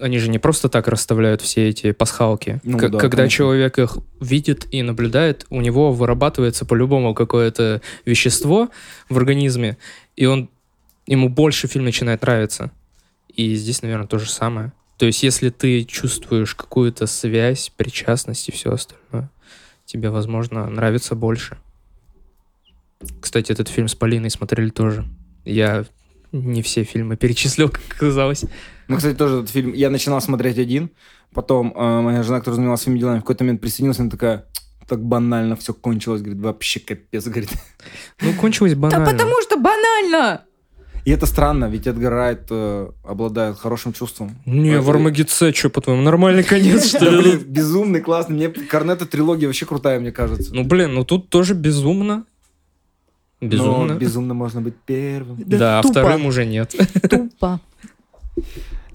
[0.00, 2.60] Они же не просто так расставляют все эти пасхалки.
[2.62, 3.36] Ну, К- да, когда конечно.
[3.36, 8.70] человек их видит и наблюдает, у него вырабатывается по-любому какое-то вещество
[9.08, 9.76] в организме,
[10.16, 10.48] и он
[11.06, 12.70] ему больше фильм начинает нравиться.
[13.28, 14.72] И здесь, наверное, то же самое.
[14.96, 19.30] То есть, если ты чувствуешь какую-то связь, причастность и все остальное,
[19.84, 21.58] тебе, возможно, нравится больше.
[23.20, 25.04] Кстати, этот фильм с Полиной смотрели тоже.
[25.44, 25.84] Я
[26.32, 28.44] не все фильмы перечислил, как оказалось.
[28.88, 29.72] Ну, кстати, тоже этот фильм...
[29.72, 30.90] Я начинал смотреть один,
[31.32, 34.46] потом э, моя жена, которая занималась своими делами, в какой-то момент присоединилась, она такая,
[34.88, 37.50] так банально все кончилось, говорит, вообще капец, говорит.
[38.20, 39.06] Ну, кончилось банально.
[39.06, 40.42] Да потому что банально!
[41.04, 44.38] И это странно, ведь Эдгар Райт э, обладает хорошим чувством.
[44.46, 44.82] Не, это...
[44.82, 47.36] в Армагедце, что, по-твоему, нормальный конец, что ли?
[47.46, 48.36] Безумный, классный.
[48.36, 50.54] Мне Корнета трилогия вообще крутая, мне кажется.
[50.54, 52.24] Ну, блин, ну тут тоже безумно.
[53.48, 53.94] Безумно.
[53.94, 55.42] Но безумно можно быть первым.
[55.46, 56.74] Да, да а вторым уже нет.
[57.10, 57.60] Тупо.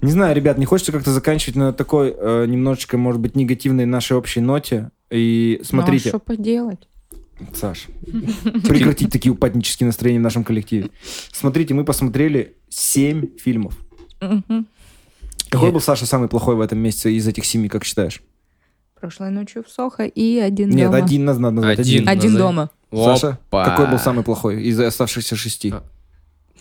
[0.02, 4.16] Не знаю, ребят, не хочется как-то заканчивать на такой э, немножечко, может быть, негативной нашей
[4.16, 4.90] общей ноте.
[5.10, 6.10] И смотрите.
[6.12, 6.88] Ну, а что поделать?
[7.54, 7.86] Саш,
[8.68, 10.90] прекратить такие упаднические настроения в нашем коллективе.
[11.32, 13.78] Смотрите, мы посмотрели семь фильмов.
[15.48, 18.22] Какой был, Саша, самый плохой в этом месяце из этих семи, как считаешь?
[19.00, 20.96] Прошлой ночью в Сохо и один Нет, дома.
[20.96, 21.78] Нет, один надо назвать.
[21.78, 22.70] Один, один дома.
[22.92, 23.64] Саша, Опа.
[23.64, 25.70] какой был самый плохой из оставшихся шести?
[25.70, 25.82] А,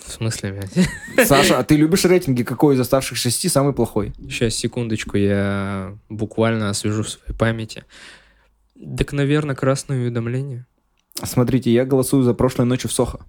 [0.06, 1.28] в смысле, блядь?
[1.28, 2.44] Саша, а ты любишь рейтинги?
[2.44, 4.14] Какой из оставшихся шести самый плохой?
[4.22, 7.84] Сейчас, секундочку, я буквально освежу в своей памяти.
[8.98, 10.66] Так, наверное, красное уведомление.
[11.22, 13.20] Смотрите, я голосую за прошлой ночью в Сохо.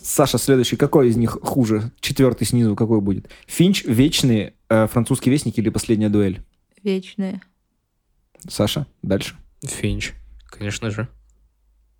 [0.00, 1.90] Саша, следующий, какой из них хуже?
[2.00, 3.28] Четвертый снизу какой будет?
[3.46, 6.40] Финч, Вечные, э, Французский вестник или Последняя дуэль?
[6.84, 7.40] Вечные.
[8.48, 9.34] Саша, дальше.
[9.64, 10.12] Финч,
[10.50, 11.08] конечно же.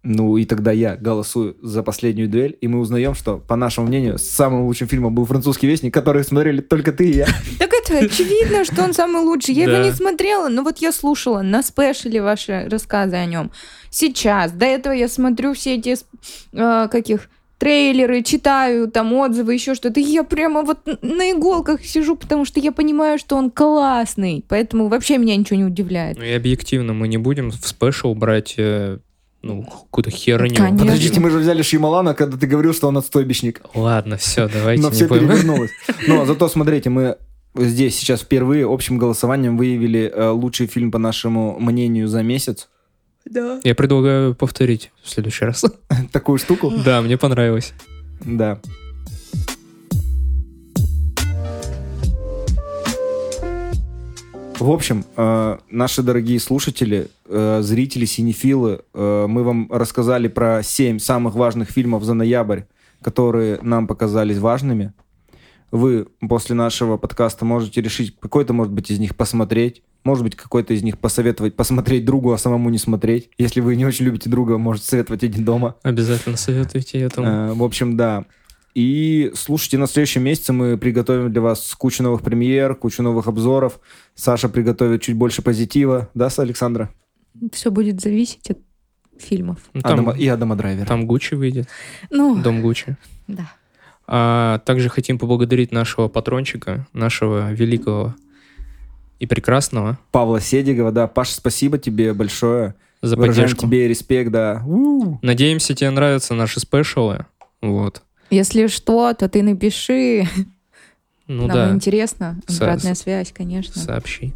[0.05, 4.19] Ну и тогда я голосую за последнюю дуэль, и мы узнаем, что, по нашему мнению,
[4.19, 7.27] самым лучшим фильмом был «Французский вестник», который смотрели только ты и я.
[7.59, 9.55] Так это очевидно, что он самый лучший.
[9.55, 13.53] Я его не смотрела, но вот я слушала на спешле ваши рассказы о нем.
[13.91, 15.97] Сейчас, до этого я смотрю все эти,
[16.53, 17.29] э, каких,
[17.63, 20.01] трейлеры, читаю там отзывы, еще что-то.
[20.01, 24.45] Я прямо вот на иголках сижу, потому что я понимаю, что он классный.
[24.49, 26.19] Поэтому вообще меня ничего не удивляет.
[26.19, 28.99] Ну и объективно мы не будем в спешл брать э,
[29.43, 30.57] ну, какую-то херню.
[30.57, 30.77] Конечно.
[30.77, 33.61] Подождите, мы же взяли Шималана, когда ты говорил, что он отстойбищник.
[33.77, 35.29] Ладно, все, давайте Но все будем.
[35.29, 35.71] перевернулось.
[36.09, 37.17] Но зато, смотрите, мы
[37.55, 42.69] здесь сейчас впервые общим голосованием выявили э, лучший фильм, по нашему мнению, за месяц.
[43.33, 43.61] Да.
[43.65, 45.65] Я предлагаю повторить в следующий раз.
[46.13, 46.71] Такую штуку?
[46.85, 47.73] Да, мне понравилось.
[48.21, 48.61] Да.
[54.59, 60.99] В общем, э, наши дорогие слушатели, э, зрители, синефилы, э, мы вам рассказали про семь
[60.99, 62.61] самых важных фильмов за ноябрь,
[63.01, 64.93] которые нам показались важными.
[65.73, 70.75] Вы после нашего подкаста можете решить, какой-то, может быть, из них посмотреть, может быть, какой-то
[70.75, 73.31] из них посоветовать посмотреть другу, а самому не смотреть.
[73.39, 75.77] Если вы не очень любите друга, можете советовать один дома.
[75.83, 77.55] Обязательно советуйте этому.
[77.55, 78.27] В общем, да.
[78.75, 83.81] И слушайте, на следующем месяце мы приготовим для вас кучу новых премьер, кучу новых обзоров.
[84.15, 86.11] Саша приготовит чуть больше позитива.
[86.15, 86.91] Да, с Александра?
[87.53, 88.59] Все будет зависеть от
[89.19, 89.59] фильмов.
[89.73, 90.87] Ну, там, Адама, и Адама Драйвера.
[90.87, 91.69] Там Гуччи выйдет.
[92.11, 92.97] Ну, Дом Гуччи.
[93.29, 93.53] Да.
[94.07, 98.15] А также хотим поблагодарить нашего патрончика, нашего великого
[99.21, 99.99] и прекрасного.
[100.11, 101.07] Павла Седигова, да.
[101.07, 102.75] Паша, спасибо тебе большое.
[103.01, 103.67] За Выражаем поддержку.
[103.67, 104.63] тебе респект, да.
[104.67, 105.19] У-у-у.
[105.23, 107.27] Надеемся, тебе нравятся наши спешалы.
[107.61, 108.03] Вот.
[108.31, 110.27] Если что, то ты напиши.
[111.29, 111.71] Ну Нам да.
[111.71, 112.41] интересно.
[112.49, 113.81] Обратная Со- связь, конечно.
[113.81, 114.33] Сообщи.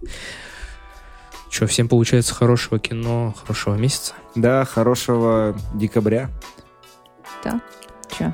[1.51, 4.14] Че, всем получается хорошего кино, хорошего месяца?
[4.34, 6.30] Да, хорошего декабря.
[7.44, 7.60] Да.
[8.16, 8.32] Че?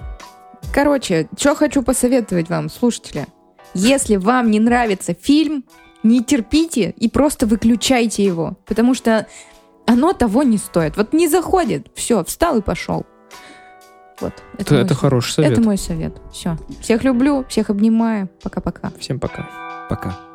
[0.73, 3.27] Короче, что хочу посоветовать вам, слушатели.
[3.74, 5.65] Если вам не нравится фильм,
[6.03, 9.27] не терпите и просто выключайте его, потому что
[9.86, 10.97] оно того не стоит.
[10.97, 13.05] Вот не заходит, все, встал и пошел.
[14.20, 14.32] Вот.
[14.59, 15.53] Это, мой это хороший совет.
[15.53, 16.20] Это мой совет.
[16.32, 16.57] Все.
[16.81, 18.31] Всех люблю, всех обнимаю.
[18.43, 18.93] Пока-пока.
[18.99, 19.49] Всем пока.
[19.90, 20.31] Пока.